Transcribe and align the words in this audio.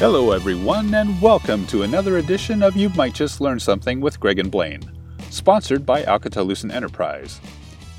Hello, 0.00 0.30
everyone, 0.30 0.94
and 0.94 1.20
welcome 1.20 1.66
to 1.66 1.82
another 1.82 2.16
edition 2.16 2.62
of 2.62 2.74
You 2.74 2.88
Might 2.88 3.12
Just 3.12 3.38
Learn 3.38 3.60
Something 3.60 4.00
with 4.00 4.18
Greg 4.18 4.38
and 4.38 4.50
Blaine, 4.50 4.80
sponsored 5.28 5.84
by 5.84 6.04
Alcatel-Lucent 6.04 6.72
Enterprise. 6.72 7.38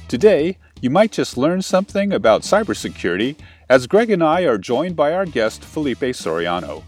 Today, 0.07 0.57
you 0.81 0.89
might 0.89 1.11
just 1.11 1.37
learn 1.37 1.61
something 1.61 2.11
about 2.11 2.41
cybersecurity 2.41 3.35
as 3.69 3.85
Greg 3.85 4.09
and 4.09 4.23
I 4.23 4.41
are 4.45 4.57
joined 4.57 4.95
by 4.95 5.13
our 5.13 5.27
guest, 5.27 5.63
Felipe 5.63 5.99
Soriano. 5.99 6.81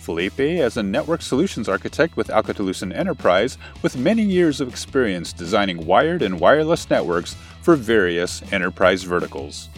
Felipe 0.00 0.40
is 0.40 0.76
a 0.76 0.82
network 0.82 1.22
solutions 1.22 1.68
architect 1.68 2.16
with 2.16 2.26
Alcatel-Lucent 2.26 2.92
Enterprise 2.92 3.56
with 3.82 3.96
many 3.96 4.24
years 4.24 4.60
of 4.60 4.66
experience 4.66 5.32
designing 5.32 5.86
wired 5.86 6.22
and 6.22 6.40
wireless 6.40 6.90
networks 6.90 7.36
for 7.62 7.76
various 7.76 8.42
enterprise 8.52 9.04
verticals. 9.04 9.68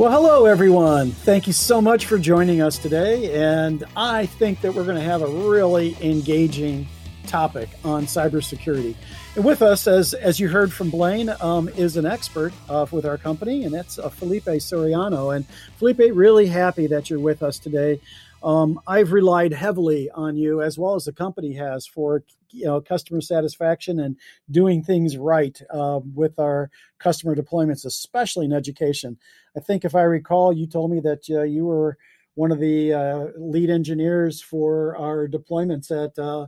Well, 0.00 0.10
hello, 0.10 0.46
everyone. 0.46 1.10
Thank 1.10 1.46
you 1.46 1.52
so 1.52 1.82
much 1.82 2.06
for 2.06 2.16
joining 2.16 2.62
us 2.62 2.78
today. 2.78 3.38
And 3.38 3.84
I 3.94 4.24
think 4.24 4.62
that 4.62 4.72
we're 4.72 4.84
going 4.84 4.96
to 4.96 5.02
have 5.02 5.20
a 5.20 5.26
really 5.26 5.94
engaging 6.00 6.88
topic 7.26 7.68
on 7.84 8.06
cybersecurity. 8.06 8.94
And 9.36 9.44
with 9.44 9.60
us, 9.60 9.86
as, 9.86 10.14
as 10.14 10.40
you 10.40 10.48
heard 10.48 10.72
from 10.72 10.88
Blaine, 10.88 11.28
um, 11.42 11.68
is 11.68 11.98
an 11.98 12.06
expert 12.06 12.54
uh, 12.70 12.86
with 12.90 13.04
our 13.04 13.18
company, 13.18 13.64
and 13.64 13.74
that's 13.74 13.98
uh, 13.98 14.08
Felipe 14.08 14.46
Soriano. 14.46 15.36
And 15.36 15.44
Felipe, 15.76 16.00
really 16.14 16.46
happy 16.46 16.86
that 16.86 17.10
you're 17.10 17.20
with 17.20 17.42
us 17.42 17.58
today. 17.58 18.00
Um, 18.42 18.80
I've 18.86 19.12
relied 19.12 19.52
heavily 19.52 20.10
on 20.12 20.34
you, 20.34 20.62
as 20.62 20.78
well 20.78 20.94
as 20.94 21.04
the 21.04 21.12
company 21.12 21.52
has, 21.56 21.86
for 21.86 22.22
you 22.50 22.64
know 22.64 22.80
customer 22.80 23.20
satisfaction 23.20 24.00
and 24.00 24.16
doing 24.50 24.82
things 24.82 25.16
right 25.16 25.60
uh, 25.70 26.00
with 26.14 26.38
our 26.38 26.70
customer 26.98 27.34
deployments, 27.34 27.84
especially 27.84 28.46
in 28.46 28.52
education. 28.52 29.18
I 29.56 29.60
think 29.60 29.84
if 29.84 29.94
I 29.94 30.02
recall, 30.02 30.52
you 30.52 30.66
told 30.66 30.90
me 30.90 31.00
that 31.00 31.28
uh, 31.30 31.42
you 31.42 31.66
were 31.66 31.96
one 32.34 32.52
of 32.52 32.60
the 32.60 32.92
uh, 32.92 33.26
lead 33.36 33.70
engineers 33.70 34.40
for 34.40 34.96
our 34.96 35.28
deployments 35.28 35.90
at 35.90 36.18
uh, 36.18 36.46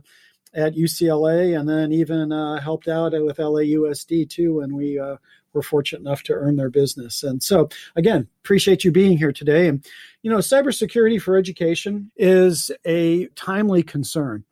at 0.55 0.75
UCLA, 0.75 1.59
and 1.59 1.67
then 1.67 1.91
even 1.91 2.31
uh, 2.31 2.59
helped 2.59 2.87
out 2.87 3.13
with 3.13 3.37
LAUSD 3.37 4.29
too 4.29 4.55
when 4.55 4.75
we 4.75 4.99
uh, 4.99 5.17
were 5.53 5.63
fortunate 5.63 6.01
enough 6.01 6.23
to 6.23 6.33
earn 6.33 6.55
their 6.55 6.69
business. 6.69 7.23
And 7.23 7.41
so, 7.41 7.69
again, 7.95 8.27
appreciate 8.43 8.83
you 8.83 8.91
being 8.91 9.17
here 9.17 9.31
today. 9.31 9.67
And 9.67 9.85
you 10.21 10.29
know, 10.29 10.37
cybersecurity 10.37 11.21
for 11.21 11.37
education 11.37 12.11
is 12.17 12.71
a 12.85 13.27
timely 13.35 13.83
concern 13.83 14.45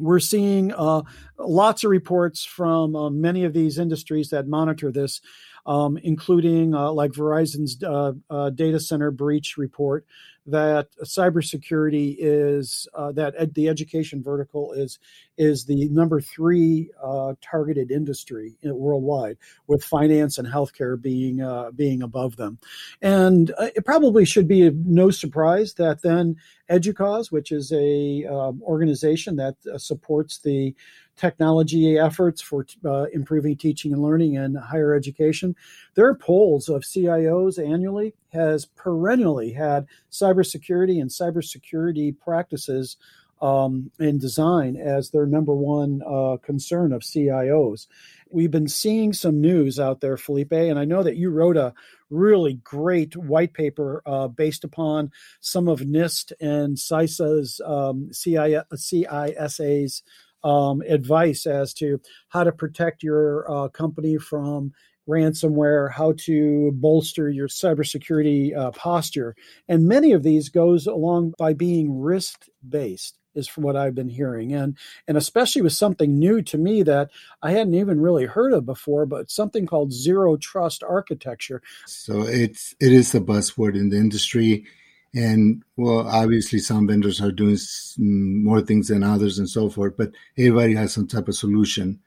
we're 0.00 0.20
seeing 0.20 0.72
uh, 0.72 1.02
lots 1.38 1.84
of 1.84 1.90
reports 1.90 2.44
from 2.44 2.96
uh, 2.96 3.10
many 3.10 3.44
of 3.44 3.52
these 3.52 3.78
industries 3.78 4.30
that 4.30 4.48
monitor 4.48 4.90
this, 4.90 5.20
um, 5.66 5.96
including 5.98 6.74
uh, 6.74 6.92
like 6.92 7.12
Verizon's 7.12 7.82
uh, 7.82 8.12
uh, 8.28 8.50
data 8.50 8.80
center 8.80 9.10
breach 9.10 9.56
report, 9.56 10.04
that 10.46 10.88
cybersecurity 11.04 12.16
is 12.18 12.88
uh, 12.94 13.12
that 13.12 13.34
ed- 13.36 13.54
the 13.54 13.68
education 13.68 14.22
vertical 14.22 14.72
is 14.72 14.98
is 15.36 15.64
the 15.64 15.88
number 15.90 16.20
three 16.20 16.90
uh, 17.02 17.34
targeted 17.40 17.90
industry 17.90 18.56
worldwide, 18.62 19.36
with 19.66 19.84
finance 19.84 20.38
and 20.38 20.48
healthcare 20.48 21.00
being 21.00 21.40
uh, 21.40 21.70
being 21.72 22.02
above 22.02 22.36
them. 22.36 22.58
And 23.02 23.52
it 23.58 23.84
probably 23.84 24.24
should 24.24 24.48
be 24.48 24.70
no 24.70 25.10
surprise 25.10 25.74
that 25.74 26.02
then 26.02 26.36
EDUCAUSE, 26.70 27.30
which 27.30 27.52
is 27.52 27.72
a 27.72 28.24
um, 28.26 28.62
organization 28.62 29.36
that 29.36 29.56
supports 29.76 30.38
the 30.38 30.74
technology 31.20 31.98
efforts 31.98 32.40
for 32.40 32.66
uh, 32.84 33.04
improving 33.12 33.54
teaching 33.54 33.92
and 33.92 34.02
learning 34.02 34.34
in 34.34 34.54
higher 34.54 34.94
education. 34.94 35.54
Their 35.94 36.14
polls 36.14 36.70
of 36.70 36.82
CIOs 36.82 37.62
annually 37.62 38.14
has 38.32 38.64
perennially 38.64 39.52
had 39.52 39.86
cybersecurity 40.10 40.98
and 40.98 41.10
cybersecurity 41.10 42.18
practices 42.18 42.96
um, 43.42 43.90
and 43.98 44.18
design 44.20 44.76
as 44.76 45.10
their 45.10 45.26
number 45.26 45.54
one 45.54 46.02
uh, 46.06 46.38
concern 46.42 46.92
of 46.92 47.02
CIOs. 47.02 47.86
We've 48.30 48.50
been 48.50 48.68
seeing 48.68 49.12
some 49.12 49.40
news 49.40 49.78
out 49.80 50.00
there, 50.00 50.16
Felipe, 50.16 50.52
and 50.52 50.78
I 50.78 50.84
know 50.84 51.02
that 51.02 51.16
you 51.16 51.30
wrote 51.30 51.56
a 51.56 51.74
really 52.08 52.54
great 52.54 53.16
white 53.16 53.52
paper 53.52 54.02
uh, 54.06 54.28
based 54.28 54.64
upon 54.64 55.10
some 55.40 55.68
of 55.68 55.80
NIST 55.80 56.32
and 56.40 56.76
CISA's 56.76 57.60
um, 57.64 58.10
CISA's 58.12 60.02
um, 60.44 60.82
advice 60.82 61.46
as 61.46 61.74
to 61.74 62.00
how 62.28 62.44
to 62.44 62.52
protect 62.52 63.02
your 63.02 63.50
uh, 63.50 63.68
company 63.68 64.16
from 64.18 64.72
ransomware, 65.08 65.90
how 65.90 66.12
to 66.16 66.70
bolster 66.74 67.28
your 67.28 67.48
cybersecurity 67.48 68.56
uh, 68.56 68.70
posture. 68.70 69.34
And 69.68 69.88
many 69.88 70.12
of 70.12 70.22
these 70.22 70.48
goes 70.48 70.86
along 70.86 71.34
by 71.38 71.52
being 71.52 72.00
risk 72.00 72.46
based 72.66 73.18
is 73.34 73.48
from 73.48 73.64
what 73.64 73.76
I've 73.76 73.94
been 73.94 74.08
hearing. 74.08 74.52
And 74.52 74.76
and 75.06 75.16
especially 75.16 75.62
with 75.62 75.72
something 75.72 76.18
new 76.18 76.42
to 76.42 76.58
me 76.58 76.82
that 76.82 77.10
I 77.42 77.52
hadn't 77.52 77.74
even 77.74 78.00
really 78.00 78.26
heard 78.26 78.52
of 78.52 78.66
before, 78.66 79.06
but 79.06 79.30
something 79.30 79.66
called 79.66 79.92
zero 79.92 80.36
trust 80.36 80.82
architecture. 80.82 81.62
So 81.86 82.22
it's 82.22 82.74
it 82.80 82.92
is 82.92 83.14
a 83.14 83.20
buzzword 83.20 83.76
in 83.76 83.90
the 83.90 83.96
industry. 83.96 84.66
And 85.14 85.64
well, 85.76 86.06
obviously, 86.06 86.60
some 86.60 86.86
vendors 86.86 87.20
are 87.20 87.32
doing 87.32 87.58
more 87.98 88.60
things 88.60 88.88
than 88.88 89.02
others 89.02 89.38
and 89.38 89.48
so 89.48 89.68
forth, 89.68 89.96
but 89.96 90.12
everybody 90.38 90.74
has 90.74 90.92
some 90.92 91.08
type 91.08 91.28
of 91.28 91.34
solution. 91.34 92.00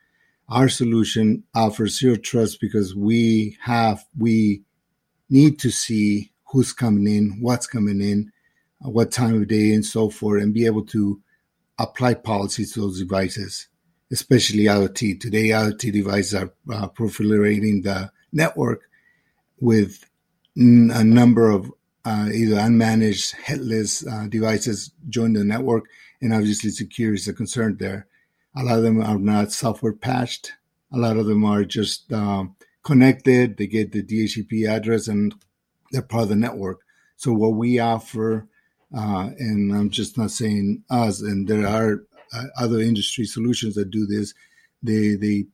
Our 0.48 0.68
solution 0.68 1.44
offers 1.54 1.98
zero 1.98 2.16
trust 2.16 2.60
because 2.60 2.94
we 2.94 3.58
have, 3.62 4.04
we 4.18 4.62
need 5.28 5.58
to 5.60 5.70
see 5.70 6.32
who's 6.48 6.72
coming 6.72 7.06
in, 7.06 7.38
what's 7.40 7.66
coming 7.66 8.00
in, 8.00 8.32
uh, 8.84 8.90
what 8.90 9.10
time 9.10 9.34
of 9.34 9.48
day, 9.48 9.72
and 9.72 9.84
so 9.84 10.08
forth, 10.08 10.42
and 10.42 10.54
be 10.54 10.66
able 10.66 10.84
to 10.86 11.20
apply 11.78 12.14
policies 12.14 12.72
to 12.72 12.80
those 12.80 13.00
devices, 13.00 13.68
especially 14.12 14.64
IoT. 14.64 15.20
Today, 15.20 15.48
IoT 15.48 15.92
devices 15.92 16.34
are 16.34 16.52
uh, 16.72 16.88
proliferating 16.88 17.82
the 17.82 18.10
network 18.32 18.82
with 19.58 20.04
a 20.56 21.04
number 21.04 21.50
of 21.50 21.70
uh, 22.04 22.28
either 22.32 22.56
unmanaged 22.56 23.34
headless 23.34 24.06
uh, 24.06 24.26
devices 24.28 24.90
join 25.08 25.32
the 25.32 25.44
network, 25.44 25.86
and 26.20 26.32
obviously 26.32 26.70
security 26.70 27.16
is 27.16 27.28
a 27.28 27.32
concern 27.32 27.76
there. 27.78 28.06
A 28.56 28.62
lot 28.62 28.78
of 28.78 28.82
them 28.84 29.02
are 29.02 29.18
not 29.18 29.52
software 29.52 29.92
patched. 29.92 30.52
A 30.92 30.98
lot 30.98 31.16
of 31.16 31.26
them 31.26 31.44
are 31.44 31.64
just 31.64 32.12
um, 32.12 32.54
connected. 32.84 33.56
They 33.56 33.66
get 33.66 33.92
the 33.92 34.02
DHCP 34.02 34.68
address 34.68 35.08
and 35.08 35.34
they're 35.90 36.02
part 36.02 36.24
of 36.24 36.28
the 36.28 36.36
network. 36.36 36.80
So 37.16 37.32
what 37.32 37.54
we 37.54 37.78
offer, 37.78 38.46
uh, 38.96 39.30
and 39.38 39.74
I'm 39.74 39.90
just 39.90 40.16
not 40.18 40.30
saying 40.30 40.84
us, 40.90 41.20
and 41.20 41.48
there 41.48 41.66
are 41.66 42.04
uh, 42.32 42.44
other 42.58 42.80
industry 42.80 43.24
solutions 43.24 43.74
that 43.74 43.90
do 43.90 44.06
this. 44.06 44.34
They 44.82 45.14
they 45.14 45.46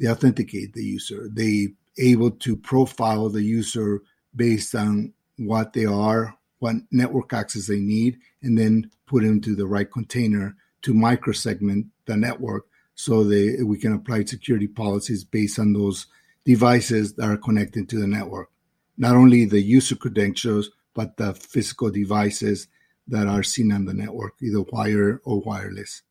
they 0.00 0.08
authenticate 0.08 0.74
the 0.74 0.84
user. 0.84 1.28
They 1.32 1.68
able 1.98 2.30
to 2.30 2.56
profile 2.56 3.28
the 3.28 3.42
user 3.42 4.02
based 4.34 4.74
on 4.74 5.12
what 5.38 5.72
they 5.72 5.84
are, 5.84 6.36
what 6.58 6.76
network 6.90 7.32
access 7.32 7.66
they 7.66 7.78
need, 7.78 8.18
and 8.42 8.58
then 8.58 8.90
put 9.06 9.24
into 9.24 9.54
the 9.54 9.66
right 9.66 9.90
container 9.90 10.56
to 10.82 10.92
microsegment 10.92 11.86
the 12.06 12.16
network 12.16 12.66
so 12.94 13.22
they, 13.24 13.62
we 13.62 13.78
can 13.78 13.94
apply 13.94 14.24
security 14.24 14.66
policies 14.66 15.24
based 15.24 15.58
on 15.58 15.72
those 15.72 16.06
devices 16.44 17.14
that 17.14 17.28
are 17.28 17.36
connected 17.36 17.88
to 17.88 17.98
the 17.98 18.06
network. 18.06 18.50
Not 18.96 19.14
only 19.14 19.44
the 19.44 19.60
user 19.60 19.94
credentials, 19.94 20.70
but 20.94 21.16
the 21.16 21.32
physical 21.34 21.90
devices 21.90 22.66
that 23.06 23.26
are 23.26 23.42
seen 23.42 23.72
on 23.72 23.84
the 23.84 23.94
network, 23.94 24.34
either 24.42 24.62
wire 24.72 25.20
or 25.24 25.40
wireless. 25.40 26.02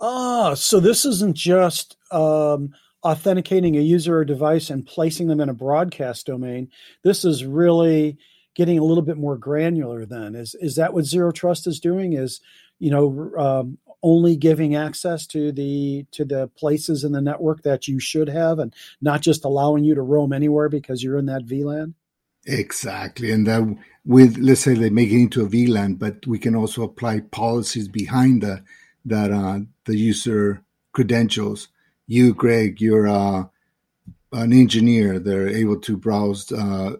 Ah, 0.00 0.54
so 0.54 0.80
this 0.80 1.04
isn't 1.04 1.36
just 1.36 1.96
um, 2.10 2.74
authenticating 3.04 3.76
a 3.76 3.80
user 3.80 4.18
or 4.18 4.24
device 4.24 4.68
and 4.68 4.84
placing 4.84 5.28
them 5.28 5.40
in 5.40 5.48
a 5.48 5.54
broadcast 5.54 6.26
domain. 6.26 6.70
This 7.04 7.24
is 7.24 7.44
really 7.44 8.18
getting 8.54 8.78
a 8.78 8.84
little 8.84 9.02
bit 9.02 9.16
more 9.16 9.36
granular 9.36 10.04
then. 10.04 10.34
Is 10.34 10.54
is 10.56 10.76
that 10.76 10.94
what 10.94 11.04
zero 11.04 11.32
trust 11.32 11.66
is 11.66 11.80
doing 11.80 12.12
is 12.12 12.40
you 12.78 12.90
know 12.90 13.32
um, 13.38 13.78
only 14.02 14.36
giving 14.36 14.74
access 14.74 15.26
to 15.28 15.52
the 15.52 16.06
to 16.12 16.24
the 16.24 16.48
places 16.48 17.04
in 17.04 17.12
the 17.12 17.20
network 17.20 17.62
that 17.62 17.86
you 17.86 18.00
should 18.00 18.28
have 18.28 18.58
and 18.58 18.74
not 19.00 19.20
just 19.20 19.44
allowing 19.44 19.84
you 19.84 19.94
to 19.94 20.02
roam 20.02 20.32
anywhere 20.32 20.68
because 20.68 21.02
you're 21.02 21.18
in 21.18 21.26
that 21.26 21.46
VLAN? 21.46 21.94
Exactly. 22.44 23.30
And 23.30 23.46
that 23.46 23.76
with 24.04 24.36
let's 24.38 24.60
say 24.60 24.74
they 24.74 24.90
make 24.90 25.10
it 25.10 25.20
into 25.20 25.42
a 25.42 25.48
VLAN 25.48 25.98
but 25.98 26.26
we 26.26 26.38
can 26.38 26.56
also 26.56 26.82
apply 26.82 27.20
policies 27.20 27.88
behind 27.88 28.42
the 28.42 28.64
that 29.04 29.30
uh, 29.30 29.60
the 29.84 29.96
user 29.96 30.62
credentials. 30.92 31.68
You 32.06 32.34
Greg 32.34 32.80
you're 32.80 33.08
uh, 33.08 33.44
an 34.32 34.52
engineer. 34.52 35.18
They're 35.18 35.48
able 35.48 35.80
to 35.80 35.96
browse 35.96 36.50
uh, 36.50 36.96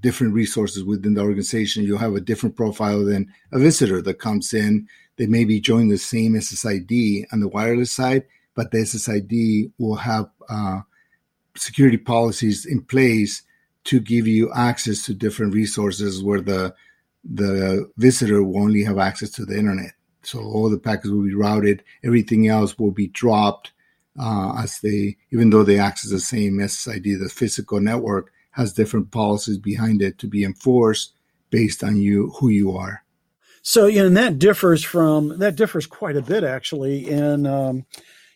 different 0.00 0.34
resources 0.34 0.84
within 0.84 1.14
the 1.14 1.20
organization, 1.20 1.84
you'll 1.84 1.98
have 1.98 2.14
a 2.14 2.20
different 2.20 2.56
profile 2.56 3.04
than 3.04 3.32
a 3.52 3.58
visitor 3.58 4.00
that 4.02 4.18
comes 4.18 4.54
in. 4.54 4.88
They 5.16 5.26
may 5.26 5.44
be 5.44 5.60
join 5.60 5.88
the 5.88 5.98
same 5.98 6.34
SSID 6.34 7.26
on 7.32 7.40
the 7.40 7.48
wireless 7.48 7.92
side, 7.92 8.24
but 8.54 8.70
the 8.70 8.78
SSID 8.78 9.72
will 9.78 9.96
have 9.96 10.30
uh, 10.48 10.80
security 11.56 11.98
policies 11.98 12.66
in 12.66 12.82
place 12.82 13.42
to 13.84 14.00
give 14.00 14.26
you 14.26 14.52
access 14.52 15.04
to 15.04 15.14
different 15.14 15.54
resources 15.54 16.22
where 16.22 16.40
the 16.40 16.74
the 17.24 17.90
visitor 17.96 18.42
will 18.42 18.62
only 18.62 18.84
have 18.84 18.98
access 18.98 19.30
to 19.30 19.46
the 19.46 19.58
internet, 19.58 19.92
So 20.22 20.40
all 20.40 20.68
the 20.68 20.78
packets 20.78 21.08
will 21.08 21.24
be 21.24 21.34
routed. 21.34 21.82
Everything 22.04 22.48
else 22.48 22.78
will 22.78 22.90
be 22.90 23.06
dropped 23.08 23.72
uh, 24.20 24.54
as 24.62 24.80
they, 24.80 25.16
even 25.30 25.48
though 25.48 25.64
they 25.64 25.78
access 25.78 26.10
the 26.10 26.20
same 26.20 26.58
SSID, 26.58 27.18
the 27.18 27.30
physical 27.30 27.80
network 27.80 28.30
has 28.54 28.72
different 28.72 29.10
policies 29.10 29.58
behind 29.58 30.02
it 30.02 30.18
to 30.18 30.26
be 30.26 30.44
enforced 30.44 31.12
based 31.50 31.84
on 31.84 31.96
you 31.96 32.30
who 32.38 32.48
you 32.48 32.76
are. 32.76 33.04
So, 33.62 33.86
you 33.86 34.00
know, 34.00 34.06
and 34.06 34.16
that 34.16 34.38
differs 34.38 34.84
from 34.84 35.38
that 35.38 35.56
differs 35.56 35.86
quite 35.86 36.16
a 36.16 36.22
bit 36.22 36.44
actually 36.44 37.08
in 37.08 37.46
um, 37.46 37.86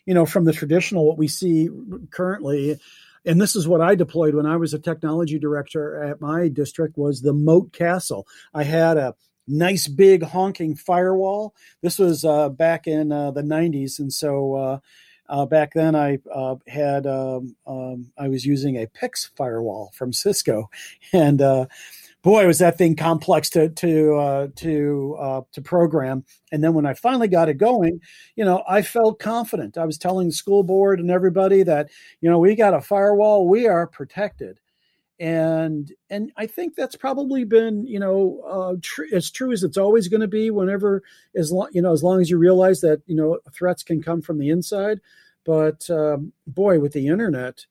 you 0.05 0.13
know 0.13 0.25
from 0.25 0.45
the 0.45 0.53
traditional 0.53 1.05
what 1.05 1.17
we 1.17 1.27
see 1.27 1.69
currently 2.09 2.79
and 3.25 3.39
this 3.39 3.55
is 3.55 3.67
what 3.67 3.81
I 3.81 3.95
deployed 3.95 4.33
when 4.33 4.45
I 4.45 4.57
was 4.57 4.73
a 4.73 4.79
technology 4.79 5.37
director 5.37 6.01
at 6.03 6.21
my 6.21 6.47
district 6.47 6.97
was 6.97 7.21
the 7.21 7.33
moat 7.33 7.73
castle. 7.73 8.27
I 8.53 8.63
had 8.63 8.97
a 8.97 9.15
nice 9.47 9.87
big 9.87 10.23
honking 10.23 10.75
firewall. 10.75 11.53
This 11.81 11.99
was 11.99 12.23
uh, 12.23 12.49
back 12.49 12.87
in 12.87 13.11
uh, 13.11 13.31
the 13.31 13.41
90s 13.41 13.99
and 13.99 14.11
so 14.11 14.55
uh, 14.55 14.79
uh, 15.29 15.45
back 15.45 15.73
then, 15.73 15.95
I 15.95 16.19
uh, 16.33 16.55
had 16.67 17.05
um, 17.05 17.55
um, 17.67 18.11
I 18.17 18.27
was 18.27 18.45
using 18.45 18.77
a 18.77 18.87
PIX 18.87 19.31
firewall 19.35 19.91
from 19.93 20.11
Cisco, 20.11 20.69
and 21.13 21.41
uh, 21.41 21.67
boy, 22.23 22.47
was 22.47 22.59
that 22.59 22.77
thing 22.77 22.95
complex 22.95 23.49
to 23.51 23.69
to 23.69 24.15
uh, 24.15 24.47
to 24.57 25.15
uh, 25.19 25.41
to 25.51 25.61
program. 25.61 26.25
And 26.51 26.63
then 26.63 26.73
when 26.73 26.85
I 26.85 26.95
finally 26.95 27.27
got 27.27 27.49
it 27.49 27.55
going, 27.55 28.01
you 28.35 28.43
know, 28.43 28.63
I 28.67 28.81
felt 28.81 29.19
confident. 29.19 29.77
I 29.77 29.85
was 29.85 29.97
telling 29.97 30.27
the 30.27 30.33
school 30.33 30.63
board 30.63 30.99
and 30.99 31.11
everybody 31.11 31.63
that 31.63 31.89
you 32.21 32.29
know 32.29 32.39
we 32.39 32.55
got 32.55 32.73
a 32.73 32.81
firewall, 32.81 33.47
we 33.47 33.67
are 33.67 33.85
protected 33.85 34.59
and 35.19 35.91
and 36.09 36.31
I 36.37 36.47
think 36.47 36.75
that's 36.75 36.95
probably 36.95 37.43
been 37.43 37.85
you 37.85 37.99
know 37.99 38.41
uh, 38.47 38.75
tr- 38.81 39.13
as 39.13 39.29
true 39.29 39.51
as 39.51 39.63
it's 39.63 39.77
always 39.77 40.07
going 40.07 40.21
to 40.21 40.27
be. 40.27 40.49
Whenever 40.49 41.03
as 41.35 41.51
long 41.51 41.69
you 41.71 41.81
know 41.81 41.91
as 41.91 42.03
long 42.03 42.21
as 42.21 42.29
you 42.29 42.37
realize 42.37 42.81
that 42.81 43.01
you 43.05 43.15
know 43.15 43.39
threats 43.53 43.83
can 43.83 44.01
come 44.01 44.21
from 44.21 44.39
the 44.39 44.49
inside, 44.49 44.99
but 45.45 45.89
um, 45.89 46.31
boy, 46.47 46.79
with 46.79 46.93
the 46.93 47.07
internet, 47.07 47.65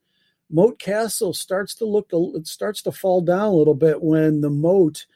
moat 0.51 0.79
castle 0.79 1.33
starts 1.33 1.75
to 1.77 1.87
look 1.87 2.11
it 2.13 2.47
starts 2.47 2.83
to 2.83 2.93
fall 2.93 3.21
down 3.21 3.47
a 3.47 3.55
little 3.55 3.75
bit 3.75 4.03
when 4.03 4.41
the 4.41 4.51
moat 4.51 5.07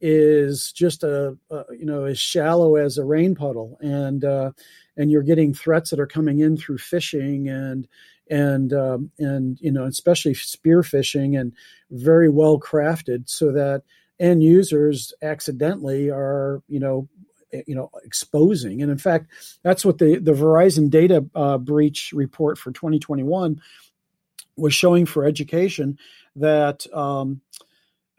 is 0.00 0.72
just 0.72 1.04
a, 1.04 1.36
a 1.50 1.64
you 1.78 1.84
know 1.84 2.04
as 2.04 2.18
shallow 2.18 2.76
as 2.76 2.98
a 2.98 3.04
rain 3.04 3.34
puddle 3.34 3.78
and 3.80 4.24
uh, 4.24 4.50
and 4.96 5.10
you're 5.10 5.22
getting 5.22 5.54
threats 5.54 5.90
that 5.90 6.00
are 6.00 6.06
coming 6.06 6.40
in 6.40 6.56
through 6.56 6.78
phishing 6.78 7.50
and 7.50 7.86
and 8.30 8.72
um, 8.72 9.10
and 9.18 9.58
you 9.60 9.72
know 9.72 9.84
especially 9.84 10.34
spear 10.34 10.82
phishing 10.82 11.38
and 11.38 11.52
very 11.90 12.28
well 12.28 12.58
crafted 12.58 13.28
so 13.28 13.52
that 13.52 13.82
end 14.20 14.42
users 14.42 15.12
accidentally 15.22 16.10
are 16.10 16.62
you 16.68 16.80
know 16.80 17.08
eh, 17.52 17.62
you 17.66 17.74
know 17.74 17.90
exposing. 18.04 18.82
And 18.82 18.90
in 18.90 18.98
fact 18.98 19.26
that's 19.62 19.84
what 19.84 19.98
the 19.98 20.18
the 20.18 20.32
Verizon 20.32 20.90
data 20.90 21.24
uh, 21.34 21.58
breach 21.58 22.12
report 22.14 22.58
for 22.58 22.72
2021 22.72 23.60
was 24.56 24.74
showing 24.74 25.06
for 25.06 25.24
education 25.24 25.98
that 26.36 26.86
um, 26.94 27.40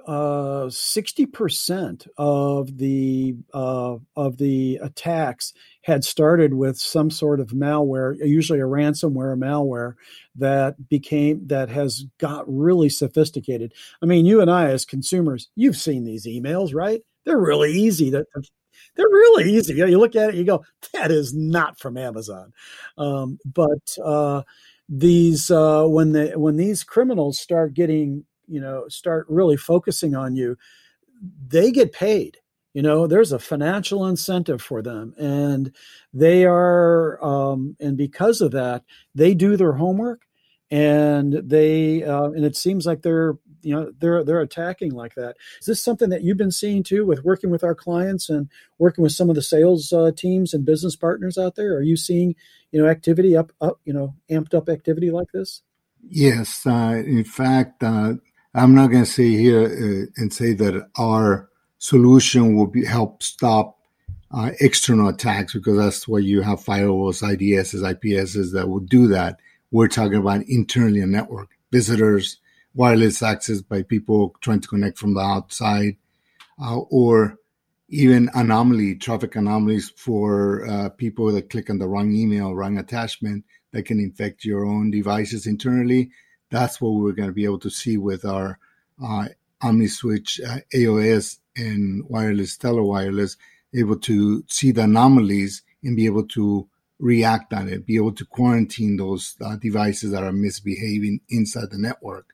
uh, 0.06 0.68
60% 0.68 2.08
of 2.18 2.78
the 2.78 3.36
uh, 3.54 3.96
of 4.16 4.38
the 4.38 4.78
attacks 4.82 5.54
had 5.84 6.04
started 6.04 6.54
with 6.54 6.78
some 6.78 7.10
sort 7.10 7.40
of 7.40 7.50
malware, 7.50 8.16
usually 8.20 8.60
a 8.60 8.64
ransomware 8.64 9.38
malware 9.38 9.94
that 10.36 10.90
became 10.90 11.46
that 11.48 11.70
has 11.70 12.06
got 12.18 12.44
really 12.48 12.90
sophisticated. 12.90 13.74
I 14.02 14.06
mean, 14.06 14.26
you 14.26 14.42
and 14.42 14.52
I 14.52 14.70
as 14.70 14.86
consumers, 14.86 15.50
you've 15.56 15.78
seen 15.78 16.04
these 16.04 16.26
emails, 16.26 16.74
right? 16.74 17.02
They're 17.26 17.40
really 17.40 17.72
easy 17.72 18.12
to, 18.12 18.26
they're 18.96 19.08
really 19.08 19.52
easy. 19.52 19.74
You, 19.74 19.88
you 19.88 20.00
look 20.00 20.16
at 20.16 20.30
it, 20.30 20.36
you 20.36 20.44
go, 20.44 20.64
that 20.94 21.12
is 21.12 21.34
not 21.34 21.80
from 21.80 21.98
Amazon. 21.98 22.52
Um, 22.98 23.40
but 23.46 23.98
uh, 24.04 24.44
these 24.90 25.50
uh, 25.50 25.86
when 25.86 26.12
the 26.12 26.34
when 26.36 26.58
these 26.58 26.84
criminals 26.84 27.40
start 27.40 27.74
getting 27.74 28.26
you 28.54 28.62
know 28.62 28.88
start 28.88 29.26
really 29.30 29.58
focusing 29.58 30.16
on 30.16 30.36
you 30.36 30.58
they 31.48 31.72
get 31.72 31.94
paid. 31.94 32.38
You 32.74 32.82
know 32.82 33.06
there's 33.06 33.32
a 33.32 33.40
financial 33.40 34.08
incentive 34.08 34.62
for 34.62 34.82
them 34.82 35.14
and 35.18 35.72
they 36.12 36.44
are 36.46 37.24
um, 37.24 37.76
and 37.80 37.96
because 37.96 38.42
of 38.42 38.52
that 38.52 38.84
they 39.14 39.36
do 39.36 39.56
their 39.58 39.74
homework 39.74 40.22
and 40.72 41.34
they 41.34 42.02
uh, 42.04 42.32
and 42.32 42.44
it 42.44 42.56
seems 42.56 42.88
like 42.88 43.04
they're 43.04 43.38
you 43.62 43.76
know 43.76 43.92
they're 44.00 44.24
they're 44.24 44.42
attacking 44.42 44.92
like 44.92 45.14
that. 45.14 45.36
Is 45.60 45.68
this 45.68 45.84
something 45.84 46.10
that 46.10 46.24
you've 46.24 46.38
been 46.38 46.50
seeing 46.50 46.82
too 46.82 47.06
with 47.06 47.24
working 47.24 47.52
with 47.52 47.64
our 47.64 47.76
clients 47.76 48.28
and 48.28 48.50
working 48.80 49.04
with 49.04 49.12
some 49.12 49.30
of 49.30 49.36
the 49.36 49.44
sales 49.44 49.94
uh, 49.94 50.12
teams 50.16 50.52
and 50.52 50.66
business 50.66 50.96
partners 50.96 51.38
out 51.38 51.56
there? 51.56 51.76
Are 51.76 51.84
you 51.84 51.96
seeing 51.96 52.34
you 52.72 52.82
know 52.82 52.90
activity 52.90 53.38
up 53.38 53.52
up 53.62 53.82
you 53.86 53.94
know 53.94 54.16
amped 54.32 54.56
up 54.56 54.68
activity 54.68 55.12
like 55.12 55.32
this? 55.32 55.62
Yes 56.02 56.66
uh, 56.66 57.04
in 57.06 57.24
fact 57.24 57.84
uh, 57.84 58.14
I'm 58.56 58.76
not 58.76 58.92
going 58.92 59.04
to 59.04 59.10
say 59.10 59.32
here 59.32 59.64
uh, 59.64 60.22
and 60.22 60.32
say 60.32 60.54
that 60.54 60.88
our 60.98 61.50
solution 61.80 62.56
will 62.56 62.68
be, 62.68 62.86
help 62.86 63.24
stop 63.24 63.80
uh, 64.32 64.52
external 64.60 65.08
attacks 65.08 65.54
because 65.54 65.78
that's 65.78 66.08
why 66.08 66.20
you 66.20 66.42
have 66.42 66.60
firewalls, 66.60 67.24
IDSs, 67.24 67.82
IPSs 67.82 68.54
that 68.54 68.70
will 68.70 68.80
do 68.80 69.08
that. 69.08 69.40
We're 69.72 69.88
talking 69.88 70.18
about 70.18 70.44
internally 70.48 71.00
a 71.00 71.08
network, 71.08 71.50
visitors, 71.72 72.38
wireless 72.76 73.24
access 73.24 73.62
by 73.62 73.82
people 73.82 74.36
trying 74.42 74.62
to 74.62 74.68
connect 74.68 75.00
from 75.00 75.16
the 75.16 75.22
outside, 75.22 75.98
uh, 76.62 76.78
or 76.78 77.38
even 77.90 78.30
anomaly, 78.36 78.96
traffic 78.96 79.36
anomalies 79.36 79.92
for 79.96 80.68
uh, 80.68 80.90
people 80.90 81.32
that 81.32 81.50
click 81.50 81.70
on 81.70 81.80
the 81.80 81.88
wrong 81.88 82.14
email, 82.14 82.54
wrong 82.54 82.78
attachment 82.78 83.46
that 83.72 83.84
can 83.84 84.00
infect 84.00 84.46
your 84.46 84.66
own 84.66 84.92
devices 84.92 85.48
internally 85.48 86.12
that's 86.54 86.80
what 86.80 86.92
we're 86.92 87.14
going 87.14 87.30
to 87.30 87.34
be 87.34 87.46
able 87.46 87.60
to 87.60 87.70
see 87.72 87.98
with 87.98 88.24
our 88.24 88.60
uh, 89.04 89.26
OmniSwitch 89.64 90.40
uh, 90.48 90.60
AOS 90.74 91.40
and 91.58 92.08
wireless 92.08 92.54
Stellar 92.54 92.84
Wireless, 92.84 93.38
able 93.74 93.98
to 94.02 94.44
see 94.48 94.72
the 94.72 94.84
anomalies 94.84 95.64
and 95.84 95.96
be 95.96 96.06
able 96.06 96.28
to 96.28 96.68
react 97.00 97.54
on 97.54 97.68
it, 97.70 97.88
be 97.88 97.96
able 97.96 98.12
to 98.14 98.26
quarantine 98.26 98.98
those 98.98 99.36
uh, 99.44 99.56
devices 99.56 100.12
that 100.12 100.24
are 100.24 100.32
misbehaving 100.32 101.22
inside 101.28 101.72
the 101.72 101.78
network. 101.80 102.28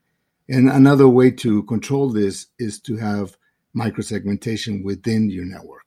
And 0.50 0.70
another 0.70 1.08
way 1.08 1.32
to 1.32 1.63
control 1.63 2.10
this 2.10 2.48
is 2.60 2.82
to 2.82 2.98
have 2.98 3.38
microsegmentation 3.74 4.84
within 4.84 5.29
your 5.29 5.46
network. 5.46 5.86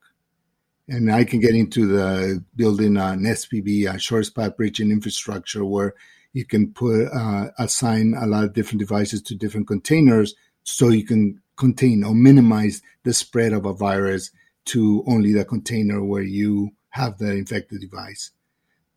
And 0.89 1.13
I 1.13 1.25
can 1.25 1.41
get 1.41 1.55
into 1.55 1.87
the 1.87 2.43
building 2.57 2.97
an 2.97 3.25
SPB, 3.25 3.93
a 3.93 3.99
short 3.99 4.31
path 4.35 4.57
bridging 4.57 4.91
infrastructure, 4.91 5.65
where 5.65 5.95
you 6.33 6.45
can 6.45 6.73
put 6.73 7.07
uh, 7.13 7.49
assign 7.59 8.15
a 8.19 8.27
lot 8.27 8.45
of 8.45 8.53
different 8.53 8.81
devices 8.81 9.23
to 9.23 9.35
different 9.35 9.67
containers 9.67 10.35
so 10.65 10.89
you 10.89 11.05
can 11.05 11.41
contain 11.57 12.05
or 12.05 12.15
minimize 12.15 12.83
the 13.05 13.13
spread 13.13 13.53
of 13.53 13.67
a 13.67 13.73
virus 13.73 14.31
to 14.65 15.05
only 15.07 15.33
the 15.33 15.45
container 15.45 16.03
where 16.03 16.23
you 16.23 16.71
have 16.91 17.19
the 17.19 17.33
infected 17.33 17.81
device. 17.81 18.31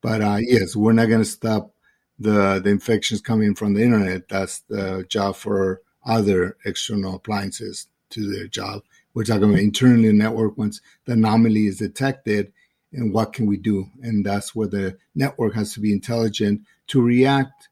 But 0.02 0.22
uh, 0.22 0.38
yes, 0.42 0.76
we're 0.76 0.94
not 0.94 1.08
going 1.08 1.22
to 1.22 1.26
stop 1.26 1.72
the 2.20 2.62
the 2.64 2.70
infections 2.70 3.22
coming 3.22 3.56
from 3.56 3.74
the 3.74 3.84
internet. 3.84 4.30
That's 4.30 4.60
the 4.70 5.06
job 5.10 5.36
for 5.36 5.82
other 6.06 6.58
external 6.66 7.16
appliances 7.16 7.88
to 8.12 8.32
their 8.32 8.48
job. 8.48 8.84
We're 9.14 9.24
talking 9.24 9.46
about 9.46 9.60
internally 9.60 10.12
network 10.14 10.58
once 10.58 10.82
the 11.06 11.14
anomaly 11.14 11.68
is 11.68 11.78
detected 11.78 12.54
and 12.96 13.14
what 13.14 13.34
can 13.34 13.46
we 13.46 13.58
do? 13.58 13.88
And 14.02 14.26
that's 14.26 14.56
where 14.56 14.68
the 14.68 14.98
network 15.14 15.54
has 15.54 15.74
to 15.74 15.80
be 15.80 15.92
intelligent 15.92 16.62
to 16.88 17.02
react 17.02 17.70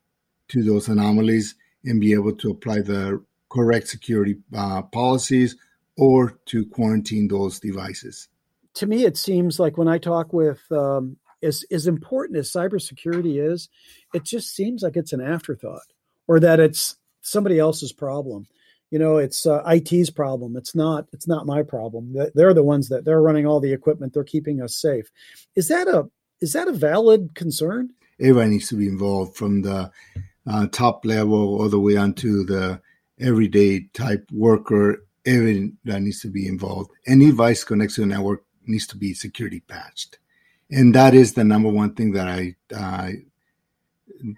to 0.50 0.64
those 0.64 0.88
anomalies 0.90 1.56
and 1.86 2.00
be 2.00 2.14
able 2.14 2.34
to 2.34 2.52
apply 2.52 2.82
the 2.82 3.24
correct 3.50 3.88
security 3.88 4.38
uh, 4.56 4.82
policies 4.82 5.56
or 5.98 6.38
to 6.46 6.66
quarantine 6.66 7.28
those 7.28 7.60
devices. 7.60 8.28
To 8.76 8.88
me, 8.88 9.06
it 9.06 9.18
seems 9.18 9.60
like 9.60 9.78
when 9.78 9.88
I 9.88 9.98
talk 9.98 10.34
with, 10.34 10.60
um, 10.72 11.18
as, 11.42 11.64
as 11.72 11.88
important 11.88 12.40
as 12.40 12.52
cybersecurity 12.52 13.42
is, 13.52 13.70
it 14.14 14.24
just 14.24 14.56
seems 14.56 14.82
like 14.82 14.98
it's 14.98 15.14
an 15.14 15.22
afterthought 15.22 15.94
or 16.28 16.40
that 16.40 16.60
it's 16.60 16.96
somebody 17.22 17.60
else's 17.60 17.94
problem 17.94 18.48
you 18.94 19.00
know 19.00 19.18
it's 19.18 19.48
uh, 19.48 19.64
IT's 19.66 20.12
problem. 20.12 20.56
It's 20.56 20.76
not 20.76 21.08
it's 21.12 21.28
not 21.28 21.48
my 21.48 21.64
problem. 21.64 22.16
They're 22.36 22.54
the 22.54 22.62
ones 22.62 22.90
that 22.90 23.06
they're 23.06 23.24
running 23.24 23.48
all 23.48 23.60
the 23.60 23.74
equipment. 23.74 24.14
They're 24.14 24.24
keeping 24.24 24.62
us 24.62 24.76
safe. 24.76 25.10
Is 25.56 25.68
that 25.70 25.88
a 25.88 26.12
is 26.42 26.54
that 26.54 26.68
a 26.68 26.72
valid 26.72 27.34
concern? 27.34 27.90
Everybody 28.20 28.52
needs 28.52 28.70
to 28.70 28.76
be 28.76 28.88
involved 28.88 29.36
from 29.36 29.64
the 29.64 29.90
uh, 30.46 30.68
top 30.68 31.06
level 31.06 31.60
all 31.60 31.70
the 31.70 31.80
way 31.80 31.98
onto 31.98 32.46
the 32.46 32.82
everyday 33.20 33.88
type 33.96 34.28
worker. 34.32 35.04
Everyone 35.26 35.76
that 35.86 36.02
needs 36.02 36.20
to 36.20 36.28
be 36.28 36.48
involved. 36.48 36.92
Any 37.08 37.28
device 37.28 37.64
connects 37.64 37.96
to 37.96 38.02
the 38.02 38.08
network 38.08 38.44
needs 38.68 38.86
to 38.88 38.98
be 38.98 39.16
security 39.16 39.62
patched, 39.62 40.20
and 40.70 40.94
that 40.94 41.16
is 41.16 41.34
the 41.34 41.44
number 41.44 41.70
one 41.70 41.96
thing 41.96 42.12
that 42.12 42.28
I 42.28 42.56
uh, 42.72 43.10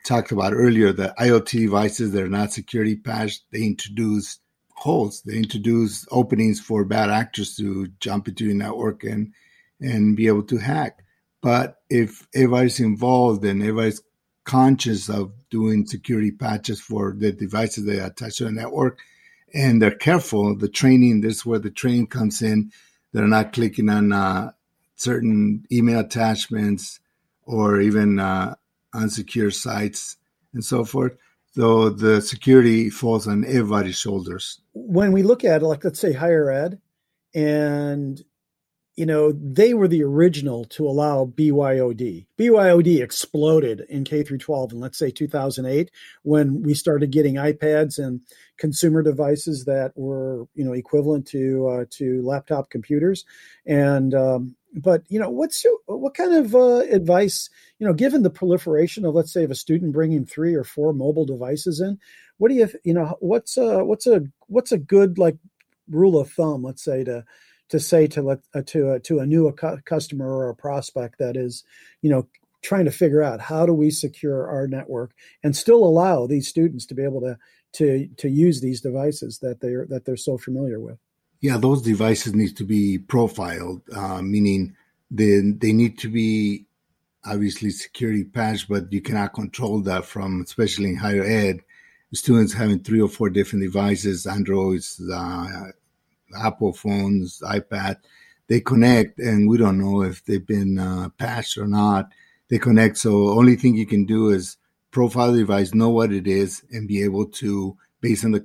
talked 0.06 0.32
about 0.32 0.54
earlier. 0.54 0.94
The 0.94 1.14
IoT 1.20 1.60
devices 1.60 2.14
that 2.14 2.24
are 2.24 2.30
not 2.30 2.54
security 2.54 2.96
patched, 2.96 3.44
they 3.52 3.64
introduce 3.64 4.40
holes. 4.76 5.22
They 5.24 5.38
introduce 5.38 6.06
openings 6.12 6.60
for 6.60 6.86
bad 6.86 7.10
actors 7.10 7.56
to 7.58 7.88
jump 8.00 8.28
into 8.28 8.46
your 8.46 8.56
network 8.56 9.04
and 9.04 9.34
and 9.82 10.16
be 10.16 10.28
able 10.28 10.44
to 10.44 10.58
hack. 10.58 11.04
But 11.42 11.78
if 11.90 12.28
everybody's 12.34 12.80
involved 12.80 13.44
and 13.44 13.62
everybody's 13.62 14.02
conscious 14.46 15.10
of 15.10 15.34
doing 15.50 15.86
security 15.86 16.32
patches 16.32 16.80
for 16.80 17.14
the 17.18 17.32
devices 17.32 17.86
they 17.86 18.00
attach 18.00 18.38
to 18.38 18.46
the 18.46 18.52
network, 18.52 19.00
and 19.54 19.82
they're 19.82 19.92
careful, 19.92 20.56
the 20.56 20.70
training, 20.70 21.22
this 21.22 21.38
is 21.38 21.46
where 21.46 21.60
the 21.60 21.70
training 21.70 22.08
comes 22.08 22.42
in. 22.42 22.72
They're 23.12 23.28
not 23.28 23.54
clicking 23.54 23.90
on 23.90 24.12
uh, 24.12 24.52
certain 24.96 25.66
email 25.72 26.00
attachments 26.00 27.00
or 27.44 27.80
even 27.80 28.20
uh, 28.20 28.56
unsecure 28.94 29.54
sites 29.54 30.18
and 30.54 30.64
so 30.64 30.84
forth. 30.84 31.14
So 31.56 31.90
the 31.90 32.22
security 32.22 32.90
falls 32.90 33.28
on 33.28 33.46
everybody's 33.46 33.98
shoulders. 33.98 34.60
When 34.74 35.14
we 35.14 35.24
look 35.24 35.46
at, 35.46 35.64
like, 35.64 35.86
let's 35.86 36.02
say 36.02 36.12
higher 36.12 36.52
ed, 36.52 36.82
and 37.34 38.22
you 38.96 39.06
know, 39.06 39.34
they 39.34 39.74
were 39.74 39.90
the 39.90 40.04
original 40.04 40.64
to 40.66 40.88
allow 40.88 41.26
BYOD. 41.26 42.26
BYOD 42.38 43.02
exploded 43.02 43.86
in 43.90 44.06
K 44.06 44.24
through 44.24 44.38
12 44.38 44.72
in 44.72 44.80
let's 44.80 44.98
say 44.98 45.12
2008 45.12 45.92
when 46.24 46.64
we 46.64 46.74
started 46.74 47.12
getting 47.12 47.36
iPads 47.36 48.00
and 48.00 48.22
consumer 48.58 49.02
devices 49.02 49.66
that 49.66 49.92
were, 49.96 50.48
you 50.54 50.64
know, 50.64 50.72
equivalent 50.72 51.28
to 51.28 51.68
uh, 51.68 51.86
to 51.92 52.22
laptop 52.22 52.70
computers. 52.70 53.26
And 53.66 54.14
um, 54.14 54.56
but 54.76 55.04
you 55.08 55.20
know, 55.20 55.30
what's 55.30 55.64
your, 55.64 55.78
what 55.86 56.14
kind 56.14 56.34
of 56.34 56.54
uh, 56.54 56.80
advice, 56.92 57.50
you 57.80 57.88
know, 57.88 57.94
given 57.94 58.24
the 58.24 58.30
proliferation 58.30 59.06
of 59.06 59.16
let's 59.16 59.32
say 59.32 59.44
of 59.44 59.52
a 59.52 59.56
student 59.56 59.94
bringing 59.94 60.26
three 60.26 60.54
or 60.54 60.64
four 60.64 60.94
mobile 60.94 61.26
devices 61.26 61.80
in, 61.80 61.98
what 62.38 62.50
do 62.50 62.56
you 62.56 62.70
you 62.84 62.94
know, 62.94 63.16
what's 63.20 63.58
a 63.58 63.84
what's 63.84 64.08
a 64.08 64.22
what's 64.48 64.72
a 64.72 64.78
good 64.78 65.18
like 65.18 65.38
rule 65.90 66.20
of 66.20 66.30
thumb, 66.32 66.64
let's 66.64 66.84
say 66.84 67.04
to 67.04 67.24
to 67.70 67.80
say 67.80 68.08
to 68.08 68.22
let 68.22 68.40
uh, 68.54 68.62
to 68.68 68.92
a, 68.92 69.00
to 69.00 69.20
a 69.20 69.26
new 69.26 69.52
customer 69.86 70.28
or 70.28 70.50
a 70.50 70.56
prospect 70.56 71.18
that 71.20 71.36
is 71.36 71.64
you 72.02 72.10
know 72.10 72.28
trying 72.62 72.86
to 72.86 72.92
figure 72.92 73.22
out 73.22 73.40
how 73.40 73.66
do 73.66 73.74
we 73.74 73.92
secure 73.92 74.50
our 74.50 74.68
network 74.68 75.12
and 75.44 75.56
still 75.56 75.84
allow 75.84 76.26
these 76.26 76.48
students 76.48 76.86
to 76.86 76.96
be 76.96 77.04
able 77.04 77.22
to 77.22 77.38
to 77.74 78.08
to 78.18 78.30
use 78.30 78.62
these 78.62 78.82
devices 78.82 79.40
that 79.40 79.62
they're 79.62 79.86
that 79.88 80.06
they're 80.06 80.18
so 80.18 80.38
familiar 80.38 80.80
with 80.80 80.98
yeah 81.46 81.58
those 81.58 81.82
devices 81.82 82.34
need 82.34 82.56
to 82.58 82.64
be 82.64 82.98
profiled 82.98 83.82
uh, 83.94 84.22
meaning 84.22 84.76
they 85.12 85.42
they 85.64 85.74
need 85.74 85.98
to 85.98 86.10
be 86.10 86.66
obviously 87.26 87.70
security 87.70 88.24
patched 88.24 88.68
but 88.68 88.92
you 88.92 89.02
cannot 89.02 89.34
control 89.34 89.82
that 89.82 90.06
from 90.06 90.42
especially 90.42 90.90
in 90.90 90.96
higher 90.96 91.24
ed 91.24 91.60
students 92.14 92.54
having 92.54 92.80
three 92.80 93.02
or 93.02 93.10
four 93.10 93.30
different 93.30 93.64
devices 93.64 94.26
androids 94.26 95.02
uh, 95.14 95.72
Apple 96.34 96.74
phones, 96.74 97.40
iPad, 97.42 97.98
they 98.48 98.60
connect, 98.60 99.20
and 99.20 99.50
we 99.50 99.58
don't 99.58 99.78
know 99.78 100.02
if 100.02 100.24
they've 100.26 100.46
been 100.46 100.78
uh, 100.78 101.10
patched 101.18 101.58
or 101.58 101.68
not. 101.68 102.10
They 102.50 102.60
connect, 102.60 102.98
so 102.98 103.30
only 103.30 103.56
thing 103.56 103.76
you 103.76 103.88
can 103.88 104.06
do 104.06 104.30
is 104.30 104.58
profile 104.92 105.32
the 105.32 105.40
device, 105.40 105.74
know 105.74 105.90
what 105.90 106.12
it 106.12 106.28
is, 106.28 106.64
and 106.72 106.88
be 106.88 107.04
able 107.04 107.26
to, 107.26 107.78
based 108.02 108.24
on 108.24 108.32
the 108.32 108.40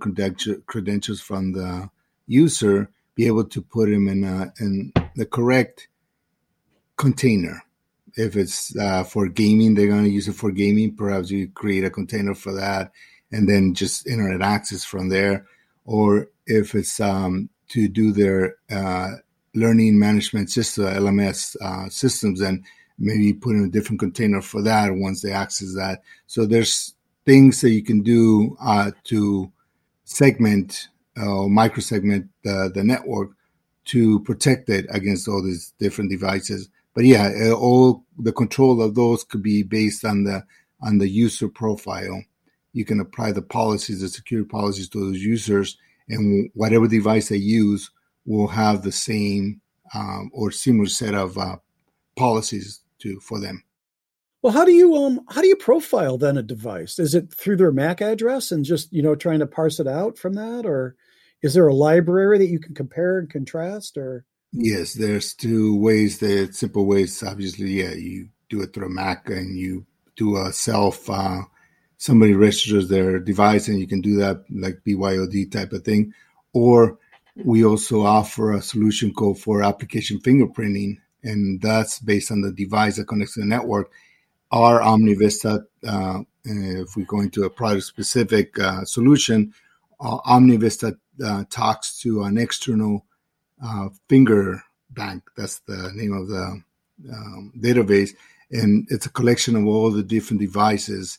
credentials 0.66 1.21
from 1.21 1.52
the 1.52 1.90
user, 2.30 2.90
be 3.14 3.26
able 3.26 3.44
to 3.44 3.60
put 3.60 3.90
them 3.90 4.08
in 4.08 4.25
a, 4.25 4.52
in 4.60 4.92
the 5.16 5.26
correct 5.26 5.88
container. 6.96 7.62
If 8.16 8.37
it's 8.37 8.76
uh, 8.76 9.04
for 9.04 9.28
gaming, 9.28 9.75
they're 9.75 9.88
going 9.88 10.04
to 10.04 10.10
use 10.10 10.28
it 10.28 10.34
for 10.34 10.50
gaming. 10.50 10.94
Perhaps 10.94 11.30
you 11.30 11.49
create 11.49 11.84
a 11.84 11.90
container 11.90 12.34
for 12.34 12.52
that, 12.52 12.92
and 13.32 13.49
then 13.49 13.75
just 13.75 14.06
internet 14.06 14.42
access 14.42 14.84
from 14.84 15.08
there. 15.08 15.46
Or 15.84 16.28
if 16.46 16.75
it's 16.75 17.00
um, 17.00 17.49
to 17.68 17.88
do 17.88 18.12
their 18.12 18.56
uh, 18.70 19.10
learning 19.54 19.99
management 19.99 20.50
system, 20.50 20.84
LMS 20.84 21.56
uh, 21.62 21.88
systems, 21.88 22.40
and 22.40 22.64
maybe 22.99 23.32
put 23.32 23.56
in 23.56 23.64
a 23.64 23.70
different 23.70 23.99
container 23.99 24.42
for 24.42 24.62
that 24.62 24.94
once 24.94 25.22
they 25.22 25.32
access 25.32 25.75
that. 25.75 26.02
So 26.26 26.46
there's 26.46 26.94
things 27.25 27.60
that 27.62 27.70
you 27.70 27.82
can 27.82 28.02
do 28.02 28.56
uh, 28.62 28.90
to 29.04 29.50
segment 30.04 30.88
or 31.17 31.49
microsegment 31.49 32.29
the, 32.45 32.71
the 32.75 32.85
network 32.85 33.31
to 33.87 34.21
protect 34.21 34.69
it 34.69 34.87
against 34.90 35.29
all 35.29 35.43
these 35.43 35.73
different 35.79 36.11
devices. 36.11 36.69
But 36.95 37.05
yeah, 37.05 37.31
uh, 37.45 37.52
all 37.52 38.05
the 38.19 38.33
control 38.33 38.83
of 38.83 38.95
those 38.95 39.25
could 39.25 39.43
be 39.43 39.62
based 39.62 40.05
on 40.05 40.25
the 40.25 40.45
on 40.83 40.99
the 40.99 41.09
user 41.09 41.49
profile. 41.49 42.23
You 42.73 42.85
can 42.85 43.00
apply 43.00 43.33
the 43.33 43.43
policies, 43.43 44.00
the 44.00 44.09
security 44.09 44.49
policies 44.49 44.88
to 44.90 45.00
those 45.00 45.23
users, 45.23 45.76
and 46.09 46.50
whatever 46.55 46.87
device 46.87 47.29
they 47.29 47.37
use 47.37 47.90
will 48.26 48.49
have 48.49 48.83
the 48.83 48.93
same 48.93 49.61
um, 49.95 50.31
or 50.33 50.50
similar 50.50 50.88
set 50.88 51.14
of 51.14 51.37
uh, 51.37 51.57
policies 52.17 52.81
to 53.00 53.19
for 53.21 53.40
them. 53.40 53.64
Well, 54.42 54.52
how 54.52 54.64
do 54.64 54.73
you 54.73 54.94
um 54.97 55.20
how 55.28 55.42
do 55.42 55.49
you 55.49 55.56
profile 55.56 56.16
then 56.16 56.38
a 56.38 56.42
device? 56.42 56.99
Is 56.99 57.14
it 57.14 57.32
through 57.32 57.56
their 57.56 57.73
MAC 57.73 58.00
address 58.00 58.50
and 58.50 58.64
just 58.64 58.92
you 58.92 59.02
know 59.02 59.14
trying 59.14 59.40
to 59.40 59.47
parse 59.47 59.80
it 59.80 59.87
out 59.87 60.18
from 60.18 60.35
that, 60.35 60.64
or 60.64 60.97
is 61.42 61.54
there 61.54 61.68
a 61.68 61.75
library 61.75 62.38
that 62.38 62.49
you 62.49 62.59
can 62.59 62.75
compare 62.75 63.18
and 63.18 63.28
contrast? 63.28 63.97
Or 63.97 64.25
yes, 64.52 64.94
there's 64.94 65.35
two 65.35 65.76
ways. 65.78 66.18
The 66.18 66.50
simple 66.52 66.87
ways, 66.87 67.23
obviously, 67.23 67.82
yeah, 67.82 67.92
you 67.92 68.28
do 68.49 68.62
it 68.62 68.73
through 68.73 68.87
a 68.87 68.90
MAC 68.90 69.28
and 69.28 69.59
you 69.59 69.87
do 70.16 70.37
a 70.37 70.52
self 70.52 71.09
uh, 71.09 71.42
somebody 72.00 72.32
registers 72.32 72.88
their 72.88 73.18
device 73.18 73.68
and 73.68 73.78
you 73.78 73.87
can 73.87 74.00
do 74.00 74.16
that 74.16 74.42
like 74.50 74.80
BYOD 74.87 75.52
type 75.52 75.73
of 75.73 75.85
thing. 75.85 76.14
Or 76.54 76.99
we 77.37 77.64
also 77.64 78.02
offer 78.02 78.52
a 78.52 78.62
solution 78.62 79.12
code 79.12 79.38
for 79.38 79.62
application 79.62 80.18
fingerprinting, 80.18 80.97
and 81.23 81.61
that's 81.61 81.99
based 82.00 82.32
on 82.32 82.40
the 82.40 82.52
device 82.52 82.97
that 82.97 83.06
connects 83.06 83.35
to 83.35 83.40
the 83.40 83.47
network. 83.47 83.92
Our 84.52 84.80
OmniVista, 84.80 85.64
uh, 85.87 86.21
if 86.45 86.97
we 86.97 87.04
go 87.04 87.21
into 87.21 87.45
a 87.45 87.50
product 87.50 87.85
specific 87.85 88.59
uh, 88.59 88.85
solution, 88.85 89.54
uh, 90.00 90.19
OmniVista 90.26 90.97
uh, 91.25 91.45
talks 91.50 92.00
to 92.00 92.25
an 92.25 92.38
external 92.38 93.07
uh, 93.64 93.90
finger 94.09 94.62
bank. 94.90 95.23
That's 95.37 95.61
the 95.61 95.92
name 95.95 96.12
of 96.12 96.28
the 96.28 96.62
um, 97.12 97.52
database. 97.59 98.11
And 98.50 98.88
it's 98.90 99.07
a 99.07 99.11
collection 99.11 99.54
of 99.54 99.66
all 99.66 99.90
the 99.90 100.02
different 100.02 100.40
devices 100.40 101.19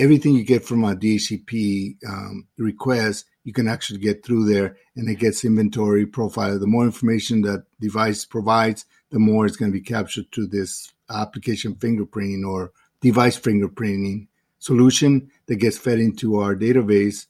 everything 0.00 0.34
you 0.34 0.44
get 0.44 0.64
from 0.64 0.82
a 0.82 0.96
DHCP 0.96 1.96
um, 2.08 2.48
request, 2.56 3.26
you 3.44 3.52
can 3.52 3.68
actually 3.68 3.98
get 3.98 4.24
through 4.24 4.46
there 4.46 4.76
and 4.96 5.08
it 5.08 5.16
gets 5.16 5.44
inventory 5.44 6.06
profile. 6.06 6.58
The 6.58 6.66
more 6.66 6.84
information 6.84 7.42
that 7.42 7.64
device 7.80 8.24
provides, 8.24 8.86
the 9.10 9.18
more 9.18 9.44
it's 9.44 9.56
going 9.56 9.70
to 9.70 9.78
be 9.78 9.84
captured 9.84 10.32
to 10.32 10.46
this 10.46 10.92
application 11.10 11.74
fingerprinting 11.74 12.46
or 12.46 12.72
device 13.00 13.38
fingerprinting 13.38 14.28
solution 14.58 15.30
that 15.46 15.56
gets 15.56 15.78
fed 15.78 15.98
into 15.98 16.36
our 16.36 16.54
database. 16.54 17.26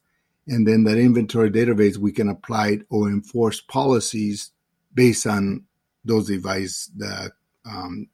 And 0.47 0.67
then 0.67 0.83
that 0.83 0.97
inventory 0.97 1.49
database, 1.49 1.97
we 1.97 2.11
can 2.11 2.29
apply 2.29 2.81
or 2.89 3.09
enforce 3.09 3.61
policies 3.61 4.51
based 4.93 5.25
on 5.25 5.65
those 6.03 6.27
device 6.27 6.89
the 6.95 7.31
um, 7.65 8.07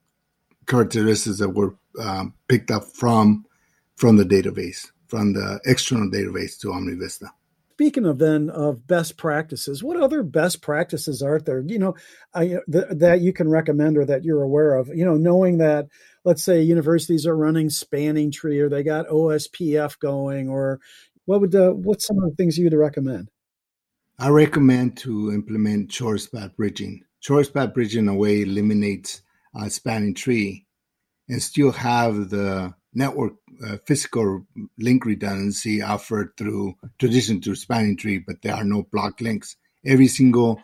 characteristics 0.67 1.39
that 1.39 1.49
were 1.49 1.75
um, 1.99 2.33
picked 2.47 2.71
up 2.71 2.83
from 2.83 3.45
from 3.95 4.17
the 4.17 4.23
database, 4.23 4.91
from 5.07 5.33
the 5.33 5.59
external 5.65 6.09
database 6.09 6.59
to 6.59 6.67
OmniVista. 6.67 7.29
Speaking 7.77 8.07
of 8.07 8.17
then 8.17 8.49
of 8.49 8.87
best 8.87 9.17
practices, 9.17 9.83
what 9.83 10.01
other 10.01 10.23
best 10.23 10.63
practices 10.63 11.21
are 11.21 11.37
there? 11.37 11.63
You 11.63 11.77
know, 11.77 11.95
I, 12.33 12.57
th- 12.71 12.85
that 12.89 13.21
you 13.21 13.31
can 13.31 13.47
recommend 13.47 13.99
or 13.99 14.05
that 14.05 14.23
you're 14.23 14.41
aware 14.41 14.73
of. 14.73 14.87
You 14.87 15.05
know, 15.05 15.13
knowing 15.13 15.59
that, 15.59 15.85
let's 16.25 16.43
say 16.43 16.59
universities 16.59 17.27
are 17.27 17.37
running 17.37 17.69
spanning 17.69 18.31
tree 18.31 18.59
or 18.59 18.67
they 18.67 18.81
got 18.81 19.09
OSPF 19.09 19.99
going, 19.99 20.49
or 20.49 20.79
what 21.25 21.39
would 21.39 21.51
the, 21.51 21.71
what's 21.71 22.07
some 22.07 22.17
of 22.17 22.27
the 22.27 22.35
things 22.35 22.57
you'd 22.57 22.73
recommend? 22.73 23.29
I 24.17 24.29
recommend 24.29 24.97
to 24.97 25.31
implement 25.31 25.91
short 25.91 26.21
span 26.21 26.53
bridging. 26.57 27.03
Short 27.19 27.45
span 27.45 27.73
bridging 27.73 28.05
in 28.05 28.09
a 28.09 28.15
way 28.15 28.41
eliminates 28.41 29.21
uh, 29.53 29.69
spanning 29.69 30.15
tree 30.15 30.65
and 31.29 31.43
still 31.43 31.73
have 31.73 32.31
the 32.31 32.73
network 32.97 33.33
uh, 33.63 33.77
physical 33.85 34.45
link 34.79 35.05
redundancy 35.05 35.81
offered 35.81 36.31
through 36.35 36.75
traditional 36.97 37.39
through 37.39 37.55
spanning 37.55 37.95
tree, 37.95 38.17
but 38.17 38.41
there 38.41 38.55
are 38.55 38.63
no 38.63 38.83
block 38.91 39.21
links. 39.21 39.55
Every 39.85 40.07
single 40.07 40.59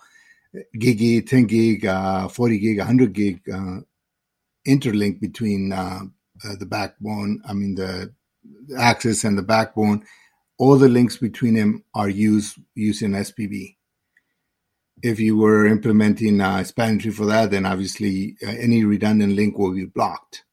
gig, 0.78 1.28
10 1.28 1.46
gig, 1.46 1.86
uh, 1.86 2.28
40 2.28 2.60
gig, 2.60 2.78
100 2.80 3.14
gig 3.14 3.42
uh, 3.54 3.82
interlink 4.68 5.22
between 5.22 5.72
uh, 5.72 6.02
uh, 6.44 6.56
the 6.60 6.66
backbone, 6.66 7.42
I 7.48 7.54
mean, 7.54 7.76
the 7.76 8.12
access 8.78 9.24
and 9.24 9.38
the 9.38 9.44
backbone, 9.44 10.04
all 10.58 10.78
the 10.78 10.90
links 10.90 11.18
between 11.18 11.54
them 11.54 11.84
are 11.94 12.10
used 12.10 12.58
using 12.74 13.12
SPB. 13.12 13.76
If 15.04 15.20
you 15.20 15.38
were 15.38 15.68
implementing 15.68 16.42
a 16.42 16.66
spanning 16.66 17.00
tree 17.00 17.12
for 17.12 17.26
that, 17.28 17.52
then 17.52 17.66
obviously 17.66 18.38
uh, 18.46 18.50
any 18.50 18.84
redundant 18.84 19.36
link 19.36 19.58
will 19.58 19.74
be 19.74 19.86
blocked 19.86 20.44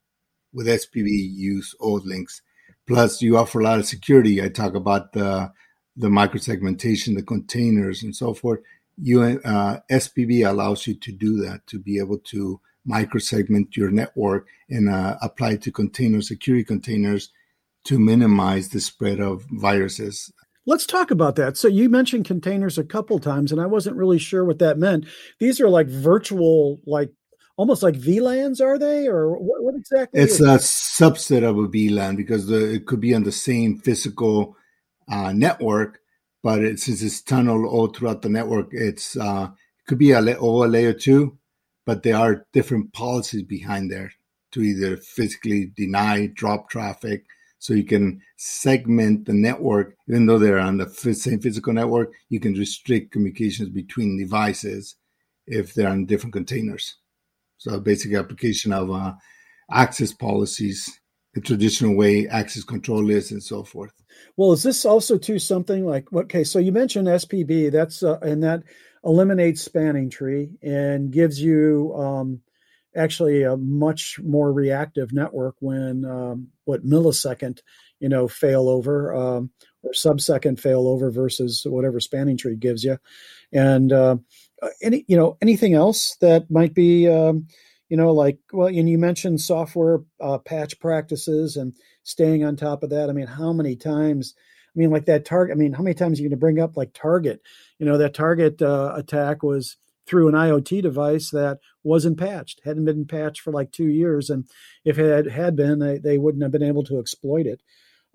with 0.53 0.67
SPB 0.67 1.09
use 1.09 1.75
old 1.81 2.07
links. 2.07 2.43
Plus, 2.87 3.23
you 3.23 3.37
offer 3.37 3.61
a 3.61 3.65
lot 3.65 3.79
of 3.79 3.87
security. 3.87 4.43
I 4.43 4.49
talk 4.49 4.75
about 4.75 5.13
the 5.13 5.53
the 5.97 6.09
microsegmentation, 6.09 7.15
the 7.15 7.23
containers, 7.23 8.03
and 8.03 8.15
so 8.17 8.33
forth. 8.33 8.61
you, 8.97 9.23
uh, 9.23 9.79
SPB 9.91 10.49
allows 10.49 10.87
you 10.87 10.95
to 10.95 11.13
do 11.13 11.37
that, 11.43 11.67
to 11.67 11.79
be 11.79 11.99
able 11.99 12.19
to 12.19 12.61
microsegment 12.89 13.77
your 13.77 13.91
network 13.91 14.47
and 14.69 14.89
uh, 14.89 15.17
apply 15.21 15.57
to 15.57 15.71
container 15.71 16.21
security 16.21 16.65
containers 16.65 17.31
to 17.85 17.99
minimize 17.99 18.69
the 18.69 18.81
spread 18.81 19.21
of 19.21 19.45
viruses. 19.51 20.33
Let's 20.67 20.87
talk 20.87 21.11
about 21.11 21.37
that. 21.37 21.57
So 21.57 21.69
you 21.69 21.89
mentioned 21.89 22.27
containers 22.27 22.79
a 22.79 22.85
couple 22.85 23.19
times, 23.19 23.51
and 23.51 23.61
I 23.61 23.67
wasn't 23.67 23.97
really 23.97 24.19
sure 24.19 24.45
what 24.45 24.59
that 24.59 24.79
meant. 24.79 25.07
These 25.39 25.61
are 25.61 25.69
like 25.69 25.89
virtual, 25.89 26.81
like 26.87 27.11
almost 27.61 27.83
like 27.83 27.95
VLANs, 27.95 28.63
are 28.63 28.79
they, 28.79 29.07
or 29.07 29.37
what, 29.37 29.63
what 29.63 29.75
exactly? 29.75 30.19
It's 30.19 30.41
a 30.41 30.57
subset 30.57 31.43
of 31.43 31.59
a 31.59 31.69
VLAN 31.69 32.17
because 32.17 32.47
the, 32.47 32.73
it 32.73 32.87
could 32.87 33.01
be 33.01 33.15
on 33.15 33.25
the 33.25 33.33
same 33.33 33.77
physical 33.77 34.57
uh, 35.13 35.33
network, 35.33 36.01
but 36.43 36.65
it, 36.65 36.81
since 36.81 37.03
it's 37.03 37.21
tunneled 37.21 37.67
all 37.67 37.89
throughout 37.89 38.23
the 38.23 38.31
network, 38.31 38.69
it's 38.73 39.15
uh, 39.15 39.49
it 39.53 39.87
could 39.87 39.99
be 39.99 40.13
a, 40.13 40.39
all 40.39 40.65
a 40.65 40.69
layer 40.69 40.95
two, 40.95 41.37
but 41.85 42.03
there 42.03 42.17
are 42.17 42.47
different 42.55 42.95
policies 42.95 43.43
behind 43.43 43.91
there 43.91 44.11
to 44.53 44.63
either 44.63 44.97
physically 44.97 45.71
deny, 45.77 46.29
drop 46.29 46.71
traffic, 46.71 47.27
so 47.59 47.75
you 47.75 47.85
can 47.85 48.23
segment 48.39 49.27
the 49.27 49.35
network, 49.35 49.97
even 50.09 50.25
though 50.25 50.39
they're 50.39 50.59
on 50.59 50.79
the 50.79 50.89
same 50.89 51.41
physical 51.41 51.75
network. 51.75 52.15
You 52.31 52.41
can 52.41 52.55
restrict 52.55 53.13
communications 53.13 53.69
between 53.69 54.19
devices 54.19 54.95
if 55.47 55.75
they're 55.75 55.91
on 55.91 56.07
different 56.07 56.33
containers. 56.33 56.97
So, 57.61 57.79
basic 57.79 58.15
application 58.15 58.73
of 58.73 58.91
uh, 58.91 59.13
access 59.71 60.15
policies, 60.15 60.89
the 61.35 61.43
traditional 61.43 61.95
way 61.95 62.27
access 62.27 62.65
control 62.65 63.11
is, 63.11 63.33
and 63.33 63.43
so 63.43 63.65
forth. 63.65 63.93
Well, 64.39 64.53
is 64.53 64.63
this 64.63 64.87
also 64.87 65.19
too 65.19 65.39
something 65.39 65.85
like 65.85 66.11
what? 66.11 66.25
okay? 66.25 66.43
So 66.43 66.59
you 66.59 66.73
mentioned 66.73 67.07
SPB. 67.07 67.71
That's 67.71 68.03
uh, 68.03 68.19
and 68.21 68.43
that 68.45 68.63
eliminates 69.05 69.61
spanning 69.61 70.09
tree 70.09 70.53
and 70.63 71.11
gives 71.11 71.39
you 71.39 71.95
um, 71.95 72.41
actually 72.97 73.43
a 73.43 73.59
much 73.59 74.19
more 74.23 74.51
reactive 74.51 75.13
network 75.13 75.57
when 75.61 76.07
um, 76.07 76.49
what 76.65 76.83
millisecond 76.83 77.61
you 77.99 78.09
know 78.09 78.27
failover 78.27 79.15
um, 79.15 79.51
or 79.83 79.93
subsecond 79.93 80.61
failover 80.61 81.13
versus 81.13 81.67
whatever 81.67 82.01
spanning 82.01 82.37
tree 82.37 82.57
gives 82.57 82.85
you. 82.85 82.99
And 83.53 83.93
uh, 83.93 84.17
any 84.83 85.05
you 85.09 85.17
know 85.17 85.37
anything 85.41 85.75
else 85.75 86.17
that 86.21 86.51
might 86.51 86.75
be 86.75 87.09
um, 87.09 87.47
you 87.89 87.97
know 87.97 88.13
like 88.13 88.39
well 88.53 88.69
and 88.69 88.89
you 88.89 88.99
mentioned 88.99 89.41
software 89.41 90.01
uh, 90.21 90.39
patch 90.39 90.79
practices 90.81 91.57
and 91.57 91.75
staying 92.03 92.45
on 92.45 92.57
top 92.57 92.83
of 92.83 92.91
that. 92.91 93.09
I 93.09 93.13
mean 93.13 93.27
how 93.27 93.53
many 93.53 93.77
times 93.77 94.35
i 94.37 94.79
mean 94.79 94.91
like 94.91 95.07
that 95.07 95.25
target 95.25 95.53
i 95.53 95.59
mean 95.59 95.73
how 95.73 95.83
many 95.83 95.95
times 95.95 96.19
are 96.19 96.23
you 96.23 96.29
going 96.29 96.39
to 96.39 96.41
bring 96.41 96.61
up 96.61 96.77
like 96.77 96.93
target? 96.93 97.41
You 97.79 97.87
know 97.87 97.99
that 97.99 98.15
target 98.15 98.61
uh, 98.63 98.93
attack 98.95 99.43
was 99.43 99.77
through 100.07 100.29
an 100.29 100.35
IoT 100.35 100.83
device 100.83 101.31
that 101.31 101.59
wasn't 101.85 102.19
patched, 102.19 102.61
hadn't 102.65 102.85
been 102.85 103.07
patched 103.07 103.41
for 103.41 103.53
like 103.53 103.71
two 103.71 103.87
years, 103.87 104.29
and 104.29 104.45
if 104.85 104.99
it 104.99 105.31
had, 105.31 105.55
been, 105.55 105.79
they, 105.79 105.99
they 105.99 106.19
wouldn't 106.19 106.43
have 106.43 106.51
been 106.51 106.65
able 106.65 106.83
to 106.83 106.99
exploit 106.99 107.47
it. 107.47 107.63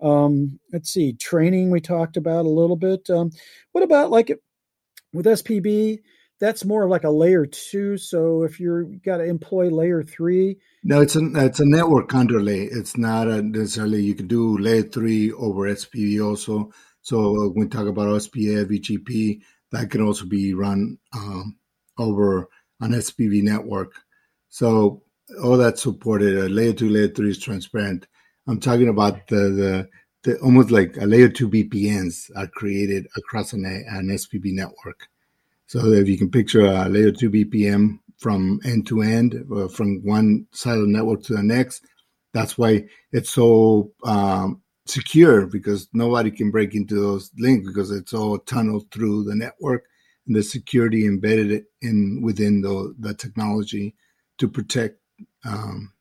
Um, 0.00 0.58
let's 0.72 0.90
see, 0.90 1.12
training 1.14 1.70
we 1.70 1.80
talked 1.80 2.16
about 2.16 2.44
a 2.44 2.50
little 2.50 2.76
bit. 2.76 3.08
Um, 3.10 3.30
what 3.72 3.84
about 3.84 4.10
like 4.10 4.30
with 5.12 5.26
SPB? 5.26 6.00
That's 6.38 6.66
more 6.66 6.86
like 6.86 7.04
a 7.04 7.10
layer 7.10 7.46
two. 7.46 7.96
So 7.96 8.42
if 8.42 8.60
you're 8.60 8.84
got 8.84 9.18
to 9.18 9.24
employ 9.24 9.70
layer 9.70 10.02
three, 10.02 10.58
no, 10.84 11.00
it's 11.00 11.16
a 11.16 11.20
it's 11.36 11.60
a 11.60 11.64
network 11.66 12.14
underlay. 12.14 12.64
It's 12.64 12.98
not 12.98 13.26
a 13.26 13.40
necessarily 13.40 14.02
you 14.02 14.14
can 14.14 14.26
do 14.26 14.58
layer 14.58 14.82
three 14.82 15.32
over 15.32 15.62
SPB 15.62 16.22
also. 16.22 16.72
So 17.00 17.32
when 17.52 17.66
we 17.66 17.68
talk 17.68 17.86
about 17.86 18.08
SPF, 18.08 18.66
BGP, 18.66 19.40
that 19.72 19.90
can 19.90 20.02
also 20.02 20.26
be 20.26 20.52
run 20.54 20.98
um, 21.14 21.56
over 21.98 22.48
an 22.80 22.92
SPB 22.92 23.42
network. 23.42 23.92
So 24.48 25.04
all 25.42 25.56
that's 25.56 25.82
supported. 25.82 26.36
A 26.36 26.48
layer 26.48 26.72
two, 26.72 26.88
layer 26.90 27.08
three 27.08 27.30
is 27.30 27.38
transparent. 27.38 28.06
I'm 28.46 28.60
talking 28.60 28.88
about 28.88 29.26
the 29.28 29.36
the, 29.36 29.88
the 30.22 30.38
almost 30.40 30.70
like 30.70 30.96
a 30.96 31.06
layer 31.06 31.28
two 31.28 31.48
VPNs 31.48 32.30
are 32.36 32.46
created 32.46 33.06
across 33.16 33.52
an, 33.52 33.64
an 33.64 34.08
SPB 34.08 34.52
network. 34.52 35.08
So 35.66 35.92
if 35.92 36.08
you 36.08 36.16
can 36.16 36.30
picture 36.30 36.64
a 36.64 36.88
layer 36.88 37.10
two 37.10 37.30
VPN 37.30 37.98
from 38.18 38.60
end 38.64 38.86
to 38.86 39.02
end, 39.02 39.44
uh, 39.54 39.68
from 39.68 40.04
one 40.04 40.46
side 40.52 40.78
of 40.78 40.82
the 40.82 40.92
network 40.92 41.22
to 41.24 41.34
the 41.34 41.42
next, 41.42 41.84
that's 42.32 42.56
why 42.56 42.84
it's 43.12 43.30
so 43.30 43.92
um, 44.04 44.62
secure 44.86 45.46
because 45.46 45.88
nobody 45.92 46.30
can 46.30 46.50
break 46.50 46.74
into 46.74 46.94
those 46.94 47.30
links 47.38 47.66
because 47.66 47.90
it's 47.90 48.14
all 48.14 48.38
tunneled 48.38 48.90
through 48.90 49.24
the 49.24 49.34
network 49.34 49.84
and 50.26 50.36
the 50.36 50.42
security 50.42 51.06
embedded 51.06 51.64
in 51.82 52.20
within 52.22 52.60
the, 52.60 52.94
the 52.98 53.14
technology 53.14 53.94
to 54.38 54.48
protect 54.48 54.98
um, 55.44 55.92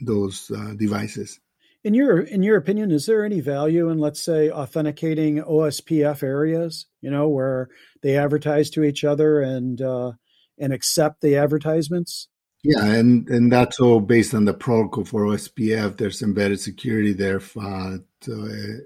those 0.00 0.50
uh, 0.50 0.74
devices. 0.76 1.40
In 1.86 1.94
your 1.94 2.18
in 2.18 2.42
your 2.42 2.56
opinion, 2.56 2.90
is 2.90 3.06
there 3.06 3.24
any 3.24 3.40
value 3.40 3.88
in 3.90 3.98
let's 3.98 4.20
say 4.20 4.50
authenticating 4.50 5.36
OSPF 5.36 6.20
areas? 6.24 6.86
You 7.00 7.12
know, 7.12 7.28
where 7.28 7.68
they 8.02 8.16
advertise 8.16 8.70
to 8.70 8.82
each 8.82 9.04
other 9.04 9.40
and 9.40 9.80
uh, 9.80 10.10
and 10.58 10.72
accept 10.72 11.20
the 11.20 11.36
advertisements. 11.36 12.26
Yeah, 12.64 12.84
and 12.84 13.28
and 13.28 13.52
that's 13.52 13.78
all 13.78 14.00
based 14.00 14.34
on 14.34 14.46
the 14.46 14.52
protocol 14.52 15.04
for 15.04 15.26
OSPF. 15.26 15.96
There's 15.96 16.22
embedded 16.22 16.58
security 16.58 17.12
there 17.12 17.40
uh, 17.56 17.98
to, 18.22 18.80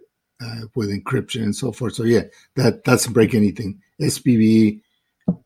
uh, 0.45 0.61
with 0.75 0.91
encryption 0.91 1.45
and 1.45 1.57
so 1.57 1.73
forth. 1.73 1.95
So 1.95 2.05
yeah, 2.05 2.25
that 2.57 2.85
doesn't 2.85 3.15
break 3.15 3.35
anything. 3.35 3.81
SPB 3.99 4.83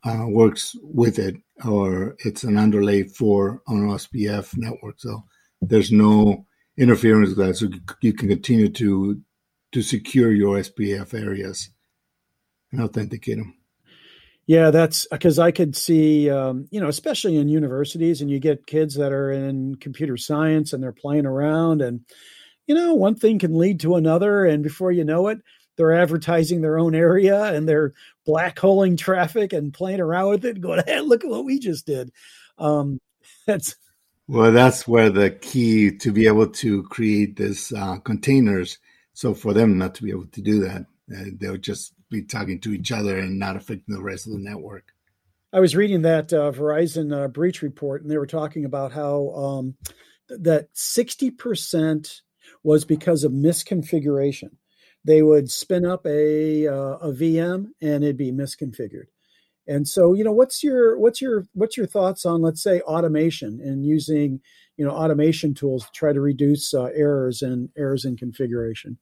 uh, 0.03 0.25
works 0.27 0.75
with 0.83 1.21
it, 1.21 1.37
or 1.65 2.17
it's 2.25 2.43
an 2.43 2.57
underlay 2.57 3.05
for 3.05 3.63
an 3.69 3.87
OSPF 3.87 4.57
network. 4.57 4.97
So 4.99 5.23
there's 5.63 5.93
no 5.93 6.47
interference 6.77 7.35
that. 7.37 7.57
So 7.57 7.69
you 8.01 8.13
can 8.13 8.29
continue 8.29 8.69
to 8.71 9.21
to 9.73 9.83
secure 9.83 10.31
your 10.31 10.59
SPF 10.59 11.15
areas 11.15 11.71
and 12.71 12.81
authenticate 12.81 13.39
them. 13.39 13.55
Yeah, 14.47 14.71
that's 14.71 15.07
because 15.11 15.39
I 15.39 15.51
could 15.53 15.75
see, 15.75 16.29
um, 16.31 16.69
you 16.71 16.81
know, 16.81 16.89
especially 16.89 17.37
in 17.37 17.49
universities, 17.49 18.21
and 18.21 18.31
you 18.31 18.39
get 18.39 18.67
kids 18.67 18.95
that 18.97 19.11
are 19.11 19.33
in 19.33 19.77
computer 19.77 20.17
science 20.17 20.73
and 20.73 20.83
they're 20.83 20.93
playing 20.93 21.27
around, 21.27 21.81
and 21.81 22.01
you 22.67 22.75
know, 22.75 22.95
one 22.95 23.15
thing 23.15 23.39
can 23.39 23.57
lead 23.57 23.81
to 23.81 23.97
another, 23.97 24.45
and 24.45 24.63
before 24.63 24.93
you 24.93 25.05
know 25.05 25.29
it, 25.29 25.39
they're 25.77 25.93
advertising 25.93 26.61
their 26.61 26.79
own 26.79 26.95
area 26.95 27.45
and 27.55 27.69
they're 27.69 27.93
black 28.25 28.59
holing 28.59 28.97
traffic 28.97 29.53
and 29.53 29.75
playing 29.75 30.01
around 30.01 30.31
with 30.31 30.45
it, 30.45 30.61
going, 30.61 30.83
"Hey, 30.87 31.01
look 31.01 31.25
at 31.25 31.31
what 31.31 31.45
we 31.45 31.59
just 31.59 31.87
did." 31.87 32.11
Um, 32.59 33.01
that's 33.47 33.77
well, 34.27 34.53
that's 34.53 34.89
where 34.89 35.11
the 35.11 35.31
key 35.31 35.97
to 35.99 36.13
be 36.13 36.27
able 36.27 36.49
to 36.49 36.83
create 36.85 37.37
this 37.37 37.73
uh, 37.73 37.99
containers. 37.99 38.79
So 39.13 39.35
for 39.35 39.53
them 39.53 39.79
not 39.79 39.95
to 39.97 40.03
be 40.03 40.11
able 40.11 40.27
to 40.27 40.43
do 40.43 40.61
that, 40.61 40.87
uh, 41.15 41.25
they'll 41.39 41.57
just 41.57 41.93
be 42.11 42.23
talking 42.23 42.61
to 42.61 42.73
each 42.73 42.91
other 42.91 43.19
and 43.19 43.39
not 43.39 43.57
affecting 43.57 43.95
the 43.95 44.03
rest 44.03 44.27
of 44.27 44.33
the 44.33 44.39
network. 44.39 44.93
I 45.53 45.61
was 45.61 45.77
reading 45.77 46.03
that 46.03 46.33
uh, 46.33 46.51
Verizon 46.51 47.15
uh, 47.15 47.29
breach 47.29 47.63
report, 47.63 48.03
and 48.03 48.11
they 48.11 48.19
were 48.19 48.27
talking 48.27 48.65
about 48.65 48.93
how 48.93 49.31
um, 49.31 49.77
that 50.29 50.69
sixty 50.73 51.31
percent 51.31 52.23
was 52.63 52.85
because 52.85 53.25
of 53.25 53.33
misconfiguration. 53.33 54.57
They 55.05 55.23
would 55.23 55.51
spin 55.51 55.85
up 55.85 56.07
a 56.07 56.67
uh, 56.67 56.97
a 56.97 57.13
VM 57.13 57.67
and 57.81 58.03
it'd 58.03 58.17
be 58.17 58.33
misconfigured. 58.33 59.09
And 59.67 59.89
so, 59.89 60.13
you 60.13 60.25
know, 60.25 60.33
what's 60.33 60.63
your 60.63 60.99
what's 60.99 61.21
your 61.21 61.47
what's 61.55 61.77
your 61.77 61.87
thoughts 61.87 62.27
on 62.27 62.43
let's 62.43 62.63
say 62.63 62.81
automation 62.83 63.61
and 63.63 63.85
using 63.85 64.41
you 64.77 64.85
know 64.85 64.91
automation 64.91 65.55
tools 65.55 65.85
to 65.85 65.91
try 65.93 66.13
to 66.13 66.21
reduce 66.21 66.75
uh, 66.75 66.91
errors 66.95 67.43
and 67.43 67.71
errors 67.77 68.05
in 68.05 68.17
configuration? 68.17 68.99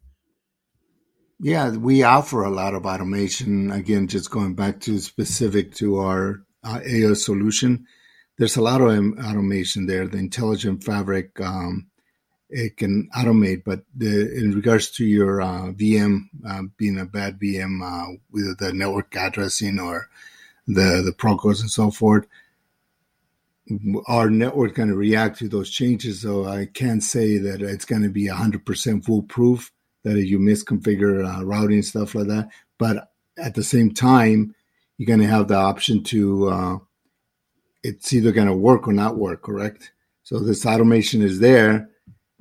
Yeah, 1.41 1.71
we 1.71 2.05
offer 2.05 2.45
a 2.45 2.51
lot 2.51 2.75
of 2.75 2.87
automation. 2.87 3.73
Again, 3.73 4.07
just 4.07 4.31
going 4.31 4.55
back 4.55 4.81
to 4.83 4.99
specific 5.01 5.75
to 5.77 5.99
our 5.99 6.45
uh, 6.63 6.79
AI 6.87 7.15
solution, 7.15 7.87
there's 8.39 8.57
a 8.57 8.63
lot 8.63 8.81
of 8.81 8.89
automation 8.89 9.87
there. 9.87 10.07
The 10.07 10.19
intelligent 10.19 10.85
fabric 10.85 11.41
um, 11.41 11.91
it 12.53 12.77
can 12.77 13.09
automate. 13.17 13.65
But 13.65 13.83
the, 13.97 14.33
in 14.37 14.53
regards 14.53 14.91
to 14.93 15.05
your 15.05 15.41
uh, 15.41 15.73
VM 15.73 16.29
uh, 16.47 16.63
being 16.77 16.99
a 16.99 17.07
bad 17.07 17.41
VM 17.41 17.81
uh, 17.83 18.19
with 18.31 18.59
the 18.59 18.73
network 18.73 19.17
addressing 19.17 19.81
or 19.81 20.09
the 20.67 21.03
the 21.05 21.15
protocols 21.17 21.61
and 21.61 21.71
so 21.71 21.91
forth, 21.91 22.27
our 24.07 24.31
network 24.31 24.75
going 24.75 24.89
to 24.89 24.97
react 24.97 25.39
to 25.39 25.49
those 25.49 25.71
changes. 25.71 26.23
So 26.23 26.47
I 26.47 26.67
can't 26.67 27.03
say 27.03 27.39
that 27.39 27.63
it's 27.63 27.85
going 27.85 28.03
to 28.03 28.09
be 28.09 28.29
100% 28.29 29.05
foolproof. 29.05 29.71
That 30.05 30.19
you 30.19 30.41
misconfigure 30.41 31.25
uh, 31.25 31.45
routing 31.45 31.77
and 31.77 31.85
stuff 31.85 32.17
like 32.17 32.27
that, 32.27 32.49
but 32.77 33.13
at 33.39 33.55
the 33.55 33.63
same 33.63 33.95
time, 33.95 34.53
you're 34.99 35.07
going 35.07 35.21
to 35.21 35.27
have 35.29 35.47
the 35.47 35.55
option 35.55 36.03
to 36.05 36.49
uh, 36.49 36.79
it's 37.85 38.13
either 38.13 38.33
going 38.33 38.49
to 38.49 38.55
work 38.55 38.89
or 38.89 38.93
not 38.93 39.17
work. 39.17 39.43
Correct. 39.43 39.93
So 40.25 40.39
this 40.39 40.67
automation 40.67 41.23
is 41.23 41.39
there 41.41 41.89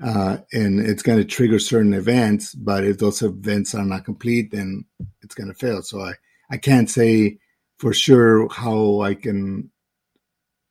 uh, 0.03 0.37
and 0.51 0.79
it's 0.79 1.03
going 1.03 1.19
to 1.19 1.25
trigger 1.25 1.59
certain 1.59 1.93
events. 1.93 2.55
But 2.55 2.83
if 2.83 2.97
those 2.99 3.21
events 3.21 3.75
are 3.75 3.85
not 3.85 4.05
complete, 4.05 4.51
then 4.51 4.85
it's 5.21 5.35
going 5.35 5.47
to 5.47 5.53
fail. 5.53 5.81
So 5.81 6.01
I, 6.01 6.13
I 6.49 6.57
can't 6.57 6.89
say 6.89 7.37
for 7.81 7.93
sure 7.93 8.47
how 8.47 9.01
I 9.01 9.15
can 9.15 9.71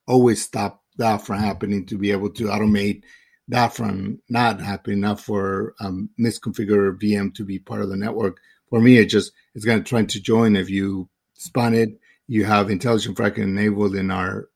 always 0.06 0.42
stop 0.42 0.84
that 0.96 1.26
from 1.26 1.40
happening 1.40 1.84
to 1.86 1.98
be 1.98 2.12
able 2.12 2.30
to 2.30 2.44
automate 2.44 3.02
that 3.48 3.74
from 3.74 4.20
not 4.28 4.60
happening, 4.60 5.00
not 5.00 5.18
for 5.18 5.74
um, 5.80 6.10
misconfigured 6.20 7.02
VM 7.02 7.34
to 7.34 7.44
be 7.44 7.58
part 7.58 7.82
of 7.82 7.88
the 7.88 7.96
network. 7.96 8.38
For 8.68 8.80
me, 8.80 8.98
it 8.98 9.06
just 9.06 9.32
it's 9.56 9.64
going 9.64 9.82
to 9.82 9.88
try 9.88 10.04
to 10.04 10.20
join. 10.20 10.54
If 10.54 10.70
you 10.70 11.08
spun 11.34 11.74
it, 11.74 11.98
you 12.28 12.44
have 12.44 12.70
intelligent 12.70 13.16
fabric 13.16 13.38
enabled 13.38 13.96
in 13.96 14.12
our 14.12 14.48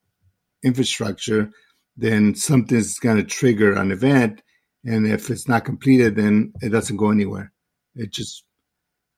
infrastructure, 0.63 1.51
then 1.97 2.37
something's 2.37 3.01
going 3.01 3.17
to 3.17 3.25
trigger 3.25 3.73
an 3.73 3.91
event, 3.91 4.43
and 4.85 5.09
if 5.09 5.29
it's 5.29 5.49
not 5.49 5.65
completed, 5.65 6.15
then 6.15 6.53
it 6.63 6.69
doesn't 6.69 6.99
go 6.99 7.11
anywhere. 7.11 7.53
It 7.97 8.13
just 8.13 8.45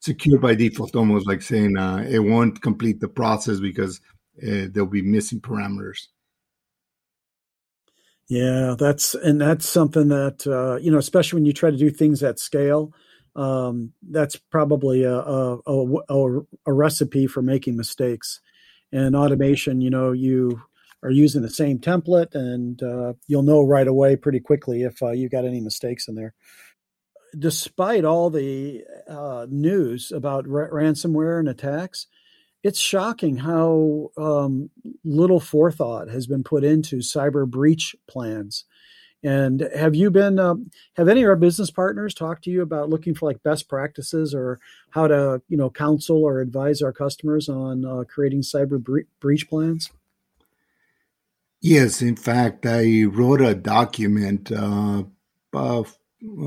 secure 0.00 0.38
by 0.38 0.54
default, 0.54 0.96
almost 0.96 1.26
like 1.26 1.42
saying 1.42 1.76
uh, 1.76 2.04
it 2.08 2.20
won't 2.20 2.62
complete 2.62 3.00
the 3.00 3.08
process 3.08 3.60
because 3.60 4.00
uh, 4.42 4.68
there'll 4.70 4.86
be 4.86 5.02
missing 5.02 5.40
parameters. 5.40 6.06
Yeah, 8.28 8.74
that's 8.78 9.14
and 9.14 9.40
that's 9.40 9.68
something 9.68 10.08
that 10.08 10.46
uh, 10.46 10.76
you 10.76 10.90
know, 10.90 10.98
especially 10.98 11.38
when 11.38 11.46
you 11.46 11.52
try 11.52 11.70
to 11.70 11.76
do 11.76 11.90
things 11.90 12.22
at 12.22 12.38
scale. 12.38 12.92
Um, 13.36 13.92
that's 14.10 14.36
probably 14.36 15.02
a, 15.02 15.14
a, 15.14 15.58
a, 15.66 16.40
a 16.64 16.72
recipe 16.72 17.26
for 17.26 17.42
making 17.42 17.76
mistakes. 17.76 18.40
And 18.92 19.14
automation, 19.14 19.82
you 19.82 19.90
know, 19.90 20.12
you 20.12 20.62
are 21.02 21.10
using 21.10 21.42
the 21.42 21.50
same 21.50 21.78
template, 21.78 22.34
and 22.34 22.82
uh, 22.82 23.12
you'll 23.26 23.42
know 23.42 23.62
right 23.62 23.86
away 23.86 24.16
pretty 24.16 24.40
quickly 24.40 24.84
if 24.84 25.02
uh, 25.02 25.10
you've 25.10 25.32
got 25.32 25.44
any 25.44 25.60
mistakes 25.60 26.08
in 26.08 26.14
there 26.14 26.32
despite 27.38 28.04
all 28.04 28.30
the 28.30 28.84
uh, 29.08 29.46
news 29.48 30.12
about 30.12 30.46
ra- 30.48 30.68
ransomware 30.68 31.38
and 31.38 31.48
attacks, 31.48 32.06
it's 32.62 32.78
shocking 32.78 33.36
how 33.36 34.10
um, 34.16 34.70
little 35.04 35.40
forethought 35.40 36.08
has 36.08 36.26
been 36.26 36.42
put 36.42 36.64
into 36.64 36.96
cyber 36.96 37.46
breach 37.46 37.94
plans. 38.08 38.64
And 39.22 39.68
have 39.74 39.94
you 39.94 40.10
been, 40.10 40.38
uh, 40.38 40.54
have 40.96 41.08
any 41.08 41.22
of 41.22 41.28
our 41.28 41.36
business 41.36 41.70
partners 41.70 42.14
talked 42.14 42.44
to 42.44 42.50
you 42.50 42.62
about 42.62 42.90
looking 42.90 43.14
for 43.14 43.26
like 43.26 43.42
best 43.42 43.68
practices 43.68 44.34
or 44.34 44.60
how 44.90 45.08
to, 45.08 45.42
you 45.48 45.56
know, 45.56 45.70
counsel 45.70 46.22
or 46.22 46.40
advise 46.40 46.82
our 46.82 46.92
customers 46.92 47.48
on 47.48 47.84
uh, 47.84 48.04
creating 48.08 48.42
cyber 48.42 48.82
bre- 48.82 49.00
breach 49.20 49.48
plans? 49.48 49.90
Yes, 51.60 52.02
in 52.02 52.16
fact, 52.16 52.66
I 52.66 53.04
wrote 53.04 53.40
a 53.40 53.54
document 53.54 54.52
uh, 54.52 55.04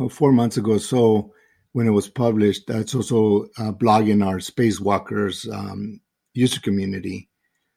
four 0.10 0.32
months 0.32 0.58
ago 0.58 0.78
so 0.78 1.32
when 1.74 1.88
it 1.88 1.92
was 1.92 2.10
published 2.10 2.66
that's 2.68 2.96
also 2.96 3.46
a 3.58 3.72
blog 3.72 4.08
in 4.08 4.22
our 4.22 4.38
spacewalkers 4.38 5.52
um, 5.54 6.00
user 6.34 6.60
community 6.62 7.30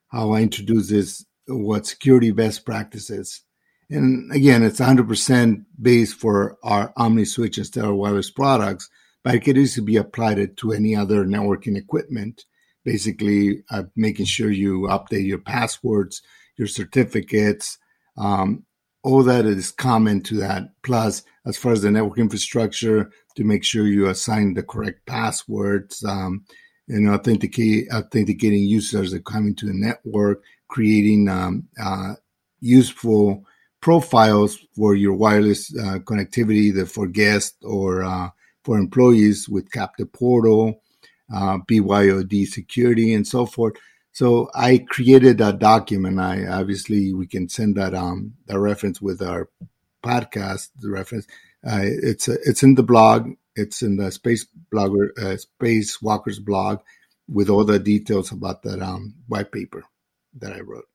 how 0.08 0.32
i 0.32 0.40
introduce 0.40 0.88
this 0.88 1.24
what 1.46 1.86
security 1.86 2.30
best 2.30 2.64
practices. 2.64 3.42
And 3.90 4.32
again 4.32 4.62
it's 4.62 4.80
100% 4.80 5.64
based 5.80 6.14
for 6.16 6.56
our 6.62 6.92
OmniSwitch 6.94 7.56
and 7.56 7.66
stellar 7.66 7.94
wireless 7.94 8.30
products 8.30 8.88
but 9.24 9.36
it 9.36 9.40
can 9.40 9.56
easily 9.56 9.86
be 9.86 9.96
applied 9.96 10.56
to 10.56 10.72
any 10.72 10.96
other 10.96 11.24
networking 11.24 11.76
equipment. 11.76 12.44
Basically 12.84 13.62
uh, 13.70 13.84
making 13.94 14.26
sure 14.26 14.50
you 14.50 14.82
update 14.82 15.26
your 15.26 15.38
passwords 15.38 16.22
your 16.56 16.68
certificates 16.68 17.78
um, 18.16 18.64
all 19.02 19.22
that 19.24 19.44
is 19.46 19.70
common 19.70 20.20
to 20.22 20.36
that. 20.36 20.70
Plus, 20.82 21.22
as 21.44 21.56
far 21.56 21.72
as 21.72 21.82
the 21.82 21.90
network 21.90 22.18
infrastructure, 22.18 23.10
to 23.34 23.44
make 23.44 23.64
sure 23.64 23.86
you 23.86 24.08
assign 24.08 24.54
the 24.54 24.62
correct 24.62 25.04
passwords, 25.06 26.04
um, 26.04 26.44
and 26.88 27.08
authenticate, 27.08 27.88
authenticating 27.92 28.64
users 28.64 29.12
that 29.12 29.24
come 29.24 29.46
into 29.46 29.66
the 29.66 29.72
network, 29.72 30.42
creating 30.68 31.28
um, 31.28 31.68
uh, 31.82 32.14
useful 32.60 33.44
profiles 33.80 34.58
for 34.76 34.94
your 34.94 35.14
wireless 35.14 35.74
uh, 35.76 35.98
connectivity, 36.00 36.62
either 36.68 36.86
for 36.86 37.06
guests 37.06 37.56
or 37.62 38.02
uh, 38.02 38.28
for 38.64 38.78
employees 38.78 39.48
with 39.48 39.72
Captive 39.72 40.12
Portal, 40.12 40.80
uh, 41.34 41.58
BYOD 41.68 42.46
security, 42.46 43.14
and 43.14 43.26
so 43.26 43.46
forth. 43.46 43.74
So 44.12 44.50
I 44.54 44.78
created 44.78 45.40
a 45.40 45.52
document. 45.52 46.20
I 46.20 46.46
obviously 46.46 47.12
we 47.14 47.26
can 47.26 47.48
send 47.48 47.76
that 47.76 47.94
um 47.94 48.34
the 48.46 48.58
reference 48.58 49.00
with 49.00 49.22
our 49.22 49.48
podcast. 50.04 50.70
The 50.78 50.90
reference 50.90 51.26
uh, 51.66 51.80
it's 51.82 52.28
it's 52.28 52.62
in 52.62 52.74
the 52.74 52.82
blog. 52.82 53.30
It's 53.56 53.82
in 53.82 53.96
the 53.96 54.10
space 54.10 54.46
blogger 54.72 55.16
uh, 55.18 55.36
space 55.36 56.00
walkers 56.02 56.38
blog 56.38 56.80
with 57.28 57.48
all 57.48 57.64
the 57.64 57.78
details 57.78 58.32
about 58.32 58.62
that 58.64 58.82
um 58.82 59.14
white 59.28 59.52
paper 59.52 59.84
that 60.38 60.52
I 60.52 60.60
wrote. 60.60 60.88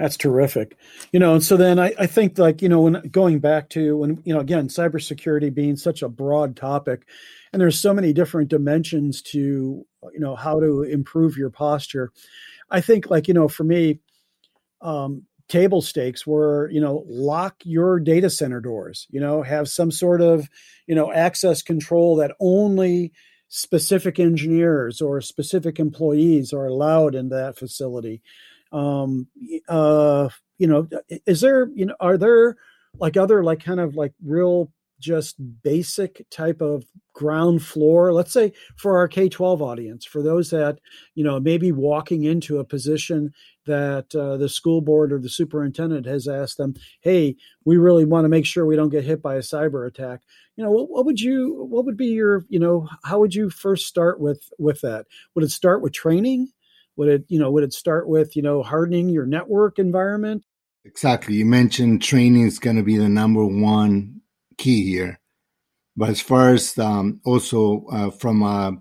That's 0.00 0.16
terrific. 0.16 0.78
You 1.12 1.20
know, 1.20 1.34
and 1.34 1.44
so 1.44 1.58
then 1.58 1.78
I, 1.78 1.92
I 1.98 2.06
think 2.06 2.38
like, 2.38 2.62
you 2.62 2.70
know, 2.70 2.80
when 2.80 3.02
going 3.10 3.38
back 3.38 3.68
to 3.70 3.98
when, 3.98 4.22
you 4.24 4.32
know, 4.32 4.40
again, 4.40 4.68
cybersecurity 4.68 5.52
being 5.52 5.76
such 5.76 6.00
a 6.00 6.08
broad 6.08 6.56
topic, 6.56 7.06
and 7.52 7.60
there's 7.60 7.78
so 7.78 7.92
many 7.92 8.14
different 8.14 8.48
dimensions 8.48 9.20
to, 9.20 9.38
you 9.38 10.18
know, 10.18 10.36
how 10.36 10.58
to 10.58 10.84
improve 10.84 11.36
your 11.36 11.50
posture. 11.50 12.12
I 12.70 12.80
think 12.80 13.10
like, 13.10 13.28
you 13.28 13.34
know, 13.34 13.46
for 13.46 13.64
me, 13.64 13.98
um, 14.80 15.24
table 15.48 15.82
stakes 15.82 16.26
were, 16.26 16.70
you 16.70 16.80
know, 16.80 17.04
lock 17.06 17.56
your 17.64 18.00
data 18.00 18.30
center 18.30 18.60
doors, 18.60 19.06
you 19.10 19.20
know, 19.20 19.42
have 19.42 19.68
some 19.68 19.90
sort 19.90 20.22
of, 20.22 20.48
you 20.86 20.94
know, 20.94 21.12
access 21.12 21.60
control 21.60 22.16
that 22.16 22.34
only 22.40 23.12
specific 23.48 24.18
engineers 24.18 25.02
or 25.02 25.20
specific 25.20 25.78
employees 25.78 26.54
are 26.54 26.64
allowed 26.64 27.14
in 27.14 27.28
that 27.28 27.58
facility 27.58 28.22
um 28.72 29.26
uh 29.68 30.28
you 30.58 30.66
know 30.66 30.88
is 31.26 31.40
there 31.40 31.68
you 31.74 31.86
know 31.86 31.94
are 32.00 32.16
there 32.16 32.56
like 32.98 33.16
other 33.16 33.42
like 33.42 33.62
kind 33.62 33.80
of 33.80 33.96
like 33.96 34.12
real 34.24 34.70
just 35.00 35.36
basic 35.62 36.24
type 36.30 36.60
of 36.60 36.84
ground 37.14 37.62
floor? 37.62 38.12
Let's 38.12 38.32
say 38.32 38.52
for 38.76 38.98
our 38.98 39.08
k-12 39.08 39.60
audience 39.60 40.04
for 40.04 40.22
those 40.22 40.50
that 40.50 40.78
you 41.14 41.24
know 41.24 41.40
maybe 41.40 41.72
walking 41.72 42.24
into 42.24 42.58
a 42.58 42.64
position 42.64 43.32
that 43.66 44.14
uh, 44.14 44.36
the 44.36 44.48
school 44.48 44.80
board 44.80 45.12
or 45.12 45.18
the 45.18 45.28
superintendent 45.28 46.06
has 46.06 46.26
asked 46.26 46.56
them 46.56 46.74
hey 47.02 47.36
we 47.64 47.76
really 47.76 48.04
want 48.04 48.24
to 48.24 48.28
make 48.28 48.46
sure 48.46 48.66
we 48.66 48.76
don't 48.76 48.88
get 48.90 49.04
hit 49.04 49.22
by 49.22 49.36
a 49.36 49.40
cyber 49.40 49.86
attack. 49.86 50.20
You 50.56 50.64
know 50.64 50.70
what, 50.70 50.90
what 50.90 51.06
would 51.06 51.20
you 51.20 51.66
what 51.68 51.84
would 51.86 51.96
be 51.96 52.08
your 52.08 52.44
you 52.48 52.58
know 52.58 52.88
how 53.04 53.18
would 53.20 53.34
you 53.34 53.50
first 53.50 53.86
start 53.86 54.20
with 54.20 54.42
with 54.58 54.80
that? 54.82 55.06
Would 55.34 55.44
it 55.44 55.50
start 55.50 55.82
with 55.82 55.92
training 55.92 56.52
would 56.96 57.08
it, 57.08 57.24
you 57.28 57.38
know, 57.38 57.50
would 57.50 57.64
it 57.64 57.72
start 57.72 58.08
with, 58.08 58.36
you 58.36 58.42
know, 58.42 58.62
hardening 58.62 59.08
your 59.08 59.26
network 59.26 59.78
environment? 59.78 60.44
Exactly. 60.84 61.34
You 61.34 61.46
mentioned 61.46 62.02
training 62.02 62.46
is 62.46 62.58
going 62.58 62.76
to 62.76 62.82
be 62.82 62.96
the 62.96 63.08
number 63.08 63.44
one 63.44 64.20
key 64.56 64.90
here. 64.90 65.20
But 65.96 66.10
as 66.10 66.20
far 66.20 66.54
as 66.54 66.78
um, 66.78 67.20
also 67.24 67.86
uh, 67.92 68.10
from 68.10 68.42
a 68.42 68.72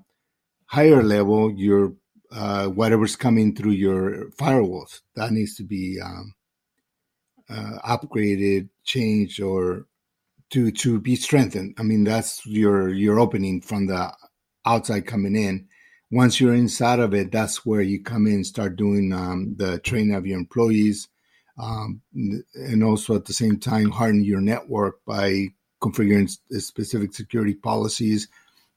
higher 0.65 1.03
level, 1.03 1.51
your 1.51 1.93
uh, 2.31 2.67
whatever's 2.67 3.15
coming 3.15 3.55
through 3.55 3.71
your 3.71 4.29
firewalls 4.31 5.01
that 5.15 5.31
needs 5.31 5.55
to 5.55 5.63
be 5.63 5.99
um, 5.99 6.33
uh, 7.49 7.79
upgraded, 7.83 8.69
changed, 8.83 9.41
or 9.41 9.87
to 10.51 10.71
to 10.71 10.99
be 10.99 11.15
strengthened. 11.15 11.75
I 11.77 11.83
mean, 11.83 12.03
that's 12.03 12.45
your 12.45 12.89
your 12.89 13.19
opening 13.19 13.61
from 13.61 13.87
the 13.87 14.13
outside 14.65 15.07
coming 15.07 15.35
in 15.35 15.67
once 16.11 16.39
you're 16.39 16.55
inside 16.55 16.99
of 16.99 17.13
it, 17.13 17.31
that's 17.31 17.65
where 17.65 17.81
you 17.81 18.01
come 18.01 18.25
in, 18.25 18.43
start 18.43 18.75
doing 18.75 19.13
um, 19.13 19.53
the 19.57 19.79
training 19.79 20.15
of 20.15 20.25
your 20.25 20.39
employees, 20.39 21.07
um, 21.57 22.01
and 22.13 22.83
also 22.83 23.15
at 23.15 23.25
the 23.25 23.33
same 23.33 23.59
time 23.59 23.91
harden 23.91 24.23
your 24.23 24.41
network 24.41 25.03
by 25.05 25.47
configuring 25.81 26.29
specific 26.57 27.13
security 27.13 27.53
policies, 27.53 28.27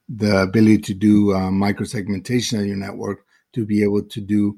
the 0.07 0.41
ability 0.41 0.77
to 0.79 0.93
do 0.93 1.33
uh, 1.33 1.49
microsegmentation 1.49 2.59
of 2.59 2.67
your 2.67 2.75
network 2.75 3.25
to 3.53 3.65
be 3.65 3.83
able 3.83 4.03
to 4.03 4.21
do 4.21 4.57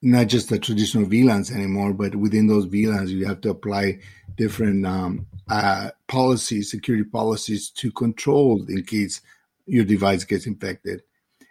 not 0.00 0.28
just 0.28 0.48
the 0.48 0.58
traditional 0.58 1.08
VLANs 1.08 1.52
anymore, 1.52 1.92
but 1.92 2.14
within 2.14 2.46
those 2.46 2.66
VLANs, 2.66 3.08
you 3.08 3.26
have 3.26 3.40
to 3.40 3.50
apply 3.50 3.98
different 4.36 4.86
um, 4.86 5.26
uh, 5.48 5.90
policies, 6.06 6.70
security 6.70 7.04
policies 7.04 7.68
to 7.70 7.90
control 7.90 8.64
in 8.68 8.84
case 8.84 9.20
your 9.66 9.84
device 9.84 10.22
gets 10.22 10.46
infected. 10.46 11.02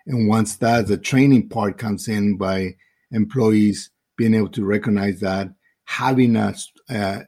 And 0.07 0.27
once 0.27 0.55
that, 0.57 0.87
the 0.87 0.97
training 0.97 1.49
part 1.49 1.77
comes 1.77 2.07
in 2.07 2.37
by 2.37 2.75
employees 3.11 3.91
being 4.17 4.33
able 4.33 4.49
to 4.49 4.65
recognize 4.65 5.19
that, 5.19 5.49
having 5.85 6.35
a, 6.35 6.55
a, 6.89 7.25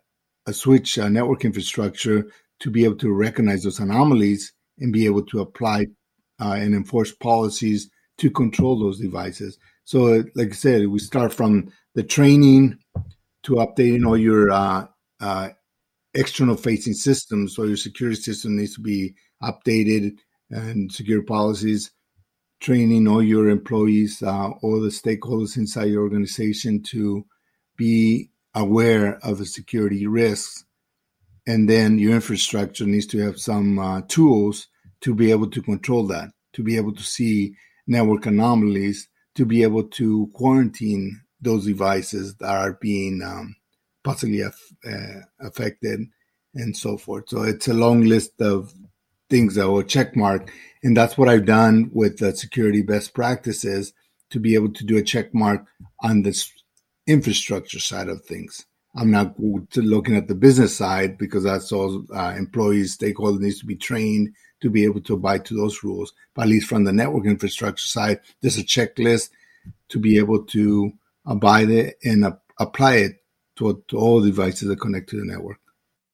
a 0.47 0.53
switch, 0.53 0.97
a 0.97 1.09
network 1.09 1.45
infrastructure 1.45 2.25
to 2.61 2.71
be 2.71 2.85
able 2.85 2.95
to 2.97 3.13
recognize 3.13 3.63
those 3.63 3.79
anomalies 3.79 4.53
and 4.79 4.93
be 4.93 5.05
able 5.05 5.25
to 5.25 5.41
apply 5.41 5.87
uh, 6.41 6.53
and 6.53 6.73
enforce 6.73 7.11
policies 7.11 7.89
to 8.17 8.31
control 8.31 8.79
those 8.79 8.99
devices. 8.99 9.57
So, 9.83 10.23
like 10.35 10.49
I 10.49 10.55
said, 10.55 10.87
we 10.87 10.99
start 10.99 11.33
from 11.33 11.71
the 11.95 12.03
training 12.03 12.77
to 13.43 13.55
updating 13.55 14.05
all 14.07 14.17
your 14.17 14.51
uh, 14.51 14.87
uh, 15.19 15.49
external 16.13 16.55
facing 16.55 16.93
systems. 16.93 17.55
So 17.55 17.63
your 17.63 17.77
security 17.77 18.21
system 18.21 18.57
needs 18.57 18.75
to 18.75 18.81
be 18.81 19.15
updated 19.43 20.17
and 20.49 20.91
secure 20.91 21.23
policies 21.23 21.91
training 22.59 23.07
all 23.07 23.23
your 23.23 23.49
employees, 23.49 24.21
uh, 24.21 24.49
all 24.61 24.81
the 24.81 24.89
stakeholders 24.89 25.57
inside 25.57 25.85
your 25.85 26.03
organization 26.03 26.83
to 26.83 27.25
be 27.77 28.29
aware 28.53 29.17
of 29.23 29.37
the 29.37 29.45
security 29.45 30.05
risks. 30.07 30.65
And 31.47 31.69
then 31.69 31.97
your 31.97 32.13
infrastructure 32.13 32.85
needs 32.85 33.07
to 33.07 33.19
have 33.19 33.39
some 33.39 33.79
uh, 33.79 34.01
tools 34.07 34.67
to 35.01 35.15
be 35.15 35.31
able 35.31 35.49
to 35.51 35.61
control 35.61 36.05
that, 36.07 36.29
to 36.53 36.63
be 36.63 36.75
able 36.75 36.93
to 36.93 37.03
see 37.03 37.55
network 37.87 38.25
anomalies, 38.25 39.07
to 39.35 39.45
be 39.45 39.63
able 39.63 39.83
to 39.83 40.29
quarantine 40.33 41.21
those 41.41 41.65
devices 41.65 42.35
that 42.35 42.49
are 42.49 42.77
being 42.81 43.21
um, 43.23 43.55
possibly 44.03 44.41
af- 44.41 44.73
uh, 44.85 45.21
affected 45.39 46.01
and 46.53 46.75
so 46.75 46.97
forth. 46.97 47.29
So 47.29 47.43
it's 47.43 47.67
a 47.67 47.73
long 47.73 48.03
list 48.03 48.41
of 48.41 48.73
things 49.29 49.55
that 49.55 49.69
will 49.69 49.83
check 49.83 50.15
mark. 50.15 50.51
And 50.83 50.95
that's 50.95 51.17
what 51.17 51.29
I've 51.29 51.45
done 51.45 51.89
with 51.93 52.17
the 52.17 52.35
security 52.35 52.81
best 52.81 53.13
practices 53.13 53.93
to 54.31 54.39
be 54.39 54.55
able 54.55 54.71
to 54.73 54.85
do 54.85 54.97
a 54.97 55.03
check 55.03 55.33
mark 55.33 55.65
on 56.01 56.21
this 56.21 56.51
infrastructure 57.07 57.79
side 57.79 58.09
of 58.09 58.23
things. 58.23 58.65
I'm 58.95 59.11
not 59.11 59.35
looking 59.39 60.15
at 60.15 60.27
the 60.27 60.35
business 60.35 60.75
side 60.75 61.17
because 61.17 61.43
that's 61.43 61.71
all 61.71 62.05
uh, 62.13 62.33
employees, 62.37 62.97
stakeholders 62.97 63.39
needs 63.39 63.59
to 63.59 63.65
be 63.65 63.75
trained 63.75 64.33
to 64.61 64.69
be 64.69 64.83
able 64.83 65.01
to 65.01 65.13
abide 65.13 65.45
to 65.45 65.55
those 65.55 65.83
rules. 65.83 66.13
But 66.33 66.43
at 66.43 66.49
least 66.49 66.67
from 66.67 66.83
the 66.83 66.91
network 66.91 67.25
infrastructure 67.25 67.87
side, 67.87 68.19
there's 68.41 68.57
a 68.57 68.63
checklist 68.63 69.29
to 69.89 69.99
be 69.99 70.17
able 70.17 70.43
to 70.45 70.91
abide 71.25 71.69
it 71.69 71.97
and 72.03 72.25
uh, 72.25 72.31
apply 72.57 72.95
it 72.95 73.23
to, 73.57 73.83
to 73.89 73.97
all 73.97 74.21
devices 74.21 74.67
that 74.67 74.81
connect 74.81 75.09
to 75.09 75.17
the 75.17 75.25
network 75.25 75.59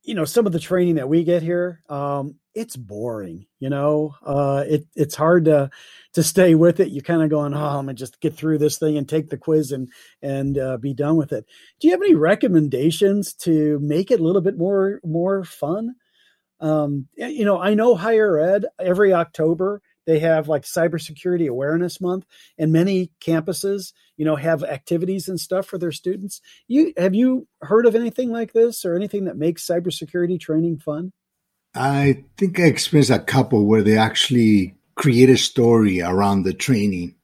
you 0.06 0.13
know 0.13 0.25
some 0.25 0.45
of 0.45 0.54
the 0.54 0.60
training 0.60 0.95
that 0.95 1.10
we 1.10 1.23
get 1.23 1.43
here 1.43 1.82
um, 1.89 2.36
it's 2.55 2.75
boring 2.75 3.45
you 3.59 3.69
know? 3.69 4.13
Uh, 4.23 4.63
it, 4.67 4.85
it's 4.95 5.15
hard 5.15 5.45
to 5.45 5.71
to 6.13 6.21
stay 6.21 6.53
with 6.53 6.79
it. 6.79 6.91
You're 6.91 7.01
kind 7.01 7.23
of 7.23 7.31
going 7.31 7.55
oh 7.55 7.57
i'm 7.57 7.85
gonna 7.85 7.95
just 7.95 8.21
get 8.21 8.35
through 8.35 8.59
this 8.59 8.77
thing 8.77 8.95
and 8.97 9.09
take 9.09 9.29
the 9.29 9.37
quiz 9.37 9.71
and 9.71 9.89
and 10.21 10.57
uh, 10.57 10.77
be 10.77 10.93
done 10.93 11.15
with 11.15 11.33
it. 11.33 11.45
Do 11.79 11.87
you 11.87 11.93
have 11.93 12.01
any 12.01 12.13
recommendations 12.15 13.33
to 13.35 13.79
make 13.79 14.11
it 14.11 14.19
a 14.19 14.23
little 14.23 14.41
bit 14.41 14.57
more 14.57 15.01
more 15.03 15.43
fun? 15.43 15.95
Um, 16.59 17.07
you 17.17 17.43
know 17.43 17.59
i 17.59 17.73
know 17.73 17.95
higher 17.95 18.39
ed 18.39 18.65
every 18.79 19.11
october 19.13 19.81
they 20.05 20.19
have 20.19 20.47
like 20.47 20.63
cybersecurity 20.63 21.49
awareness 21.49 21.99
month 21.99 22.25
and 22.57 22.71
many 22.71 23.11
campuses 23.19 23.91
you 24.15 24.23
know 24.25 24.35
have 24.35 24.63
activities 24.63 25.27
and 25.27 25.39
stuff 25.39 25.65
for 25.65 25.77
their 25.77 25.91
students. 25.91 26.41
You 26.67 26.93
have 26.97 27.13
you 27.15 27.47
heard 27.61 27.85
of 27.85 27.95
anything 27.95 28.31
like 28.31 28.53
this 28.53 28.85
or 28.85 28.95
anything 28.95 29.25
that 29.25 29.37
makes 29.37 29.65
cybersecurity 29.65 30.39
training 30.39 30.79
fun 30.79 31.11
i 31.75 32.23
think 32.38 32.59
i 32.59 32.63
experienced 32.63 33.11
a 33.11 33.19
couple 33.19 33.65
where 33.65 33.83
they 33.83 33.97
actually 33.97 34.75
create 34.95 35.29
a 35.29 35.38
story 35.38 36.01
around 36.01 36.43
the 36.43 36.53
training 36.53 37.15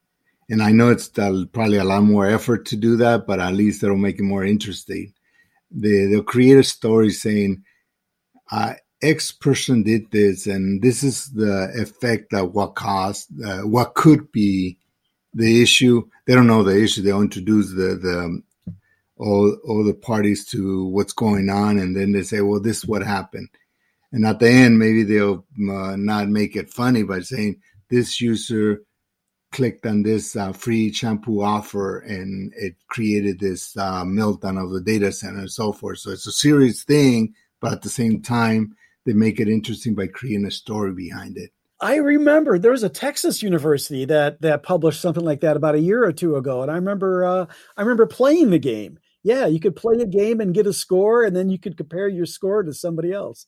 and 0.49 0.61
i 0.61 0.71
know 0.71 0.89
it's 0.89 1.07
probably 1.07 1.77
a 1.77 1.83
lot 1.83 2.03
more 2.03 2.27
effort 2.27 2.65
to 2.65 2.75
do 2.75 2.97
that 2.97 3.25
but 3.25 3.39
at 3.39 3.53
least 3.53 3.83
it'll 3.83 3.97
make 3.97 4.19
it 4.19 4.23
more 4.23 4.45
interesting 4.45 5.13
they, 5.71 6.05
they'll 6.05 6.23
create 6.23 6.57
a 6.57 6.63
story 6.63 7.09
saying 7.09 7.63
uh, 8.51 8.73
X 9.01 9.31
person 9.31 9.83
did 9.83 10.11
this, 10.11 10.45
and 10.45 10.81
this 10.81 11.03
is 11.03 11.31
the 11.31 11.71
effect 11.75 12.33
of 12.33 12.53
what 12.53 12.75
caused, 12.75 13.29
uh, 13.43 13.61
what 13.61 13.95
could 13.95 14.31
be 14.31 14.77
the 15.33 15.61
issue. 15.63 16.07
They 16.27 16.35
don't 16.35 16.47
know 16.47 16.63
the 16.63 16.81
issue. 16.81 17.01
They'll 17.01 17.21
introduce 17.21 17.69
the 17.69 17.95
the 17.95 18.41
all 19.17 19.57
all 19.65 19.83
the 19.83 19.93
parties 19.93 20.45
to 20.47 20.85
what's 20.85 21.13
going 21.13 21.49
on, 21.49 21.79
and 21.79 21.95
then 21.95 22.11
they 22.11 22.23
say, 22.23 22.41
"Well, 22.41 22.59
this 22.59 22.79
is 22.79 22.85
what 22.85 23.03
happened." 23.03 23.49
And 24.12 24.26
at 24.26 24.39
the 24.39 24.50
end, 24.50 24.78
maybe 24.78 25.04
they'll 25.04 25.45
uh, 25.69 25.95
not 25.95 26.28
make 26.28 26.56
it 26.56 26.74
funny 26.74 27.04
by 27.04 27.21
saying 27.21 27.62
this 27.89 28.19
user 28.19 28.82
clicked 29.52 29.86
on 29.86 30.04
this 30.04 30.36
uh, 30.36 30.54
free 30.54 30.91
shampoo 30.93 31.41
offer 31.41 32.00
and 32.00 32.54
it 32.56 32.76
created 32.89 33.39
this 33.39 33.76
uh, 33.78 34.04
meltdown 34.04 34.62
of 34.62 34.71
the 34.71 34.82
data 34.82 35.12
center 35.12 35.39
and 35.39 35.52
so 35.52 35.71
forth. 35.71 36.00
So 36.00 36.12
it's 36.12 36.28
a 36.28 36.32
serious 36.32 36.84
thing, 36.84 37.34
but 37.60 37.74
at 37.74 37.82
the 37.82 37.89
same 37.89 38.21
time, 38.21 38.76
they 39.06 39.13
make 39.13 39.39
it 39.39 39.50
interesting 39.50 39.95
by 39.95 40.08
creating 40.08 40.45
a 40.45 40.52
story 40.52 40.93
behind 40.93 41.38
it. 41.38 41.52
I 41.82 41.95
remember 41.95 42.60
there 42.60 42.71
was 42.71 42.84
a 42.84 42.89
Texas 42.89 43.41
university 43.41 44.06
that 44.06 44.41
that 44.41 44.62
published 44.62 45.02
something 45.02 45.26
like 45.26 45.41
that 45.41 45.58
about 45.58 45.74
a 45.74 45.80
year 45.80 46.04
or 46.04 46.13
two 46.13 46.36
ago, 46.36 46.62
and 46.62 46.69
I 46.69 46.76
remember 46.76 47.26
uh, 47.26 47.45
I 47.76 47.82
remember 47.82 48.06
playing 48.06 48.52
the 48.52 48.60
game. 48.60 49.00
Yeah, 49.24 49.47
you 49.47 49.60
could 49.60 49.76
play 49.76 50.00
a 50.00 50.06
game 50.06 50.39
and 50.41 50.54
get 50.54 50.67
a 50.67 50.74
score, 50.74 51.24
and 51.24 51.36
then 51.36 51.50
you 51.50 51.58
could 51.58 51.78
compare 51.78 52.08
your 52.08 52.28
score 52.28 52.62
to 52.62 52.74
somebody 52.74 53.12
else. 53.12 53.47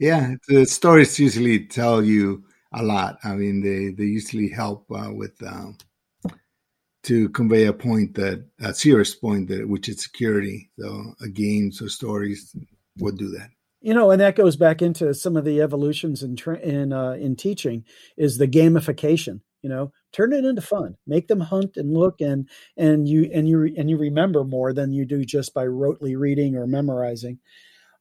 Yeah, 0.00 0.34
the 0.48 0.64
stories 0.66 1.18
usually 1.20 1.66
tell 1.66 2.02
you 2.02 2.44
a 2.72 2.82
lot. 2.82 3.18
I 3.22 3.34
mean, 3.34 3.60
they 3.60 3.90
they 3.90 4.08
usually 4.10 4.48
help 4.48 4.86
uh, 4.90 5.12
with 5.12 5.40
um, 5.46 5.76
to 7.04 7.28
convey 7.28 7.66
a 7.66 7.72
point 7.72 8.14
that 8.14 8.44
a 8.60 8.74
serious 8.74 9.14
point 9.14 9.48
that 9.48 9.68
which 9.68 9.88
is 9.88 10.02
security. 10.02 10.70
So, 10.78 11.14
a 11.20 11.28
games 11.28 11.80
or 11.82 11.88
stories 11.88 12.56
would 12.98 13.18
do 13.18 13.28
that 13.30 13.50
you 13.80 13.94
know 13.94 14.10
and 14.10 14.20
that 14.20 14.36
goes 14.36 14.56
back 14.56 14.82
into 14.82 15.14
some 15.14 15.36
of 15.36 15.44
the 15.44 15.60
evolutions 15.60 16.22
in 16.22 16.36
in 16.62 16.92
uh, 16.92 17.12
in 17.12 17.36
teaching 17.36 17.84
is 18.16 18.38
the 18.38 18.48
gamification 18.48 19.40
you 19.62 19.68
know 19.68 19.92
turn 20.12 20.32
it 20.32 20.44
into 20.44 20.62
fun 20.62 20.96
make 21.06 21.28
them 21.28 21.40
hunt 21.40 21.76
and 21.76 21.94
look 21.94 22.20
and 22.20 22.48
and 22.76 23.08
you 23.08 23.30
and 23.32 23.48
you 23.48 23.72
and 23.76 23.90
you 23.90 23.96
remember 23.96 24.44
more 24.44 24.72
than 24.72 24.92
you 24.92 25.04
do 25.04 25.24
just 25.24 25.54
by 25.54 25.64
rotely 25.64 26.16
reading 26.16 26.56
or 26.56 26.66
memorizing 26.66 27.38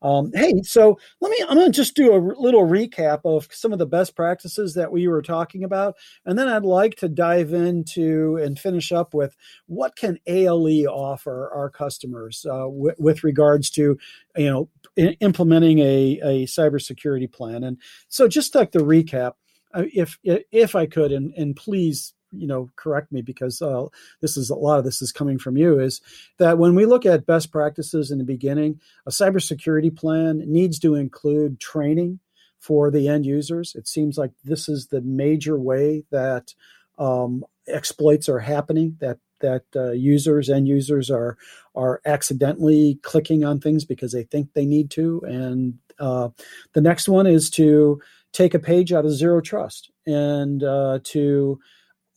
um, 0.02 0.32
hey, 0.34 0.62
so 0.64 0.98
let 1.20 1.30
me, 1.30 1.38
I'm 1.48 1.58
going 1.58 1.72
to 1.72 1.76
just 1.76 1.96
do 1.96 2.14
a 2.14 2.24
little 2.40 2.66
recap 2.66 3.22
of 3.26 3.48
some 3.52 3.74
of 3.74 3.80
the 3.80 3.86
best 3.86 4.16
practices 4.16 4.74
that 4.76 4.92
we 4.92 5.08
were 5.08 5.22
talking 5.22 5.64
about. 5.64 5.96
And 6.26 6.40
then 6.40 6.48
I'd 6.48 6.64
like 6.64 6.96
to 6.96 7.10
dive 7.10 7.54
into 7.54 8.38
and 8.38 8.58
finish 8.58 8.92
up 8.92 9.14
with 9.14 9.36
what 9.68 9.96
can 9.96 10.18
ALE 10.26 10.88
offer 10.88 11.52
our 11.54 11.70
customers 11.70 12.46
uh, 12.50 12.60
w- 12.60 12.96
with 12.98 13.24
regards 13.24 13.70
to, 13.72 13.98
you 14.38 14.50
know, 14.50 14.70
I- 14.98 15.18
implementing 15.20 15.80
a, 15.80 16.20
a 16.24 16.46
cybersecurity 16.46 17.32
plan. 17.32 17.64
And 17.64 17.78
so 18.08 18.28
just 18.28 18.56
like 18.56 18.72
the 18.72 18.80
recap, 18.80 19.34
uh, 19.74 19.84
if, 19.94 20.18
if 20.24 20.76
I 20.76 20.86
could, 20.86 21.12
and, 21.12 21.34
and 21.36 21.56
please 21.56 22.14
you 22.32 22.48
know 22.48 22.70
correct 22.76 23.12
me 23.12 23.22
because 23.22 23.62
uh, 23.62 23.86
this 24.22 24.38
is 24.38 24.50
a 24.50 24.56
lot 24.56 24.80
of 24.80 24.86
this 24.86 25.02
is 25.02 25.12
coming 25.12 25.38
from 25.40 25.58
you 25.58 25.80
is 25.80 26.02
that 26.38 26.58
when 26.58 26.76
we 26.76 26.86
look 26.86 27.06
at 27.06 27.26
best 27.26 27.52
practices 27.52 28.12
in 28.12 28.18
the 28.18 28.24
beginning 28.24 28.80
a 29.06 29.10
cybersecurity 29.10 29.96
plan 29.96 30.44
needs 30.46 30.80
to 30.80 30.96
include 30.96 31.60
training 31.60 32.20
for 32.60 32.92
the 32.92 33.08
end 33.08 33.26
users. 33.26 33.76
It 33.76 33.88
seems 33.88 34.18
like 34.18 34.32
this 34.44 34.70
is 34.70 34.88
the 34.88 35.02
major 35.02 35.58
way 35.58 36.04
that 36.12 36.54
um, 36.98 37.46
exploits 37.68 38.30
are 38.30 38.40
happening 38.40 38.98
that 39.00 39.18
that 39.42 39.64
uh, 39.74 39.92
users 39.92 40.50
end 40.50 40.68
users 40.68 41.10
are 41.10 41.38
are 41.74 42.02
accidentally 42.06 43.00
clicking 43.04 43.46
on 43.46 43.60
things 43.60 43.86
because 43.86 44.12
they 44.12 44.24
think 44.24 44.54
they 44.54 44.66
need 44.66 44.92
to. 44.92 45.22
And 45.26 45.80
uh, 45.98 46.30
the 46.74 46.82
next 46.82 47.08
one 47.08 47.26
is 47.26 47.50
to 47.52 48.02
take 48.34 48.54
a 48.54 48.60
page 48.60 48.92
out 48.92 49.06
of 49.06 49.14
zero 49.14 49.40
trust 49.40 49.92
and 50.06 50.62
uh, 50.64 51.00
to 51.04 51.60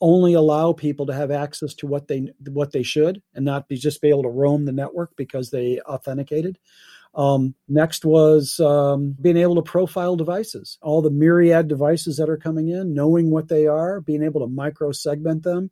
only 0.03 0.35
allow 0.35 0.73
people 0.73 1.07
to 1.07 1.15
have 1.15 1.31
access 1.31 1.73
to 1.75 1.87
what 1.87 2.09
they 2.09 2.29
what 2.51 2.73
they 2.73 2.83
should 2.83 3.23
and 3.35 3.45
not 3.45 3.69
be 3.69 3.77
just 3.77 4.03
be 4.03 4.09
able 4.09 4.25
to 4.25 4.29
roam 4.29 4.65
the 4.65 4.73
network 4.73 5.15
because 5.17 5.51
they 5.51 5.81
authenticated. 5.83 6.59
Um, 7.15 7.55
next 7.69 8.05
was 8.07 8.59
um, 8.59 9.15
being 9.21 9.37
able 9.37 9.55
to 9.57 9.63
profile 9.63 10.17
devices 10.17 10.79
all 10.81 11.03
the 11.03 11.11
myriad 11.11 11.69
devices 11.69 12.17
that 12.17 12.31
are 12.31 12.39
coming 12.39 12.69
in 12.69 12.95
knowing 12.95 13.31
what 13.31 13.49
they 13.49 13.67
are 13.67 14.01
being 14.01 14.23
able 14.23 14.41
to 14.41 14.47
micro 14.47 14.93
segment 14.93 15.43
them. 15.45 15.71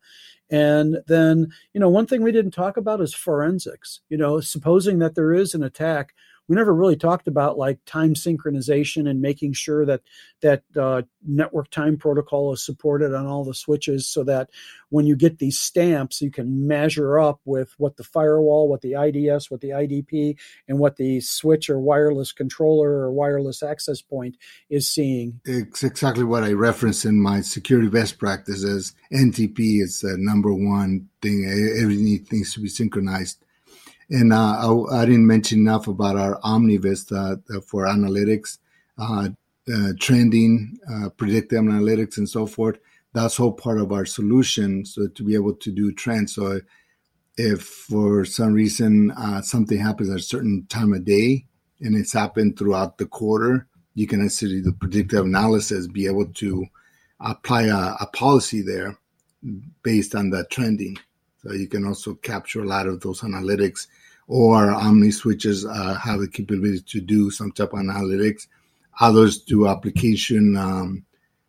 And 0.51 0.99
then 1.09 1.49
you 1.75 1.81
know 1.81 1.89
one 1.89 2.07
thing 2.07 2.23
we 2.23 2.33
didn't 2.33 2.53
talk 2.53 2.77
about 2.77 3.01
is 3.01 3.13
forensics. 3.13 4.01
You 4.09 4.17
know 4.17 4.41
supposing 4.41 5.01
that 5.01 5.17
there 5.17 5.33
is 5.33 5.55
an 5.55 5.65
attack 5.65 6.15
we 6.49 6.57
never 6.57 6.75
really 6.75 6.97
talked 6.97 7.29
about 7.29 7.59
like 7.59 7.79
time 7.87 8.15
synchronization 8.15 9.09
and 9.09 9.21
making 9.21 9.53
sure 9.53 9.87
that 9.87 10.01
that 10.43 10.63
uh, 10.77 11.03
network 11.25 11.71
time 11.71 11.97
protocol 11.97 12.53
is 12.53 12.65
supported 12.65 13.15
on 13.15 13.27
all 13.27 13.45
the 13.45 13.55
switches 13.55 14.09
so 14.09 14.25
that 14.25 14.51
when 14.89 15.07
you 15.07 15.15
get 15.15 15.39
these 15.39 15.59
stamps 15.59 16.21
you 16.21 16.31
can 16.31 16.67
measure 16.67 17.19
up 17.19 17.41
with 17.45 17.75
what 17.79 17.97
the 17.97 18.05
firewall 18.05 18.69
what 18.69 18.81
the 18.81 18.93
ids 18.93 19.51
what 19.51 19.61
the 19.61 19.71
idp 19.71 20.37
and 20.67 20.79
what 20.79 20.97
the 20.97 21.21
switch 21.21 21.71
or 21.71 21.79
wireless 21.79 22.33
controller 22.33 22.91
or 22.91 23.13
wireless 23.13 23.63
access 23.63 24.03
point 24.03 24.37
is 24.69 24.89
seeing. 24.89 25.41
It's 25.45 25.83
exactly 25.83 26.25
what 26.25 26.43
i 26.43 26.53
reference 26.53 27.05
in 27.05 27.21
my 27.21 27.41
security 27.41 27.89
best 27.89 28.19
practices. 28.19 28.95
Ntp 29.13 29.59
is 29.59 30.01
the 30.01 30.17
number 30.19 30.53
one 30.53 31.09
thing. 31.23 31.45
Everything 31.81 32.05
needs 32.31 32.55
to 32.55 32.61
be 32.61 32.69
synchronized 32.69 33.45
and 34.11 34.33
uh, 34.33 34.87
I, 34.91 35.03
I, 35.03 35.05
didn't 35.05 35.27
mention 35.27 35.61
enough 35.61 35.87
about 35.87 36.17
our 36.17 36.41
OmniVista 36.41 37.43
uh, 37.49 37.61
for 37.61 37.87
analytics, 37.87 38.59
uh, 38.99 39.29
trending, 40.01 40.79
uh, 40.93 41.11
predictive 41.11 41.61
analytics, 41.61 42.19
and 42.19 42.29
so 42.29 42.47
forth. 42.47 42.79
That's 43.13 43.39
all 43.39 43.53
part 43.53 43.81
of 43.81 43.93
our 43.93 44.05
solution. 44.05 44.85
So 44.85 45.07
to 45.07 45.23
be 45.23 45.35
able 45.35 45.55
to 45.55 45.71
do 45.73 45.93
trends. 45.93 46.35
So 46.35 46.61
if 47.37 47.63
for 47.63 48.25
some 48.25 48.53
reason 48.53 49.13
something 49.43 49.79
happens 49.79 50.11
at 50.11 50.17
a 50.17 50.23
certain 50.23 50.67
time 50.69 50.93
of 50.93 51.05
day 51.05 51.47
and 51.81 51.97
it's 51.97 52.13
happened 52.13 52.59
throughout 52.59 52.99
the 52.99 53.07
quarter, 53.07 53.67
you 53.95 54.07
can 54.07 54.25
actually 54.25 54.61
the 54.61 54.73
predictive 54.73 55.25
analysis 55.25 55.87
be 55.87 56.07
able 56.07 56.27
to 56.27 56.67
apply 57.21 57.65
a, 57.65 57.95
a 58.01 58.09
policy 58.13 58.63
there 58.63 58.99
based 59.83 60.15
on 60.15 60.31
that 60.31 60.51
trending. 60.51 60.99
So 61.43 61.53
you 61.53 61.69
can 61.69 61.85
also 61.87 62.15
capture 62.15 62.63
a 62.63 62.67
lot 62.67 62.87
of 62.87 63.01
those 63.01 63.23
analytics 63.23 63.87
or 64.31 64.69
OmniSwitches 64.69 65.69
uh, 65.69 65.95
have 65.99 66.21
the 66.21 66.29
capability 66.29 66.81
to 66.87 67.01
do 67.01 67.33
some 67.33 67.51
type 67.51 67.73
of 67.73 67.81
analytics. 67.81 68.47
Others 69.01 69.41
do 69.41 69.67
application 69.67 70.57
um, 70.57 71.05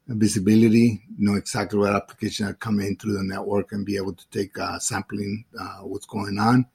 visibility, 0.08 1.04
know 1.20 1.36
exactly 1.36 1.78
what 1.78 1.94
application 1.94 2.48
are 2.48 2.56
coming 2.56 2.98
through 2.98 3.14
the 3.14 3.24
network 3.24 3.72
and 3.72 3.86
be 3.86 3.98
able 3.98 4.14
to 4.14 4.28
take 4.32 4.58
uh, 4.58 4.80
sampling 4.80 5.46
uh, 5.60 5.82
what's 5.84 6.08
going 6.08 6.40
on. 6.40 6.66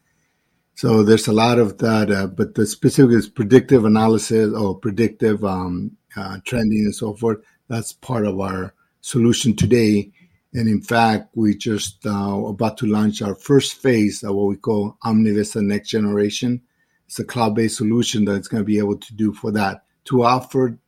So 0.76 1.02
there's 1.02 1.26
a 1.26 1.32
lot 1.32 1.58
of 1.58 1.78
that, 1.78 2.12
uh, 2.12 2.28
but 2.28 2.54
the 2.54 2.66
specific 2.66 3.16
is 3.16 3.28
predictive 3.28 3.84
analysis 3.84 4.54
or 4.54 4.78
predictive 4.78 5.44
um, 5.44 5.96
uh, 6.16 6.38
trending 6.44 6.84
and 6.84 6.94
so 6.94 7.14
forth. 7.14 7.38
That's 7.66 7.92
part 7.92 8.26
of 8.26 8.38
our 8.38 8.74
solution 9.00 9.56
today. 9.56 10.12
And 10.56 10.68
in 10.68 10.80
fact, 10.80 11.28
we 11.34 11.54
just 11.54 12.06
uh, 12.06 12.42
about 12.46 12.78
to 12.78 12.86
launch 12.86 13.20
our 13.20 13.34
first 13.34 13.74
phase 13.74 14.22
of 14.22 14.34
what 14.34 14.46
we 14.46 14.56
call 14.56 14.96
OmniVista 15.04 15.62
Next 15.62 15.90
Generation. 15.90 16.62
It's 17.04 17.18
a 17.18 17.24
cloud-based 17.24 17.76
solution 17.76 18.24
that's 18.24 18.48
going 18.48 18.62
to 18.62 18.66
be 18.66 18.78
able 18.78 18.96
to 18.96 19.14
do 19.14 19.34
for 19.34 19.50
that 19.52 19.84
to 20.06 20.22
offer 20.22 20.78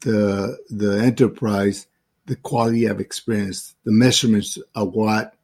the 0.00 0.58
the 0.68 1.02
enterprise 1.02 1.86
the 2.26 2.36
quality 2.36 2.84
of 2.84 3.00
experience, 3.00 3.74
the 3.84 3.90
measurements 3.90 4.58
of 4.74 4.92
what 4.92 5.34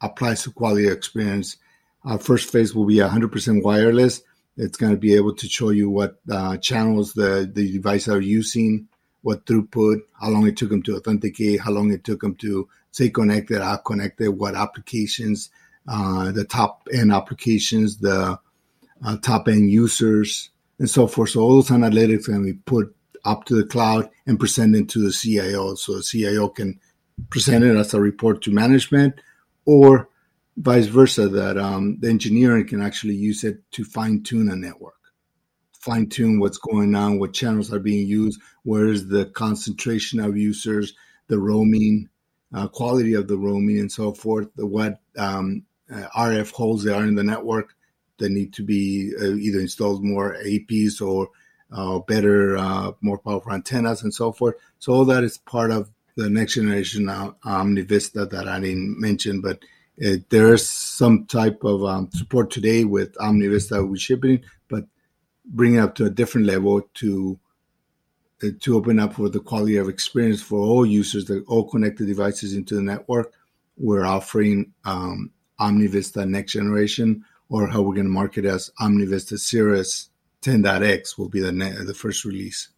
applies 0.00 0.44
to 0.44 0.52
quality 0.52 0.86
of 0.86 0.92
experience. 0.92 1.56
Our 2.04 2.18
first 2.18 2.50
phase 2.52 2.76
will 2.76 2.86
be 2.86 2.98
100% 2.98 3.64
wireless. 3.64 4.22
It's 4.56 4.76
going 4.76 4.92
to 4.92 4.98
be 4.98 5.16
able 5.16 5.34
to 5.34 5.48
show 5.48 5.70
you 5.70 5.90
what 5.90 6.20
uh, 6.30 6.58
channels 6.58 7.12
the, 7.12 7.50
the 7.52 7.72
devices 7.72 8.08
are 8.08 8.20
using, 8.20 8.86
what 9.28 9.44
throughput, 9.44 10.00
how 10.18 10.30
long 10.30 10.46
it 10.46 10.56
took 10.56 10.70
them 10.70 10.82
to 10.82 10.96
authenticate, 10.96 11.60
how 11.60 11.70
long 11.70 11.92
it 11.92 12.02
took 12.02 12.22
them 12.22 12.34
to 12.34 12.66
stay 12.92 13.10
connected, 13.10 13.60
how 13.60 13.76
connected, 13.76 14.30
what 14.30 14.54
applications, 14.54 15.50
uh, 15.86 16.32
the 16.32 16.46
top 16.46 16.88
end 16.94 17.12
applications, 17.12 17.98
the 17.98 18.38
uh, 19.04 19.16
top 19.18 19.46
end 19.46 19.70
users, 19.70 20.48
and 20.78 20.88
so 20.88 21.06
forth. 21.06 21.28
So 21.28 21.40
all 21.42 21.56
those 21.56 21.68
analytics 21.68 22.24
can 22.24 22.42
be 22.42 22.54
put 22.54 22.96
up 23.26 23.44
to 23.44 23.54
the 23.54 23.66
cloud 23.66 24.08
and 24.26 24.40
presented 24.40 24.88
to 24.88 25.00
the 25.04 25.12
CIO. 25.12 25.74
So 25.74 25.96
the 25.96 26.02
CIO 26.02 26.48
can 26.48 26.80
present 27.28 27.64
it 27.64 27.76
as 27.76 27.92
a 27.92 28.00
report 28.00 28.40
to 28.44 28.50
management 28.50 29.20
or 29.66 30.08
vice 30.56 30.86
versa, 30.86 31.28
that 31.28 31.58
um, 31.58 31.98
the 32.00 32.08
engineering 32.08 32.66
can 32.66 32.80
actually 32.80 33.14
use 33.14 33.44
it 33.44 33.60
to 33.72 33.84
fine 33.84 34.22
tune 34.22 34.50
a 34.50 34.56
network, 34.56 34.97
fine 35.80 36.08
tune 36.08 36.40
what's 36.40 36.58
going 36.58 36.94
on, 36.94 37.18
what 37.18 37.32
channels 37.32 37.72
are 37.72 37.78
being 37.78 38.06
used, 38.06 38.40
where 38.62 38.88
is 38.88 39.08
the 39.08 39.26
concentration 39.26 40.20
of 40.20 40.36
users, 40.36 40.94
the 41.28 41.38
roaming, 41.38 42.08
uh, 42.52 42.68
quality 42.68 43.14
of 43.14 43.28
the 43.28 43.36
roaming, 43.36 43.78
and 43.78 43.92
so 43.92 44.12
forth, 44.12 44.48
the 44.56 44.66
what 44.66 45.00
um, 45.16 45.62
uh, 45.92 46.06
RF 46.16 46.52
holes 46.52 46.84
there 46.84 46.94
are 46.94 47.04
in 47.04 47.14
the 47.14 47.22
network 47.22 47.74
that 48.18 48.30
need 48.30 48.52
to 48.54 48.62
be 48.62 49.12
uh, 49.20 49.34
either 49.34 49.60
installed 49.60 50.04
more 50.04 50.36
APs 50.44 51.00
or 51.00 51.28
uh, 51.70 51.98
better, 52.00 52.56
uh, 52.56 52.92
more 53.00 53.18
powerful 53.18 53.52
antennas, 53.52 54.02
and 54.02 54.12
so 54.12 54.32
forth. 54.32 54.54
So 54.78 54.92
all 54.92 55.04
that 55.06 55.24
is 55.24 55.38
part 55.38 55.70
of 55.70 55.90
the 56.16 56.28
next 56.28 56.54
generation 56.54 57.08
uh, 57.08 57.32
OmniVista 57.44 58.28
that 58.30 58.48
I 58.48 58.58
didn't 58.60 59.00
mention, 59.00 59.40
but 59.40 59.60
it, 59.96 60.30
there's 60.30 60.68
some 60.68 61.26
type 61.26 61.62
of 61.64 61.84
um, 61.84 62.10
support 62.12 62.50
today 62.50 62.84
with 62.84 63.14
OmniVista 63.16 63.88
with 63.88 64.00
shipping, 64.00 64.42
but 65.48 65.66
it 65.66 65.78
up 65.78 65.94
to 65.96 66.04
a 66.04 66.10
different 66.10 66.46
level 66.46 66.82
to 66.94 67.38
uh, 68.42 68.48
to 68.60 68.76
open 68.76 69.00
up 69.00 69.14
for 69.14 69.28
the 69.28 69.40
quality 69.40 69.76
of 69.76 69.88
experience 69.88 70.40
for 70.40 70.60
all 70.60 70.86
users, 70.86 71.24
the 71.24 71.42
all 71.48 71.68
connected 71.68 72.06
devices 72.06 72.54
into 72.54 72.74
the 72.74 72.82
network. 72.82 73.32
We're 73.76 74.06
offering 74.06 74.72
um, 74.84 75.30
OmniVista 75.60 76.28
Next 76.28 76.52
Generation, 76.52 77.24
or 77.48 77.66
how 77.66 77.82
we're 77.82 77.94
going 77.94 78.06
to 78.06 78.12
market 78.12 78.44
as 78.44 78.70
OmniVista 78.80 79.38
Cirrus 79.38 80.10
10.x 80.42 81.18
will 81.18 81.28
be 81.28 81.40
the 81.40 81.52
ne- 81.52 81.84
the 81.84 81.94
first 81.94 82.24
release. 82.24 82.68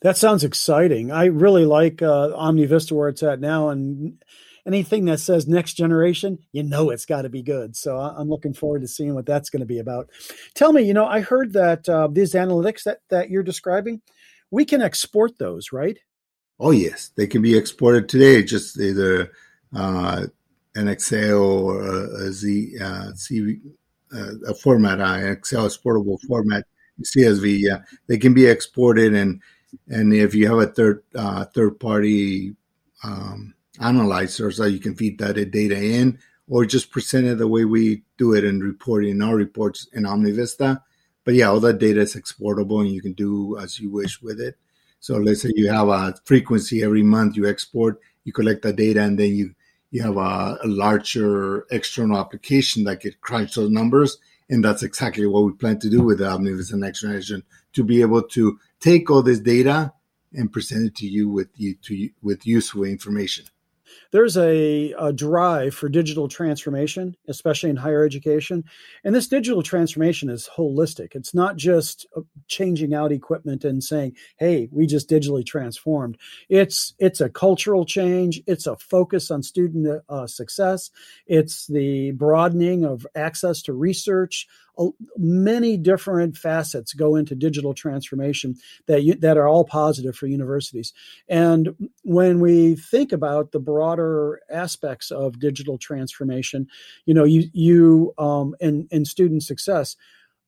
That 0.00 0.16
sounds 0.16 0.44
exciting. 0.44 1.10
I 1.10 1.26
really 1.26 1.64
like 1.64 2.02
uh, 2.02 2.30
OmniVista 2.30 2.92
where 2.92 3.08
it's 3.08 3.22
at 3.22 3.40
now, 3.40 3.68
and 3.68 4.22
anything 4.66 5.04
that 5.06 5.20
says 5.20 5.46
next 5.46 5.74
generation, 5.74 6.38
you 6.52 6.62
know 6.62 6.90
it's 6.90 7.06
got 7.06 7.22
to 7.22 7.28
be 7.28 7.42
good. 7.42 7.76
So 7.76 7.96
I'm 7.98 8.28
looking 8.28 8.54
forward 8.54 8.82
to 8.82 8.88
seeing 8.88 9.14
what 9.14 9.26
that's 9.26 9.50
going 9.50 9.60
to 9.60 9.66
be 9.66 9.78
about. 9.78 10.10
Tell 10.54 10.72
me, 10.72 10.82
you 10.82 10.94
know, 10.94 11.06
I 11.06 11.20
heard 11.20 11.52
that 11.52 11.88
uh, 11.88 12.08
these 12.10 12.34
analytics 12.34 12.82
that 12.84 13.00
that 13.08 13.30
you're 13.30 13.42
describing, 13.42 14.02
we 14.50 14.64
can 14.64 14.82
export 14.82 15.38
those, 15.38 15.72
right? 15.72 15.98
Oh 16.58 16.70
yes, 16.70 17.10
they 17.16 17.26
can 17.26 17.42
be 17.42 17.56
exported 17.56 18.08
today. 18.08 18.42
Just 18.42 18.78
either 18.80 19.32
uh, 19.74 20.26
an 20.74 20.88
Excel 20.88 21.42
or 21.42 21.82
a, 21.82 22.32
Z, 22.32 22.78
uh, 22.80 23.12
uh, 24.14 24.32
a 24.48 24.54
format, 24.54 25.00
uh, 25.00 25.26
Excel 25.30 25.66
exportable 25.66 26.18
format 26.26 26.64
CSV, 27.02 27.58
yeah, 27.60 27.78
they 28.06 28.18
can 28.18 28.34
be 28.34 28.46
exported, 28.46 29.14
and 29.14 29.40
and 29.88 30.12
if 30.14 30.34
you 30.34 30.48
have 30.48 30.58
a 30.58 30.72
third 30.72 31.02
uh, 31.14 31.44
third 31.46 31.78
party 31.78 32.56
um, 33.04 33.54
analyzer, 33.80 34.50
so 34.50 34.64
you 34.64 34.78
can 34.78 34.94
feed 34.94 35.18
that 35.18 35.34
data 35.50 35.80
in, 35.80 36.18
or 36.48 36.64
just 36.64 36.90
present 36.90 37.26
it 37.26 37.38
the 37.38 37.48
way 37.48 37.64
we 37.64 38.02
do 38.18 38.34
it 38.34 38.44
and 38.44 38.62
report 38.62 39.04
in 39.04 39.22
our 39.22 39.36
reports 39.36 39.88
in 39.92 40.04
OmniVista. 40.04 40.82
But 41.24 41.34
yeah, 41.34 41.48
all 41.48 41.60
that 41.60 41.78
data 41.78 42.00
is 42.00 42.14
exportable, 42.14 42.80
and 42.80 42.90
you 42.90 43.02
can 43.02 43.12
do 43.12 43.58
as 43.58 43.80
you 43.80 43.90
wish 43.90 44.22
with 44.22 44.40
it. 44.40 44.56
So 45.00 45.16
let's 45.16 45.42
say 45.42 45.52
you 45.54 45.70
have 45.70 45.88
a 45.88 46.14
frequency 46.24 46.82
every 46.82 47.02
month 47.02 47.36
you 47.36 47.46
export, 47.46 48.00
you 48.24 48.32
collect 48.32 48.62
the 48.62 48.72
data, 48.72 49.02
and 49.02 49.18
then 49.18 49.34
you 49.34 49.54
you 49.90 50.02
have 50.02 50.16
a, 50.16 50.58
a 50.62 50.66
larger 50.66 51.66
external 51.70 52.18
application 52.18 52.84
that 52.84 53.00
can 53.00 53.14
crunch 53.20 53.54
those 53.54 53.70
numbers 53.70 54.18
and 54.48 54.64
that's 54.64 54.82
exactly 54.82 55.26
what 55.26 55.44
we 55.44 55.52
plan 55.52 55.78
to 55.80 55.90
do 55.90 56.02
with 56.02 56.18
the 56.18 56.24
OmniVista 56.24 56.74
Next 56.74 57.00
Generation 57.00 57.42
to 57.72 57.84
be 57.84 58.00
able 58.00 58.22
to 58.22 58.58
take 58.80 59.10
all 59.10 59.22
this 59.22 59.40
data 59.40 59.92
and 60.32 60.52
present 60.52 60.86
it 60.86 60.94
to 60.96 61.06
you 61.06 61.28
with 61.28 61.48
you 61.56 61.74
to 61.82 62.10
with 62.22 62.46
useful 62.46 62.84
information 62.84 63.46
there's 64.12 64.36
a, 64.36 64.92
a, 64.98 65.12
drive 65.12 65.74
for 65.74 65.88
digital 65.88 66.28
transformation, 66.28 67.16
especially 67.28 67.70
in 67.70 67.76
higher 67.76 68.04
education. 68.04 68.64
And 69.04 69.14
this 69.14 69.28
digital 69.28 69.62
transformation 69.62 70.28
is 70.28 70.48
holistic. 70.56 71.14
It's 71.14 71.34
not 71.34 71.56
just 71.56 72.06
uh, 72.16 72.22
changing 72.48 72.94
out 72.94 73.12
equipment 73.12 73.64
and 73.64 73.82
saying, 73.82 74.16
"Hey, 74.38 74.68
we 74.70 74.86
just 74.86 75.08
digitally 75.08 75.44
transformed." 75.44 76.18
It's 76.48 76.94
it's 76.98 77.20
a 77.20 77.28
cultural 77.28 77.84
change. 77.84 78.42
It's 78.46 78.66
a 78.66 78.76
focus 78.76 79.30
on 79.30 79.42
student 79.42 80.02
uh, 80.08 80.26
success. 80.26 80.90
It's 81.26 81.66
the 81.66 82.12
broadening 82.12 82.84
of 82.84 83.06
access 83.14 83.62
to 83.62 83.72
research, 83.72 84.46
many 85.16 85.76
different 85.76 86.36
facets 86.36 86.92
go 86.92 87.16
into 87.16 87.34
digital 87.34 87.74
transformation 87.74 88.56
that 88.86 89.02
you, 89.02 89.14
that 89.14 89.36
are 89.36 89.48
all 89.48 89.64
positive 89.64 90.16
for 90.16 90.26
universities. 90.26 90.92
And 91.28 91.90
when 92.02 92.40
we 92.40 92.76
think 92.76 93.12
about 93.12 93.52
the 93.52 93.60
broader 93.60 94.40
aspects 94.50 95.10
of 95.10 95.38
digital 95.38 95.78
transformation, 95.78 96.68
you 97.04 97.14
know, 97.14 97.24
you 97.24 97.48
you 97.52 98.14
um, 98.18 98.54
in 98.60 98.88
in 98.90 99.04
student 99.04 99.42
success, 99.42 99.96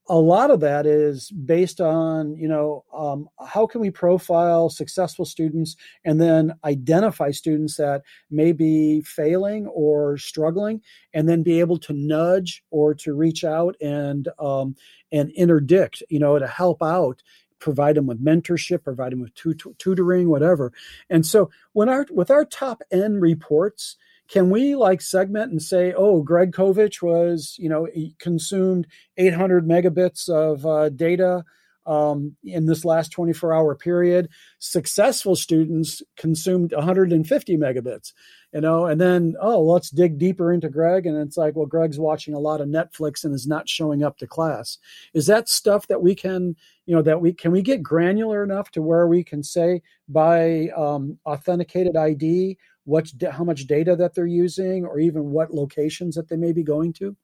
a 0.09 0.17
lot 0.17 0.51
of 0.51 0.61
that 0.61 0.87
is 0.87 1.31
based 1.31 1.81
on 1.81 2.37
you 2.37 2.49
know 2.49 2.85
um, 2.95 3.29
how 3.47 3.67
can 3.67 3.81
we 3.81 3.91
profile 3.91 4.69
successful 4.69 5.25
students 5.25 5.77
and 6.05 6.21
then 6.21 6.53
identify 6.65 7.31
students 7.31 7.77
that 7.77 8.03
may 8.31 8.53
be 8.53 9.01
failing 9.03 9.67
or 9.69 10.17
struggling 10.17 10.81
and 11.13 11.29
then 11.29 11.43
be 11.43 11.61
able 11.61 11.79
to 11.79 11.93
nudge 11.93 12.63
or 12.71 12.95
to 12.95 13.13
reach 13.13 13.45
out 13.45 13.77
and 13.81 14.29
um, 14.39 14.75
and 15.13 15.31
interdict 15.33 16.03
you 16.09 16.19
know 16.19 16.39
to 16.39 16.47
help 16.47 16.83
out 16.83 17.23
provide 17.59 17.97
them 17.97 18.07
with 18.07 18.25
mentorship 18.25 18.85
provide 18.85 19.13
them 19.13 19.21
with 19.21 19.35
tut- 19.35 19.79
tutoring 19.79 20.29
whatever. 20.29 20.73
And 21.11 21.27
so 21.27 21.51
when 21.73 21.89
our 21.89 22.07
with 22.11 22.31
our 22.31 22.45
top 22.45 22.83
end 22.91 23.21
reports 23.21 23.97
can 24.29 24.51
we 24.51 24.75
like 24.77 25.01
segment 25.01 25.51
and 25.51 25.63
say, 25.63 25.95
oh, 25.97 26.23
Greg 26.23 26.53
Kovich 26.53 27.03
was, 27.03 27.57
you 27.59 27.69
know, 27.69 27.89
consumed 28.19 28.87
800 29.17 29.67
megabits 29.67 30.29
of 30.29 30.67
uh, 30.67 30.91
data 30.91 31.45
um, 31.89 32.37
in 32.45 32.67
this 32.67 32.85
last 32.85 33.11
24 33.11 33.55
hour 33.55 33.75
period. 33.75 34.29
Successful 34.59 35.35
students 35.35 36.03
consumed 36.19 36.73
150 36.73 37.57
megabits, 37.57 38.13
you 38.53 38.61
know, 38.61 38.85
and 38.85 39.01
then, 39.01 39.35
oh, 39.41 39.63
let's 39.63 39.89
dig 39.89 40.19
deeper 40.19 40.53
into 40.53 40.69
Greg. 40.69 41.07
And 41.07 41.17
it's 41.17 41.39
like, 41.39 41.57
well, 41.57 41.65
Greg's 41.65 41.99
watching 41.99 42.35
a 42.35 42.39
lot 42.39 42.61
of 42.61 42.69
Netflix 42.69 43.25
and 43.25 43.35
is 43.35 43.47
not 43.47 43.71
showing 43.71 44.03
up 44.03 44.19
to 44.19 44.27
class. 44.27 44.77
Is 45.15 45.27
that 45.27 45.49
stuff 45.49 45.87
that 45.87 46.03
we 46.03 46.15
can, 46.15 46.55
you 46.85 46.95
know, 46.95 47.03
that 47.03 47.23
we 47.23 47.33
can 47.33 47.51
we 47.51 47.63
get 47.63 47.83
granular 47.83 48.45
enough 48.45 48.71
to 48.73 48.83
where 48.83 49.07
we 49.07 49.25
can 49.25 49.43
say 49.43 49.81
by 50.07 50.69
um, 50.77 51.19
authenticated 51.25 51.97
ID 51.97 52.59
what 52.89 53.13
how 53.31 53.45
much 53.45 53.67
data 53.67 53.95
that 53.95 54.15
they're 54.15 54.27
using 54.27 54.87
or 54.87 54.99
even 54.99 55.31
what 55.31 55.53
locations 55.53 56.15
that 56.15 56.29
they 56.29 56.37
may 56.37 56.53
be 56.53 56.63
going 56.63 56.93
to? 56.95 57.15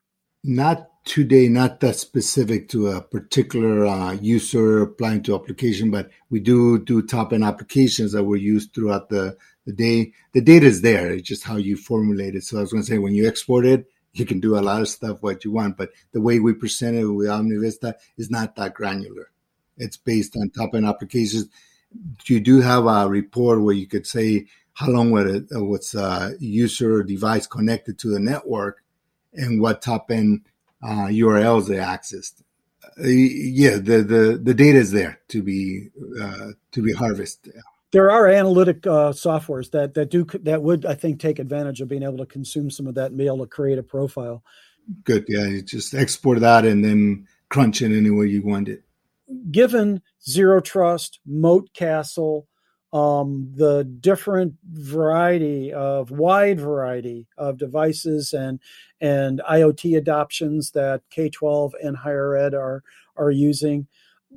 Not 0.47 0.91
today, 1.07 1.49
not 1.49 1.81
that 1.81 1.97
specific 1.97 2.69
to 2.69 2.89
a 2.89 3.01
particular 3.01 3.87
uh, 3.87 4.13
user 4.13 4.83
applying 4.83 5.23
to 5.23 5.35
application, 5.35 5.91
but 5.91 6.11
we 6.29 6.39
do 6.39 6.79
do 6.85 7.01
top 7.01 7.33
end 7.33 7.45
applications 7.45 8.13
that 8.13 8.25
were 8.25 8.37
used 8.37 8.75
throughout 8.75 9.09
the, 9.09 9.39
the 9.65 9.73
day. 9.73 10.13
The 10.35 10.43
data 10.43 10.67
is 10.67 10.83
there. 10.83 11.11
It's 11.11 11.27
just 11.27 11.45
how 11.45 11.57
you 11.57 11.79
formulate 11.79 12.35
it. 12.35 12.45
So 12.45 12.59
I 12.59 12.61
was 12.61 12.71
going 12.71 12.83
to 12.83 12.87
say, 12.87 12.99
when 12.99 13.15
you 13.15 13.27
export 13.27 13.65
it, 13.65 13.87
you 14.13 14.27
can 14.27 14.41
do 14.41 14.59
a 14.59 14.61
lot 14.61 14.83
of 14.83 14.89
stuff 14.89 15.23
what 15.23 15.47
you 15.47 15.51
want, 15.51 15.79
but 15.79 15.91
the 16.13 16.21
way 16.21 16.41
we 16.41 16.53
present 16.53 16.97
it 16.97 17.07
with 17.07 17.29
OmniVista 17.29 17.95
is 18.19 18.31
not 18.31 18.55
that 18.57 18.75
granular. 18.75 19.31
It's 19.79 19.97
based 19.97 20.37
on 20.37 20.51
top 20.51 20.75
end 20.75 20.85
applications. 20.85 21.47
You 22.27 22.41
do 22.41 22.61
have 22.61 22.87
a 22.87 23.09
report 23.09 23.63
where 23.63 23.75
you 23.75 23.87
could 23.87 24.07
say 24.07 24.47
how 24.75 24.89
long 24.89 25.11
was 25.11 25.43
what's 25.53 25.95
a 25.95 26.35
user 26.39 27.03
device 27.03 27.47
connected 27.47 27.99
to 28.01 28.09
the 28.09 28.21
network 28.21 28.83
and 29.33 29.61
what 29.61 29.83
top 29.83 30.11
end 30.11 30.43
uh, 30.83 31.07
URLs 31.07 31.69
they 31.69 31.77
accessed. 31.77 32.43
Uh, 32.99 33.07
yeah, 33.07 33.77
the, 33.77 34.03
the, 34.03 34.41
the 34.43 34.55
data 34.55 34.79
is 34.79 34.93
there 34.93 35.21
to 35.29 35.43
be 35.43 35.89
uh, 36.21 36.49
to 36.73 36.83
be 36.83 36.93
harvested. 36.93 37.55
There 37.93 38.11
are 38.11 38.29
analytic 38.29 38.87
uh, 38.87 39.13
softwares 39.13 39.71
that 39.71 39.95
that 39.95 40.11
do 40.11 40.25
that 40.43 40.63
would 40.63 40.85
I 40.85 40.95
think 40.95 41.21
take 41.21 41.39
advantage 41.39 41.81
of 41.81 41.89
being 41.89 42.03
able 42.03 42.19
to 42.19 42.27
consume 42.27 42.71
some 42.71 42.87
of 42.87 42.95
that 42.97 43.07
and 43.07 43.19
be 43.19 43.27
able 43.27 43.39
to 43.39 43.47
create 43.47 43.79
a 43.79 43.83
profile. 43.83 44.43
Good, 45.05 45.25
yeah. 45.29 45.47
You 45.47 45.63
just 45.63 45.95
export 45.95 46.41
that 46.41 46.65
and 46.67 46.85
then 46.85 47.27
crunch 47.49 47.81
it 47.81 47.97
any 47.97 48.11
way 48.11 48.27
you 48.27 48.43
want 48.43 48.69
it. 48.69 48.83
Given 49.51 50.03
zero 50.29 50.61
trust, 50.61 51.21
moat 51.25 51.73
castle, 51.73 52.47
um, 52.95 53.53
the 53.57 53.83
different 53.85 54.55
variety 54.73 55.73
of 55.73 56.13
wide 56.13 56.61
variety 56.61 57.27
of 57.37 57.59
devices 57.59 58.33
and 58.33 58.61
and 59.01 59.43
IoT 59.51 59.99
adoptions 59.99 60.71
that 60.71 61.03
K 61.11 61.29
twelve 61.29 61.75
and 61.83 61.97
higher 61.97 62.37
ed 62.37 62.55
are 62.55 62.85
are 63.17 63.33
using. 63.33 63.89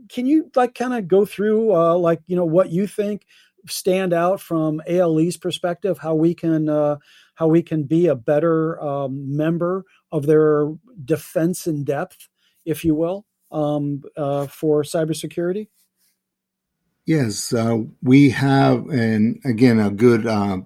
Can 0.10 0.26
you 0.26 0.52
like 0.56 0.74
kind 0.76 0.94
of 0.96 1.08
go 1.08 1.24
through 1.24 1.74
uh, 1.74 1.96
like 1.96 2.20
you 2.26 2.36
know 2.36 2.46
what 2.46 2.72
you 2.72 2.88
think 2.88 3.26
stand 3.68 4.12
out 4.12 4.42
from 4.42 4.82
ALE's 4.88 5.38
perspective? 5.38 6.00
How 6.00 6.16
we 6.16 6.34
can 6.34 6.68
uh, 6.68 6.98
how 7.36 7.48
we 7.48 7.62
can 7.62 7.84
be 7.84 8.08
a 8.08 8.16
better 8.16 8.82
um, 8.82 9.38
member 9.38 9.86
of 10.12 10.26
their 10.26 10.68
defense 11.06 11.68
in 11.68 11.84
depth, 11.84 12.28
if 12.66 12.84
you 12.84 12.96
will, 12.96 13.28
um, 13.52 14.02
uh, 14.16 14.48
for 14.48 14.82
cybersecurity. 14.82 15.68
Yes, 17.08 17.54
uh, 17.54 17.84
we 18.04 18.32
have, 18.32 18.90
and 18.90 19.40
again, 19.46 19.80
a 19.80 19.90
good 19.90 20.28
uh, 20.28 20.58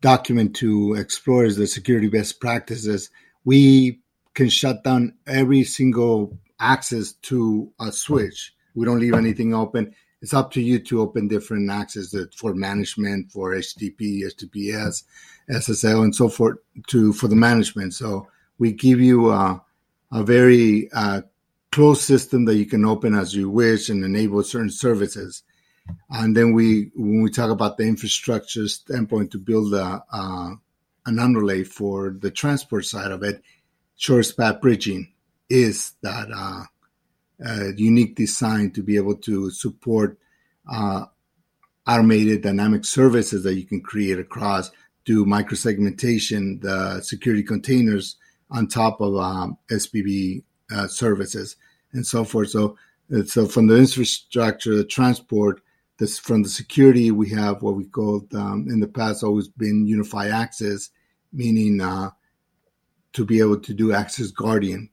document 0.00 0.56
to 0.56 0.94
explore 0.94 1.44
is 1.44 1.58
the 1.58 1.66
security 1.66 2.08
best 2.08 2.40
practices. 2.40 3.10
We 3.44 4.00
can 4.32 4.48
shut 4.48 4.82
down 4.84 5.16
every 5.26 5.64
single 5.64 6.38
access 6.58 7.12
to 7.24 7.70
a 7.78 7.92
switch. 7.92 8.54
We 8.74 8.86
don't 8.86 9.00
leave 9.00 9.12
anything 9.12 9.52
open. 9.52 9.94
It's 10.22 10.32
up 10.32 10.50
to 10.52 10.62
you 10.62 10.78
to 10.78 11.02
open 11.02 11.28
different 11.28 11.70
access 11.70 12.14
for 12.34 12.54
management, 12.54 13.30
for 13.30 13.52
HTTP, 13.54 14.22
HTTPS, 14.22 15.02
SSL, 15.50 16.04
and 16.04 16.16
so 16.16 16.30
forth 16.30 16.56
to 16.86 17.12
for 17.12 17.28
the 17.28 17.36
management. 17.36 17.92
So 17.92 18.28
we 18.58 18.72
give 18.72 18.98
you 18.98 19.30
a, 19.30 19.62
a 20.10 20.22
very 20.22 20.90
uh, 20.94 21.20
closed 21.70 22.00
system 22.00 22.46
that 22.46 22.56
you 22.56 22.64
can 22.64 22.86
open 22.86 23.14
as 23.14 23.34
you 23.34 23.50
wish 23.50 23.90
and 23.90 24.02
enable 24.02 24.42
certain 24.42 24.70
services. 24.70 25.42
And 26.10 26.36
then 26.36 26.52
we, 26.52 26.90
when 26.94 27.22
we 27.22 27.30
talk 27.30 27.50
about 27.50 27.76
the 27.76 27.84
infrastructure 27.84 28.68
standpoint 28.68 29.30
to 29.32 29.38
build 29.38 29.74
a, 29.74 30.02
an 31.06 31.18
underlay 31.18 31.64
for 31.64 32.16
the 32.18 32.30
transport 32.30 32.84
side 32.84 33.10
of 33.10 33.22
it, 33.22 33.42
short 33.96 34.30
path 34.36 34.60
bridging 34.60 35.12
is 35.48 35.92
that 36.02 36.28
uh, 36.34 36.64
uh, 37.44 37.72
unique 37.76 38.16
design 38.16 38.70
to 38.72 38.82
be 38.82 38.96
able 38.96 39.14
to 39.14 39.50
support 39.50 40.18
uh, 40.70 41.04
automated 41.86 42.42
dynamic 42.42 42.84
services 42.84 43.44
that 43.44 43.54
you 43.54 43.64
can 43.64 43.80
create 43.80 44.18
across, 44.18 44.70
do 45.04 45.24
microsegmentation, 45.24 46.60
the 46.60 47.00
security 47.00 47.42
containers 47.42 48.16
on 48.50 48.66
top 48.66 49.00
of 49.00 49.16
um, 49.16 49.56
SPB 49.70 50.42
uh, 50.74 50.88
services 50.88 51.56
and 51.92 52.06
so 52.06 52.24
forth. 52.24 52.50
So, 52.50 52.76
so 53.26 53.46
from 53.46 53.68
the 53.68 53.76
infrastructure, 53.76 54.74
the 54.74 54.84
transport, 54.84 55.62
this 55.98 56.18
from 56.18 56.42
the 56.42 56.48
security, 56.48 57.10
we 57.10 57.30
have 57.30 57.62
what 57.62 57.76
we 57.76 57.84
called 57.84 58.34
um, 58.34 58.66
in 58.68 58.80
the 58.80 58.88
past 58.88 59.22
always 59.22 59.48
been 59.48 59.86
unified 59.86 60.30
access, 60.30 60.90
meaning 61.32 61.80
uh, 61.80 62.10
to 63.14 63.24
be 63.24 63.40
able 63.40 63.58
to 63.60 63.72
do 63.72 63.92
access 63.92 64.30
guardian. 64.30 64.90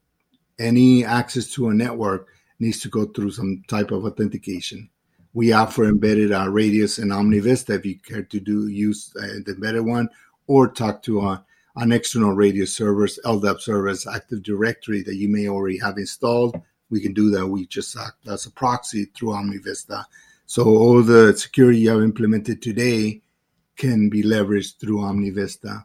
Any 0.60 1.04
access 1.04 1.48
to 1.54 1.70
a 1.70 1.74
network 1.74 2.28
needs 2.60 2.80
to 2.82 2.90
go 2.90 3.06
through 3.06 3.32
some 3.32 3.64
type 3.68 3.92
of 3.92 4.06
authentication. 4.06 4.90
We 5.34 5.52
offer 5.52 5.84
embedded 5.86 6.32
uh, 6.32 6.50
Radius 6.50 7.00
and 7.00 7.12
OmniVista 7.12 7.76
if 7.76 7.86
you 7.86 8.00
care 8.00 8.24
to 8.24 8.40
do 8.40 8.68
use 8.68 9.12
uh, 9.20 9.40
the 9.46 9.54
embedded 9.56 9.86
one, 9.86 10.10
or 10.48 10.70
talk 10.70 11.02
to 11.04 11.22
uh, 11.22 11.40
an 11.76 11.92
external 11.92 12.34
Radius 12.34 12.76
servers, 12.76 13.20
LDAP 13.26 13.60
servers, 13.60 14.08
Active 14.08 14.44
Directory 14.44 15.02
that 15.04 15.16
you 15.16 15.28
may 15.28 15.48
already 15.48 15.80
have 15.80 15.98
installed. 15.98 16.62
We 16.90 17.02
can 17.02 17.14
do 17.14 17.32
that. 17.32 17.48
We 17.48 17.66
just 17.66 17.98
act 17.98 18.28
as 18.28 18.46
a 18.46 18.52
proxy 18.52 19.06
through 19.06 19.30
OmniVista 19.30 20.06
so 20.54 20.66
all 20.66 21.02
the 21.02 21.36
security 21.36 21.80
you 21.80 21.90
have 21.90 22.04
implemented 22.04 22.62
today 22.62 23.24
can 23.76 24.08
be 24.08 24.22
leveraged 24.22 24.80
through 24.80 25.00
OmniVista. 25.00 25.84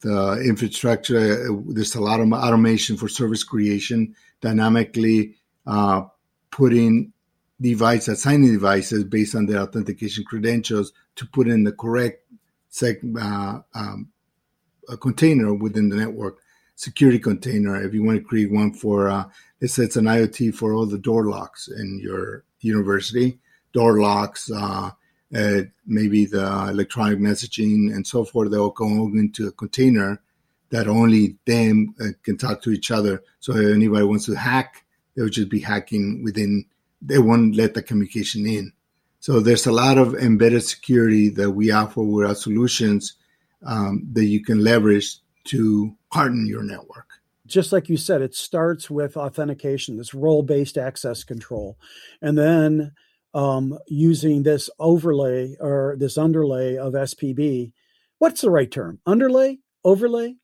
The 0.00 0.42
infrastructure, 0.44 1.46
there's 1.64 1.94
a 1.94 2.00
lot 2.00 2.18
of 2.18 2.32
automation 2.32 2.96
for 2.96 3.08
service 3.08 3.44
creation, 3.44 4.16
dynamically 4.40 5.36
uh, 5.64 6.06
putting 6.50 7.12
device 7.60 8.08
assigning 8.08 8.50
devices 8.50 9.04
based 9.04 9.36
on 9.36 9.46
their 9.46 9.60
authentication 9.60 10.24
credentials 10.24 10.92
to 11.14 11.24
put 11.26 11.46
in 11.46 11.62
the 11.62 11.70
correct 11.70 12.24
uh, 12.82 13.60
um, 13.76 14.08
container 15.00 15.54
within 15.54 15.88
the 15.88 15.96
network 15.96 16.38
security 16.74 17.20
container 17.20 17.80
if 17.80 17.94
you 17.94 18.02
want 18.02 18.18
to 18.18 18.24
create 18.24 18.50
one 18.50 18.72
for 18.72 19.08
uh, 19.08 19.24
it's 19.60 19.78
an 19.78 20.06
iot 20.06 20.52
for 20.52 20.74
all 20.74 20.86
the 20.86 20.98
door 20.98 21.26
locks 21.30 21.68
in 21.68 22.00
your 22.02 22.44
university 22.60 23.38
door 23.72 24.00
locks, 24.00 24.50
uh, 24.50 24.90
uh, 25.34 25.60
maybe 25.86 26.24
the 26.24 26.68
electronic 26.70 27.18
messaging 27.18 27.94
and 27.94 28.06
so 28.06 28.24
forth. 28.24 28.50
They'll 28.50 28.70
go 28.70 28.86
into 28.86 29.46
a 29.46 29.52
container 29.52 30.20
that 30.70 30.88
only 30.88 31.36
them 31.46 31.94
uh, 32.00 32.08
can 32.22 32.36
talk 32.36 32.62
to 32.62 32.70
each 32.70 32.90
other. 32.90 33.22
So 33.40 33.56
if 33.56 33.74
anybody 33.74 34.04
wants 34.04 34.26
to 34.26 34.34
hack, 34.34 34.84
they 35.14 35.22
would 35.22 35.32
just 35.32 35.48
be 35.48 35.60
hacking 35.60 36.22
within. 36.22 36.64
They 37.00 37.18
won't 37.18 37.56
let 37.56 37.74
the 37.74 37.82
communication 37.82 38.46
in. 38.46 38.72
So 39.20 39.40
there's 39.40 39.66
a 39.66 39.72
lot 39.72 39.98
of 39.98 40.14
embedded 40.14 40.62
security 40.62 41.28
that 41.30 41.50
we 41.50 41.70
offer 41.70 42.02
with 42.02 42.28
our 42.28 42.34
solutions 42.34 43.14
um, 43.64 44.06
that 44.12 44.26
you 44.26 44.42
can 44.42 44.62
leverage 44.62 45.18
to 45.44 45.94
harden 46.10 46.46
your 46.46 46.62
network 46.62 47.08
just 47.48 47.72
like 47.72 47.88
you 47.88 47.96
said, 47.96 48.20
it 48.22 48.34
starts 48.34 48.90
with 48.90 49.16
authentication, 49.16 49.96
this 49.96 50.14
role 50.14 50.42
based 50.42 50.76
access 50.76 51.24
control. 51.24 51.78
And 52.22 52.38
then 52.38 52.92
um, 53.34 53.78
using 53.86 54.42
this 54.42 54.70
overlay 54.78 55.56
or 55.60 55.96
this 55.98 56.18
underlay 56.18 56.76
of 56.76 56.94
SPB. 56.94 57.72
What's 58.18 58.40
the 58.40 58.50
right 58.50 58.70
term? 58.70 59.00
Underlay? 59.06 59.58
Overlay? 59.84 60.36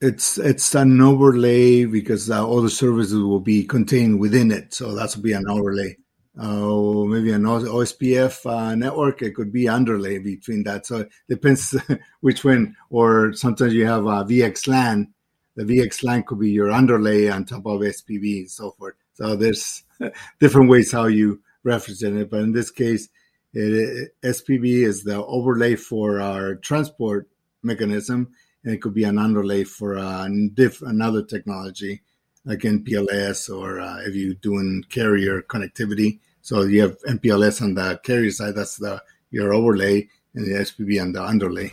It's 0.00 0.38
it's 0.38 0.74
an 0.74 1.00
overlay 1.00 1.84
because 1.84 2.30
uh, 2.30 2.46
all 2.46 2.60
the 2.60 2.70
services 2.70 3.22
will 3.22 3.40
be 3.40 3.64
contained 3.64 4.20
within 4.20 4.50
it, 4.50 4.74
so 4.74 4.94
that's 4.94 5.16
be 5.16 5.32
an 5.32 5.48
overlay. 5.48 5.96
Uh, 6.36 7.04
maybe 7.04 7.30
an 7.30 7.44
OSPF 7.44 8.44
uh, 8.44 8.74
network, 8.74 9.22
it 9.22 9.36
could 9.36 9.52
be 9.52 9.68
underlay 9.68 10.18
between 10.18 10.64
that. 10.64 10.84
So 10.84 10.98
it 10.98 11.10
depends 11.28 11.76
which 12.22 12.44
one. 12.44 12.76
Or 12.90 13.32
sometimes 13.34 13.72
you 13.72 13.86
have 13.86 14.06
a 14.06 14.24
VXLAN. 14.24 15.06
The 15.54 15.62
VXLAN 15.62 16.26
could 16.26 16.40
be 16.40 16.50
your 16.50 16.72
underlay 16.72 17.28
on 17.28 17.44
top 17.44 17.66
of 17.66 17.80
SPB 17.80 18.40
and 18.40 18.50
so 18.50 18.72
forth. 18.72 18.94
So 19.12 19.36
there's 19.36 19.84
different 20.40 20.70
ways 20.70 20.90
how 20.90 21.06
you 21.06 21.40
referencing 21.64 22.20
it, 22.20 22.30
but 22.30 22.40
in 22.40 22.52
this 22.52 22.70
case, 22.70 23.08
it, 23.52 24.12
SPB 24.22 24.84
is 24.84 25.04
the 25.04 25.24
overlay 25.24 25.76
for 25.76 26.20
our 26.20 26.56
transport 26.56 27.28
mechanism, 27.62 28.32
and 28.64 28.74
it 28.74 28.82
could 28.82 28.94
be 28.94 29.04
an 29.04 29.18
underlay 29.18 29.64
for 29.64 29.98
uh, 29.98 30.28
diff, 30.54 30.82
another 30.82 31.22
technology 31.22 32.02
like 32.44 32.60
MPLS 32.60 33.48
or 33.54 33.80
uh, 33.80 34.00
if 34.02 34.14
you're 34.14 34.34
doing 34.34 34.84
carrier 34.90 35.42
connectivity. 35.42 36.20
So 36.42 36.62
you 36.62 36.82
have 36.82 36.98
MPLS 37.02 37.62
on 37.62 37.74
the 37.74 37.98
carrier 38.02 38.30
side, 38.30 38.54
that's 38.54 38.76
the 38.76 39.02
your 39.30 39.54
overlay, 39.54 40.08
and 40.34 40.46
the 40.46 40.58
SPB 40.58 41.00
on 41.00 41.12
the 41.12 41.22
underlay. 41.22 41.72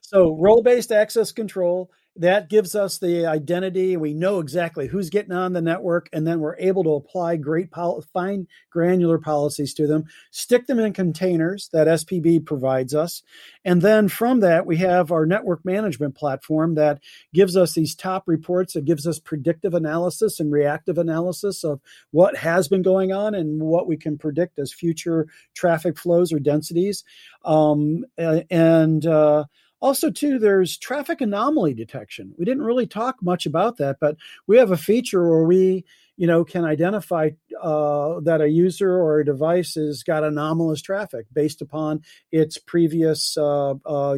So 0.00 0.36
role-based 0.36 0.92
access 0.92 1.32
control 1.32 1.90
that 2.16 2.48
gives 2.48 2.76
us 2.76 2.98
the 2.98 3.26
identity. 3.26 3.96
We 3.96 4.14
know 4.14 4.38
exactly 4.38 4.86
who's 4.86 5.10
getting 5.10 5.32
on 5.32 5.52
the 5.52 5.60
network, 5.60 6.08
and 6.12 6.24
then 6.26 6.38
we're 6.38 6.56
able 6.58 6.84
to 6.84 6.94
apply 6.94 7.36
great, 7.36 7.72
pol- 7.72 8.04
fine, 8.12 8.46
granular 8.70 9.18
policies 9.18 9.74
to 9.74 9.86
them, 9.88 10.04
stick 10.30 10.66
them 10.66 10.78
in 10.78 10.92
containers 10.92 11.68
that 11.72 11.88
SPB 11.88 12.46
provides 12.46 12.94
us. 12.94 13.22
And 13.64 13.82
then 13.82 14.08
from 14.08 14.40
that, 14.40 14.64
we 14.64 14.76
have 14.76 15.10
our 15.10 15.26
network 15.26 15.64
management 15.64 16.14
platform 16.14 16.76
that 16.76 17.00
gives 17.32 17.56
us 17.56 17.74
these 17.74 17.96
top 17.96 18.24
reports. 18.26 18.76
It 18.76 18.84
gives 18.84 19.06
us 19.06 19.18
predictive 19.18 19.74
analysis 19.74 20.38
and 20.38 20.52
reactive 20.52 20.98
analysis 20.98 21.64
of 21.64 21.80
what 22.12 22.36
has 22.36 22.68
been 22.68 22.82
going 22.82 23.12
on 23.12 23.34
and 23.34 23.60
what 23.60 23.88
we 23.88 23.96
can 23.96 24.18
predict 24.18 24.60
as 24.60 24.72
future 24.72 25.26
traffic 25.54 25.98
flows 25.98 26.32
or 26.32 26.38
densities. 26.38 27.02
Um, 27.44 28.04
and, 28.16 29.04
uh, 29.04 29.44
also, 29.84 30.10
too, 30.10 30.38
there's 30.38 30.78
traffic 30.78 31.20
anomaly 31.20 31.74
detection. 31.74 32.32
We 32.38 32.46
didn't 32.46 32.62
really 32.62 32.86
talk 32.86 33.16
much 33.20 33.44
about 33.44 33.76
that, 33.76 33.98
but 34.00 34.16
we 34.46 34.56
have 34.56 34.70
a 34.70 34.78
feature 34.78 35.28
where 35.28 35.44
we, 35.44 35.84
you 36.16 36.26
know, 36.26 36.42
can 36.42 36.64
identify 36.64 37.32
uh, 37.60 38.20
that 38.20 38.40
a 38.40 38.48
user 38.48 38.90
or 38.90 39.20
a 39.20 39.26
device 39.26 39.74
has 39.74 40.02
got 40.02 40.24
anomalous 40.24 40.80
traffic 40.80 41.26
based 41.34 41.60
upon 41.60 42.00
its 42.32 42.56
previous 42.56 43.36
uh, 43.36 43.74
uh, 43.84 44.16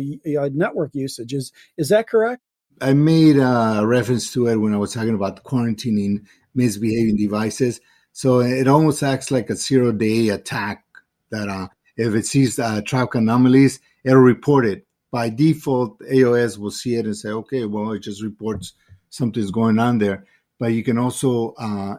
network 0.53 0.95
usage. 0.95 1.35
Is 1.35 1.51
is 1.77 1.89
that 1.89 2.09
correct? 2.09 2.43
I 2.81 2.93
made 2.93 3.37
a 3.37 3.83
reference 3.85 4.33
to 4.35 4.47
it 4.47 4.59
when 4.59 4.73
I 4.73 4.79
was 4.79 4.95
talking 4.95 5.17
about 5.17 5.43
quarantining 5.43 6.27
misbehaving 6.55 7.17
devices. 7.17 7.81
So 8.13 8.39
it 8.39 8.69
almost 8.69 9.03
acts 9.03 9.33
like 9.33 9.51
a 9.51 9.57
zero 9.57 9.91
day 9.91 10.29
attack 10.29 10.85
that 11.33 11.49
uh, 11.49 11.67
if 11.97 12.15
it 12.15 12.25
sees 12.25 12.57
uh, 12.61 12.83
traffic 12.83 13.17
anomalies, 13.17 13.81
it'll 14.05 14.21
report 14.21 14.65
it 14.65 14.86
by 15.17 15.31
default, 15.31 15.99
AOS 16.01 16.59
will 16.59 16.71
see 16.71 16.95
it 16.97 17.07
and 17.07 17.17
say, 17.17 17.31
okay, 17.31 17.65
well, 17.65 17.93
it 17.93 18.01
just 18.01 18.23
reports 18.23 18.75
something's 19.09 19.51
going 19.51 19.79
on 19.79 19.97
there. 19.97 20.27
But 20.59 20.75
you 20.75 20.85
can 20.85 20.99
also 20.99 21.55
uh, 21.59 21.97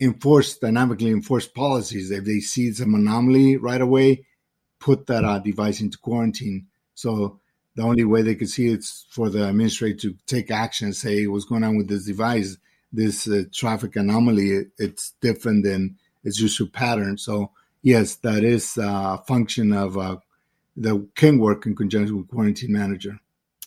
enforce, 0.00 0.56
dynamically 0.56 1.10
enforce 1.10 1.46
policies. 1.46 2.10
If 2.10 2.24
they 2.24 2.40
see 2.40 2.72
some 2.72 2.94
anomaly 2.94 3.58
right 3.58 3.82
away, 3.82 4.24
put 4.80 5.06
that 5.08 5.26
uh, 5.26 5.40
device 5.40 5.82
into 5.82 5.98
quarantine. 5.98 6.68
So 6.94 7.38
the 7.76 7.82
only 7.82 8.04
way 8.04 8.22
they 8.22 8.34
could 8.34 8.48
see 8.48 8.68
it's 8.68 9.04
for 9.10 9.28
the 9.28 9.46
administrator 9.46 9.98
to 9.98 10.16
take 10.26 10.50
action 10.50 10.94
say 10.94 11.26
what's 11.26 11.44
going 11.44 11.64
on 11.64 11.76
with 11.76 11.88
this 11.88 12.06
device, 12.06 12.56
this 12.90 13.28
uh, 13.28 13.42
traffic 13.52 13.94
anomaly, 13.94 14.52
it, 14.52 14.68
it's 14.78 15.12
different 15.20 15.64
than 15.64 15.98
its 16.22 16.40
usual 16.40 16.68
pattern. 16.68 17.18
So 17.18 17.50
yes, 17.82 18.14
that 18.24 18.42
is 18.42 18.78
a 18.78 19.18
function 19.28 19.74
of 19.74 19.98
uh, 19.98 20.16
that 20.76 21.08
can 21.14 21.38
work 21.38 21.66
in 21.66 21.76
conjunction 21.76 22.16
with 22.16 22.28
quarantine 22.28 22.72
manager. 22.72 23.18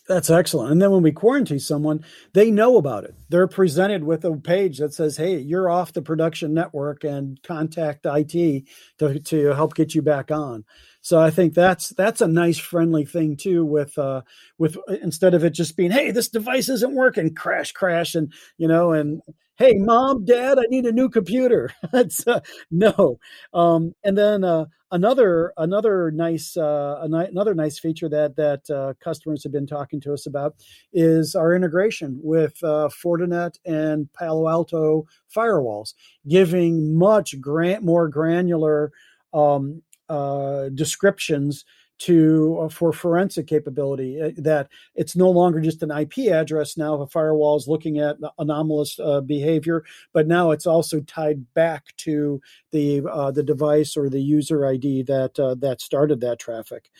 That's 0.08 0.30
excellent. 0.30 0.72
And 0.72 0.80
then 0.80 0.90
when 0.90 1.02
we 1.02 1.12
quarantine 1.12 1.60
someone, 1.60 2.02
they 2.32 2.50
know 2.50 2.78
about 2.78 3.04
it. 3.04 3.14
They're 3.28 3.46
presented 3.46 4.04
with 4.04 4.24
a 4.24 4.34
page 4.38 4.78
that 4.78 4.94
says, 4.94 5.18
"Hey, 5.18 5.38
you're 5.38 5.68
off 5.68 5.92
the 5.92 6.00
production 6.00 6.54
network, 6.54 7.04
and 7.04 7.40
contact 7.42 8.06
IT 8.06 8.64
to 8.98 9.20
to 9.20 9.54
help 9.54 9.74
get 9.74 9.94
you 9.94 10.00
back 10.00 10.30
on." 10.30 10.64
So 11.08 11.18
I 11.18 11.30
think 11.30 11.54
that's 11.54 11.88
that's 11.88 12.20
a 12.20 12.28
nice, 12.28 12.58
friendly 12.58 13.06
thing 13.06 13.38
too. 13.38 13.64
With 13.64 13.96
uh, 13.96 14.20
with 14.58 14.76
instead 15.00 15.32
of 15.32 15.42
it 15.42 15.54
just 15.54 15.74
being, 15.74 15.90
"Hey, 15.90 16.10
this 16.10 16.28
device 16.28 16.68
isn't 16.68 16.94
working," 16.94 17.34
crash, 17.34 17.72
crash, 17.72 18.14
and 18.14 18.30
you 18.58 18.68
know, 18.68 18.92
and 18.92 19.22
hey 19.56 19.74
mom 19.74 20.24
dad 20.24 20.56
i 20.56 20.62
need 20.68 20.84
a 20.84 20.92
new 20.92 21.08
computer 21.08 21.68
it's 21.92 22.24
uh, 22.28 22.38
no 22.70 23.18
um, 23.54 23.92
and 24.04 24.16
then 24.16 24.44
uh, 24.44 24.64
another 24.92 25.52
another 25.56 26.12
nice 26.12 26.56
uh, 26.56 27.00
another 27.02 27.54
nice 27.56 27.76
feature 27.78 28.08
that 28.08 28.36
that 28.36 28.70
uh, 28.70 28.92
customers 29.02 29.42
have 29.42 29.50
been 29.50 29.66
talking 29.66 30.00
to 30.00 30.12
us 30.12 30.26
about 30.26 30.54
is 30.92 31.34
our 31.34 31.56
integration 31.56 32.20
with 32.22 32.62
uh, 32.62 32.88
Fortinet 33.02 33.56
and 33.64 34.12
Palo 34.12 34.48
Alto 34.48 35.06
firewalls, 35.34 35.94
giving 36.28 36.96
much 36.96 37.40
grant 37.40 37.82
more 37.82 38.08
granular 38.08 38.92
um, 39.34 39.82
uh, 40.08 40.68
descriptions 40.70 41.64
to 41.98 42.58
uh, 42.62 42.68
for 42.68 42.92
forensic 42.92 43.46
capability 43.46 44.20
uh, 44.20 44.30
that 44.36 44.68
it's 44.94 45.16
no 45.16 45.30
longer 45.30 45.60
just 45.60 45.82
an 45.82 45.90
IP 45.90 46.30
address. 46.30 46.76
Now 46.76 46.94
a 47.02 47.06
firewall 47.06 47.56
is 47.56 47.66
looking 47.68 47.98
at 47.98 48.16
anomalous 48.38 48.98
uh, 49.00 49.20
behavior 49.20 49.84
but 50.12 50.26
now 50.26 50.52
it's 50.52 50.66
also 50.66 51.00
tied 51.00 51.52
back 51.54 51.94
to 51.98 52.40
the 52.70 53.02
uh, 53.10 53.30
the 53.30 53.42
device 53.42 53.96
or 53.96 54.08
the 54.08 54.20
user 54.20 54.66
ID 54.66 55.02
that 55.04 55.38
uh, 55.38 55.54
that 55.56 55.80
started 55.80 56.20
that 56.20 56.38
traffic. 56.38 56.90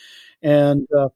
And 0.41 0.87
uh, 0.97 1.09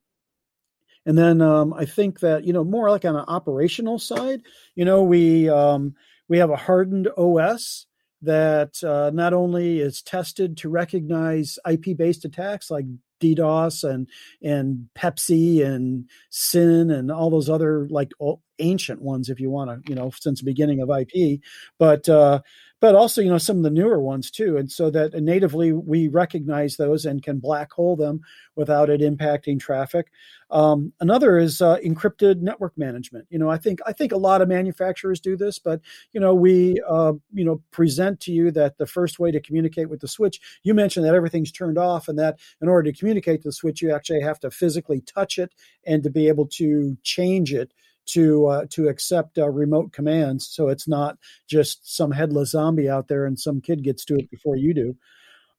and 1.05 1.17
then 1.17 1.41
um, 1.41 1.73
I 1.73 1.85
think 1.85 2.21
that 2.21 2.45
you 2.45 2.53
know 2.53 2.63
more 2.63 2.89
like 2.89 3.05
on 3.05 3.15
an 3.15 3.25
operational 3.27 3.99
side 3.99 4.41
you 4.75 4.85
know 4.85 5.03
we 5.03 5.49
um, 5.49 5.95
we 6.29 6.37
have 6.37 6.49
a 6.49 6.55
hardened 6.55 7.09
OS 7.17 7.85
that 8.23 8.83
uh, 8.83 9.11
not 9.13 9.33
only 9.33 9.79
is 9.79 10.01
tested 10.01 10.57
to 10.57 10.69
recognize 10.69 11.59
IP 11.69 11.97
based 11.97 12.25
attacks 12.25 12.71
like 12.71 12.85
DDoS 13.21 13.89
and 13.89 14.07
and 14.41 14.89
Pepsi 14.95 15.65
and 15.65 16.09
SYN 16.29 16.91
and 16.91 17.11
all 17.11 17.29
those 17.29 17.49
other 17.49 17.87
like 17.89 18.11
ancient 18.59 19.01
ones, 19.01 19.29
if 19.29 19.39
you 19.39 19.49
want 19.49 19.69
to, 19.69 19.89
you 19.89 19.95
know, 19.95 20.11
since 20.19 20.39
the 20.39 20.45
beginning 20.45 20.81
of 20.81 20.89
IP. 20.89 21.39
But 21.77 22.07
uh, 22.09 22.41
but 22.83 22.95
also 22.95 23.21
you 23.21 23.29
know 23.29 23.37
some 23.37 23.55
of 23.55 23.63
the 23.63 23.69
newer 23.69 24.01
ones 24.01 24.29
too. 24.29 24.57
And 24.57 24.69
so 24.69 24.89
that 24.89 25.13
natively 25.13 25.71
we 25.71 26.09
recognize 26.09 26.75
those 26.75 27.05
and 27.05 27.23
can 27.23 27.39
black 27.39 27.71
hole 27.71 27.95
them 27.95 28.19
without 28.57 28.89
it 28.89 28.99
impacting 28.99 29.57
traffic. 29.57 30.11
Um, 30.51 30.91
another 30.99 31.37
is 31.37 31.61
uh, 31.61 31.77
encrypted 31.77 32.41
network 32.41 32.77
management. 32.77 33.25
You 33.29 33.39
know 33.39 33.49
i 33.49 33.57
think 33.57 33.79
i 33.85 33.93
think 33.93 34.11
a 34.11 34.17
lot 34.17 34.41
of 34.41 34.49
manufacturers 34.49 35.21
do 35.21 35.37
this 35.37 35.59
but 35.59 35.79
you 36.11 36.19
know 36.19 36.35
we 36.35 36.81
uh, 36.87 37.13
you 37.33 37.45
know 37.45 37.61
present 37.71 38.19
to 38.21 38.33
you 38.33 38.51
that 38.51 38.77
the 38.77 38.85
first 38.85 39.17
way 39.17 39.31
to 39.31 39.39
communicate 39.39 39.89
with 39.89 40.01
the 40.01 40.07
switch 40.07 40.41
you 40.63 40.73
mentioned 40.73 41.05
that 41.05 41.15
everything's 41.15 41.53
turned 41.53 41.77
off 41.77 42.09
and 42.09 42.19
that 42.19 42.37
in 42.61 42.67
order 42.67 42.91
to 42.91 42.97
communicate 42.97 43.41
to 43.41 43.47
the 43.47 43.53
switch 43.53 43.81
you 43.81 43.93
actually 43.93 44.21
have 44.21 44.41
to 44.41 44.51
physically 44.51 44.99
touch 45.01 45.39
it 45.39 45.53
and 45.85 46.03
to 46.03 46.09
be 46.09 46.27
able 46.27 46.45
to 46.47 46.97
change 47.03 47.53
it 47.53 47.73
to 48.05 48.47
uh, 48.47 48.65
to 48.71 48.87
accept 48.87 49.37
uh, 49.37 49.49
remote 49.49 49.93
commands, 49.93 50.47
so 50.47 50.69
it's 50.69 50.87
not 50.87 51.17
just 51.47 51.95
some 51.95 52.11
headless 52.11 52.51
zombie 52.51 52.89
out 52.89 53.07
there 53.07 53.25
and 53.25 53.39
some 53.39 53.61
kid 53.61 53.83
gets 53.83 54.05
to 54.05 54.15
it 54.15 54.29
before 54.29 54.55
you 54.55 54.73
do. 54.73 54.95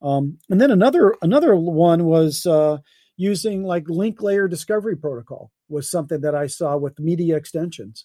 Um, 0.03 0.39
and 0.51 0.61
then 0.61 0.71
another 0.71 1.15
another 1.23 1.57
one 1.57 2.05
was 2.05 2.47
uh, 2.47 2.79
using 3.17 3.65
like 3.65 3.89
link 3.89 4.21
layer 4.23 4.49
discovery 4.49 4.97
protocol 4.97 5.51
was 5.69 5.91
something 5.91 6.21
that 6.21 6.35
I 6.35 6.47
saw 6.47 6.77
with 6.77 6.99
media 6.99 7.37
extensions. 7.37 8.05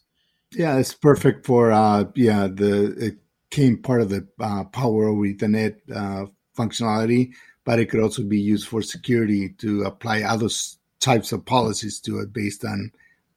Yeah, 0.56 0.78
it's 0.78 0.94
perfect 0.94 1.46
for 1.46 1.72
uh, 1.72 2.06
yeah 2.16 2.48
the 2.48 2.96
it 2.98 3.18
came 3.52 3.82
part 3.82 4.02
of 4.02 4.10
the 4.10 4.28
uh, 4.40 4.64
power 4.66 5.08
over 5.08 5.24
Ethernet 5.24 5.76
uh, 5.94 6.28
functionality, 6.58 7.34
but 7.66 7.80
it 7.80 7.88
could 7.88 8.02
also 8.02 8.24
be 8.24 8.40
used 8.40 8.68
for 8.68 8.82
security 8.82 9.50
to 9.58 9.84
apply 9.84 10.22
other 10.22 10.50
types 11.00 11.32
of 11.32 11.46
policies 11.46 12.00
to 12.02 12.20
it 12.20 12.34
based 12.34 12.64
on 12.66 12.92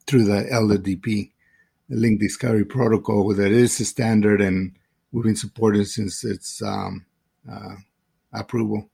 through 0.06 0.24
the 0.24 0.44
LDP, 0.52 1.30
the 1.88 1.96
Link 1.96 2.20
Discovery 2.20 2.64
Protocol, 2.64 3.34
that 3.34 3.52
is 3.52 3.78
a 3.80 3.84
standard 3.84 4.40
and 4.40 4.76
we've 5.12 5.24
been 5.24 5.36
supporting 5.36 5.84
since 5.84 6.24
its 6.24 6.62
um, 6.62 7.04
uh, 7.50 7.76
approval. 8.32 8.88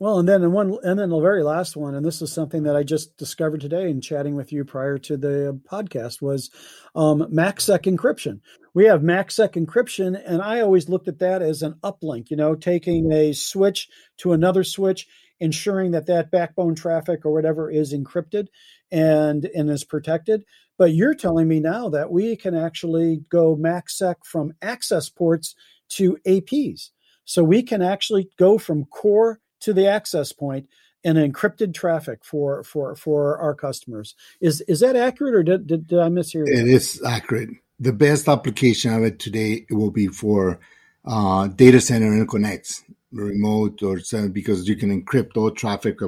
Well, 0.00 0.20
and 0.20 0.28
then 0.28 0.44
and 0.44 0.52
one 0.52 0.78
and 0.84 0.96
then 0.96 1.08
the 1.08 1.18
very 1.18 1.42
last 1.42 1.76
one, 1.76 1.96
and 1.96 2.06
this 2.06 2.22
is 2.22 2.32
something 2.32 2.62
that 2.62 2.76
I 2.76 2.84
just 2.84 3.16
discovered 3.16 3.60
today 3.60 3.90
in 3.90 4.00
chatting 4.00 4.36
with 4.36 4.52
you 4.52 4.64
prior 4.64 4.96
to 4.98 5.16
the 5.16 5.60
podcast 5.68 6.22
was 6.22 6.50
um, 6.94 7.22
MACsec 7.32 7.80
encryption. 7.80 8.40
We 8.74 8.84
have 8.84 9.00
MACsec 9.00 9.54
encryption, 9.54 10.20
and 10.24 10.40
I 10.40 10.60
always 10.60 10.88
looked 10.88 11.08
at 11.08 11.18
that 11.18 11.42
as 11.42 11.62
an 11.62 11.74
uplink. 11.82 12.30
You 12.30 12.36
know, 12.36 12.54
taking 12.54 13.10
a 13.10 13.32
switch 13.32 13.88
to 14.18 14.32
another 14.32 14.62
switch 14.62 15.08
ensuring 15.40 15.92
that 15.92 16.06
that 16.06 16.30
backbone 16.30 16.74
traffic 16.74 17.24
or 17.24 17.32
whatever 17.32 17.70
is 17.70 17.92
encrypted 17.92 18.48
and 18.90 19.44
and 19.46 19.70
is 19.70 19.84
protected. 19.84 20.44
But 20.76 20.94
you're 20.94 21.14
telling 21.14 21.48
me 21.48 21.60
now 21.60 21.88
that 21.90 22.10
we 22.10 22.36
can 22.36 22.54
actually 22.54 23.22
go 23.28 23.56
MACsec 23.56 24.16
from 24.24 24.52
access 24.62 25.08
ports 25.08 25.54
to 25.90 26.18
APs. 26.26 26.90
So 27.24 27.42
we 27.42 27.62
can 27.62 27.82
actually 27.82 28.30
go 28.38 28.58
from 28.58 28.84
core 28.86 29.40
to 29.60 29.72
the 29.72 29.86
access 29.86 30.32
point 30.32 30.68
and 31.04 31.18
encrypted 31.18 31.74
traffic 31.74 32.24
for 32.24 32.62
for 32.64 32.94
for 32.96 33.38
our 33.38 33.54
customers. 33.54 34.14
Is 34.40 34.60
is 34.62 34.80
that 34.80 34.96
accurate 34.96 35.34
or 35.34 35.42
did, 35.42 35.66
did, 35.66 35.86
did 35.86 35.98
I 35.98 36.08
mishear? 36.08 36.46
It 36.46 36.68
is 36.68 37.02
accurate. 37.04 37.50
The 37.80 37.92
best 37.92 38.28
application 38.28 38.92
of 38.92 39.04
it 39.04 39.18
today 39.18 39.66
will 39.70 39.90
be 39.90 40.08
for 40.08 40.58
uh, 41.04 41.46
data 41.48 41.80
center 41.80 42.10
interconnects 42.10 42.82
remote 43.12 43.82
or 43.82 44.00
because 44.28 44.68
you 44.68 44.76
can 44.76 45.02
encrypt 45.02 45.36
all 45.36 45.50
traffic 45.50 45.98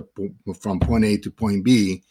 from 0.60 0.80
point 0.80 1.04
A 1.04 1.16
to 1.18 1.30
point 1.30 1.64
B, 1.64 2.02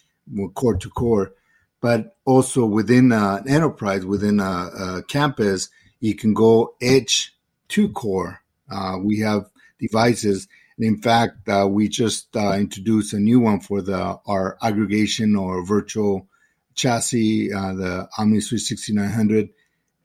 core 0.56 0.78
to 0.78 0.90
core. 0.90 1.34
But 1.82 2.18
also 2.26 2.66
within 2.66 3.12
an 3.12 3.48
enterprise, 3.48 4.06
within 4.06 4.40
a, 4.40 4.44
a 4.44 5.04
campus, 5.08 5.70
you 6.00 6.16
can 6.16 6.34
go 6.34 6.76
edge 6.82 7.36
to 7.70 7.90
core. 7.90 8.42
Uh, 8.70 8.98
we 9.02 9.20
have 9.20 9.50
devices, 9.80 10.48
and 10.78 10.86
in 10.86 11.02
fact, 11.02 11.48
uh, 11.48 11.68
we 11.70 11.88
just 11.88 12.36
uh, 12.36 12.54
introduced 12.54 13.14
a 13.14 13.20
new 13.20 13.40
one 13.40 13.60
for 13.62 13.82
the 13.82 14.20
our 14.28 14.58
aggregation 14.62 15.36
or 15.36 15.66
virtual 15.66 16.28
chassis, 16.76 17.52
uh, 17.52 17.74
the 17.74 18.08
OmniSwitch 18.18 18.60
6900 18.60 19.50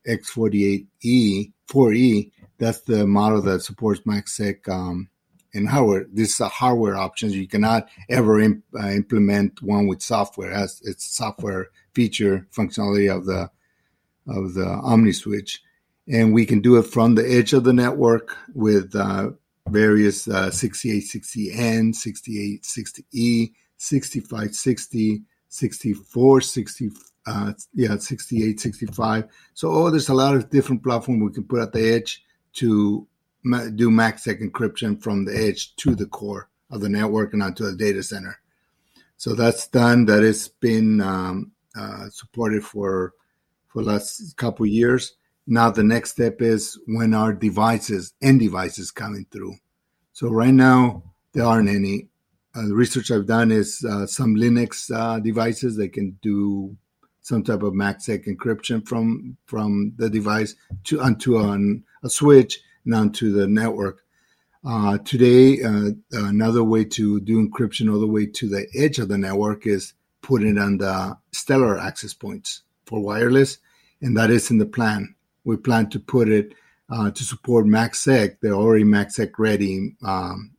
X48E 0.07 1.53
4E. 1.69 2.31
That's 2.59 2.81
the 2.83 3.07
model 3.07 3.43
that 3.43 3.63
supports 3.63 4.01
MACsec 4.01 4.69
um, 4.69 5.09
in 5.53 5.67
hardware. 5.67 6.07
This 6.13 6.35
is 6.35 6.41
a 6.41 6.49
hardware 6.49 6.97
option. 6.97 7.31
You 7.31 7.49
cannot 7.49 7.89
ever 8.09 8.41
imp- 8.41 8.65
uh, 8.79 8.89
implement 8.89 9.63
one 9.63 9.87
with 9.87 10.03
software. 10.03 10.53
as 10.53 10.81
its 10.83 11.05
software 11.17 11.69
feature 11.95 12.47
functionality 12.53 13.15
of 13.15 13.27
the 13.27 13.51
of 14.27 14.55
the 14.55 14.65
OmniSwitch, 14.65 15.59
and 16.09 16.33
we 16.33 16.47
can 16.47 16.61
do 16.61 16.77
it 16.77 16.85
from 16.85 17.15
the 17.15 17.31
edge 17.31 17.53
of 17.53 17.65
the 17.65 17.73
network 17.73 18.37
with 18.55 18.95
uh, 18.97 19.31
various 19.69 20.29
uh, 20.29 20.51
6860N, 20.51 21.95
6860E, 21.95 23.53
6560, 23.77 25.23
6460, 25.49 26.91
uh, 27.27 27.53
yeah, 27.75 27.97
6865. 27.97 29.25
So, 29.55 29.71
oh, 29.71 29.91
there's 29.91 30.09
a 30.09 30.15
lot 30.15 30.35
of 30.35 30.51
different 30.51 30.83
platforms 30.83 31.23
we 31.23 31.33
can 31.33 31.45
put 31.45 31.61
at 31.61 31.73
the 31.73 31.93
edge 31.95 32.23
to 32.55 33.07
do 33.45 33.91
MACsec 33.91 34.41
encryption 34.43 35.01
from 35.01 35.25
the 35.25 35.37
edge 35.37 35.77
to 35.77 35.95
the 35.95 36.07
core 36.07 36.49
of 36.71 36.81
the 36.81 36.89
network 36.89 37.33
and 37.33 37.43
onto 37.43 37.65
the 37.65 37.77
data 37.77 38.03
center. 38.03 38.41
So 39.17 39.35
that's 39.35 39.69
done. 39.69 40.07
That 40.07 40.23
has 40.23 40.49
been 40.49 41.01
um, 41.01 41.53
uh, 41.77 42.09
supported 42.11 42.65
for 42.65 43.13
for 43.69 43.83
last 43.83 44.37
couple 44.37 44.67
years. 44.67 45.15
Now 45.47 45.71
the 45.71 45.85
next 45.85 46.13
step 46.13 46.41
is 46.41 46.79
when 46.87 47.13
our 47.13 47.33
devices, 47.33 48.15
end 48.23 48.41
devices, 48.41 48.91
coming 48.91 49.27
through. 49.31 49.57
So 50.13 50.29
right 50.29 50.55
now 50.55 51.03
there 51.33 51.45
aren't 51.45 51.69
any. 51.69 52.09
Uh, 52.55 52.69
the 52.69 52.75
research 52.75 53.11
I've 53.11 53.27
done 53.27 53.51
is 53.51 53.85
uh, 53.85 54.07
some 54.07 54.37
Linux 54.37 54.91
uh, 54.95 55.19
devices 55.19 55.77
They 55.77 55.89
can 55.89 56.17
do 56.23 56.77
some 57.25 57.43
type 57.43 57.63
of 57.63 57.73
MACsec 57.73 58.27
encryption 58.27 58.87
from 58.87 59.39
from 59.47 59.95
the 59.97 60.11
device 60.11 60.55
to 60.85 61.01
onto 61.01 61.39
an, 61.39 61.83
a 62.03 62.11
switch 62.11 62.61
and 62.85 62.95
onto 62.95 63.33
the 63.33 63.49
network. 63.49 64.03
Uh, 64.63 64.99
today, 64.99 65.63
uh, 65.63 65.91
another 66.13 66.63
way 66.63 66.85
to 66.85 67.21
do 67.21 67.37
encryption 67.47 67.91
all 67.91 67.99
the 67.99 68.07
way 68.07 68.27
to 68.27 68.47
the 68.47 68.67
edge 68.77 68.99
of 68.99 69.09
the 69.09 69.17
network 69.17 69.67
is 69.67 69.95
put 70.21 70.43
it 70.43 70.59
on 70.59 70.77
the 70.77 71.17
Stellar 71.33 71.79
access 71.79 72.13
points 72.13 72.63
for 72.85 73.01
wireless, 73.01 73.57
and 74.03 74.15
that 74.19 74.31
is 74.31 74.51
in 74.51 74.59
the 74.59 74.67
plan. 74.67 75.15
We 75.45 75.57
plan 75.57 75.89
to 75.91 76.01
put 76.01 76.29
it 76.29 76.55
uh, 76.91 77.11
to 77.11 77.25
support 77.25 77.65
MACsec. 77.65 78.37
They're 78.43 78.53
already 78.53 78.85
MACsec 78.85 79.33
ready. 79.39 79.97
Um, 80.05 80.51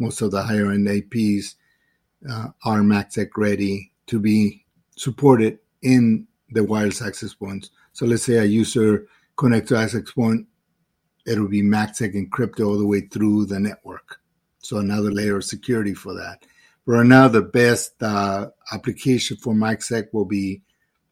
most 0.00 0.20
of 0.20 0.32
the 0.32 0.42
higher 0.42 0.72
end 0.72 0.88
APs 0.88 1.54
uh, 2.28 2.48
are 2.64 2.80
MACsec 2.80 3.28
ready 3.36 3.92
to 4.08 4.18
be 4.18 4.64
supported 4.96 5.60
in 5.82 6.26
the 6.50 6.64
wireless 6.64 7.02
access 7.02 7.34
points. 7.34 7.70
So 7.92 8.06
let's 8.06 8.24
say 8.24 8.36
a 8.36 8.44
user 8.44 9.06
connects 9.36 9.68
to 9.70 9.76
access 9.76 10.10
point, 10.10 10.46
it'll 11.26 11.48
be 11.48 11.62
MACsec 11.62 12.14
encrypted 12.14 12.66
all 12.66 12.78
the 12.78 12.86
way 12.86 13.02
through 13.02 13.46
the 13.46 13.60
network. 13.60 14.20
So 14.58 14.78
another 14.78 15.10
layer 15.10 15.36
of 15.36 15.44
security 15.44 15.94
for 15.94 16.14
that. 16.14 16.44
Right 16.86 17.06
now, 17.06 17.28
the 17.28 17.42
best 17.42 18.02
uh, 18.02 18.46
application 18.72 19.36
for 19.36 19.52
MACsec 19.52 20.08
will 20.12 20.24
be 20.24 20.62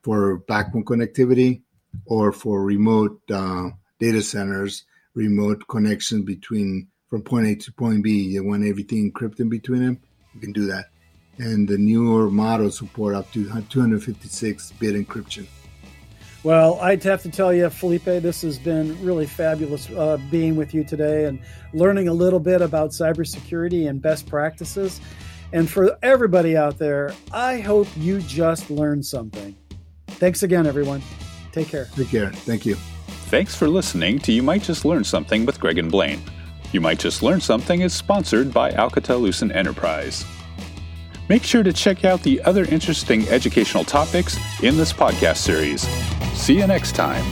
for 0.02 0.38
backbone 0.38 0.84
connectivity 0.84 1.62
or 2.06 2.32
for 2.32 2.64
remote 2.64 3.20
uh, 3.30 3.70
data 3.98 4.22
centers, 4.22 4.84
remote 5.14 5.66
connection 5.68 6.24
between 6.24 6.88
from 7.08 7.22
point 7.22 7.46
A 7.46 7.56
to 7.56 7.72
point 7.72 8.02
B. 8.02 8.22
You 8.22 8.44
want 8.44 8.66
everything 8.66 9.12
encrypted 9.12 9.50
between 9.50 9.84
them, 9.84 10.00
you 10.34 10.40
can 10.40 10.52
do 10.52 10.66
that. 10.66 10.86
And 11.38 11.68
the 11.68 11.76
newer 11.76 12.30
models 12.30 12.78
support 12.78 13.14
up 13.14 13.30
to 13.32 13.44
256 13.68 14.72
bit 14.72 14.94
encryption. 14.94 15.46
Well, 16.42 16.78
I'd 16.80 17.02
have 17.02 17.22
to 17.22 17.28
tell 17.28 17.52
you, 17.52 17.68
Felipe, 17.68 18.04
this 18.04 18.42
has 18.42 18.56
been 18.56 18.96
really 19.04 19.26
fabulous 19.26 19.90
uh, 19.90 20.16
being 20.30 20.54
with 20.54 20.72
you 20.72 20.84
today 20.84 21.24
and 21.24 21.40
learning 21.72 22.06
a 22.06 22.12
little 22.12 22.38
bit 22.38 22.62
about 22.62 22.90
cybersecurity 22.90 23.88
and 23.88 24.00
best 24.00 24.28
practices. 24.28 25.00
And 25.52 25.68
for 25.68 25.98
everybody 26.02 26.56
out 26.56 26.78
there, 26.78 27.12
I 27.32 27.58
hope 27.58 27.88
you 27.96 28.20
just 28.20 28.70
learned 28.70 29.04
something. 29.04 29.56
Thanks 30.06 30.44
again, 30.44 30.66
everyone. 30.66 31.02
Take 31.50 31.68
care. 31.68 31.86
Take 31.96 32.10
care. 32.10 32.30
Thank 32.30 32.64
you. 32.64 32.76
Thanks 33.28 33.56
for 33.56 33.66
listening 33.66 34.20
to 34.20 34.32
You 34.32 34.44
Might 34.44 34.62
Just 34.62 34.84
Learn 34.84 35.02
Something 35.02 35.46
with 35.46 35.58
Greg 35.58 35.78
and 35.78 35.90
Blaine. 35.90 36.22
You 36.70 36.80
Might 36.80 37.00
Just 37.00 37.24
Learn 37.24 37.40
Something 37.40 37.80
is 37.80 37.92
sponsored 37.92 38.54
by 38.54 38.70
Alcatel 38.70 39.20
Lucent 39.20 39.50
Enterprise. 39.52 40.24
Make 41.28 41.42
sure 41.42 41.62
to 41.62 41.72
check 41.72 42.04
out 42.04 42.22
the 42.22 42.40
other 42.42 42.64
interesting 42.66 43.28
educational 43.28 43.84
topics 43.84 44.38
in 44.62 44.76
this 44.76 44.92
podcast 44.92 45.38
series. 45.38 45.82
See 46.34 46.58
you 46.58 46.66
next 46.66 46.94
time. 46.94 47.24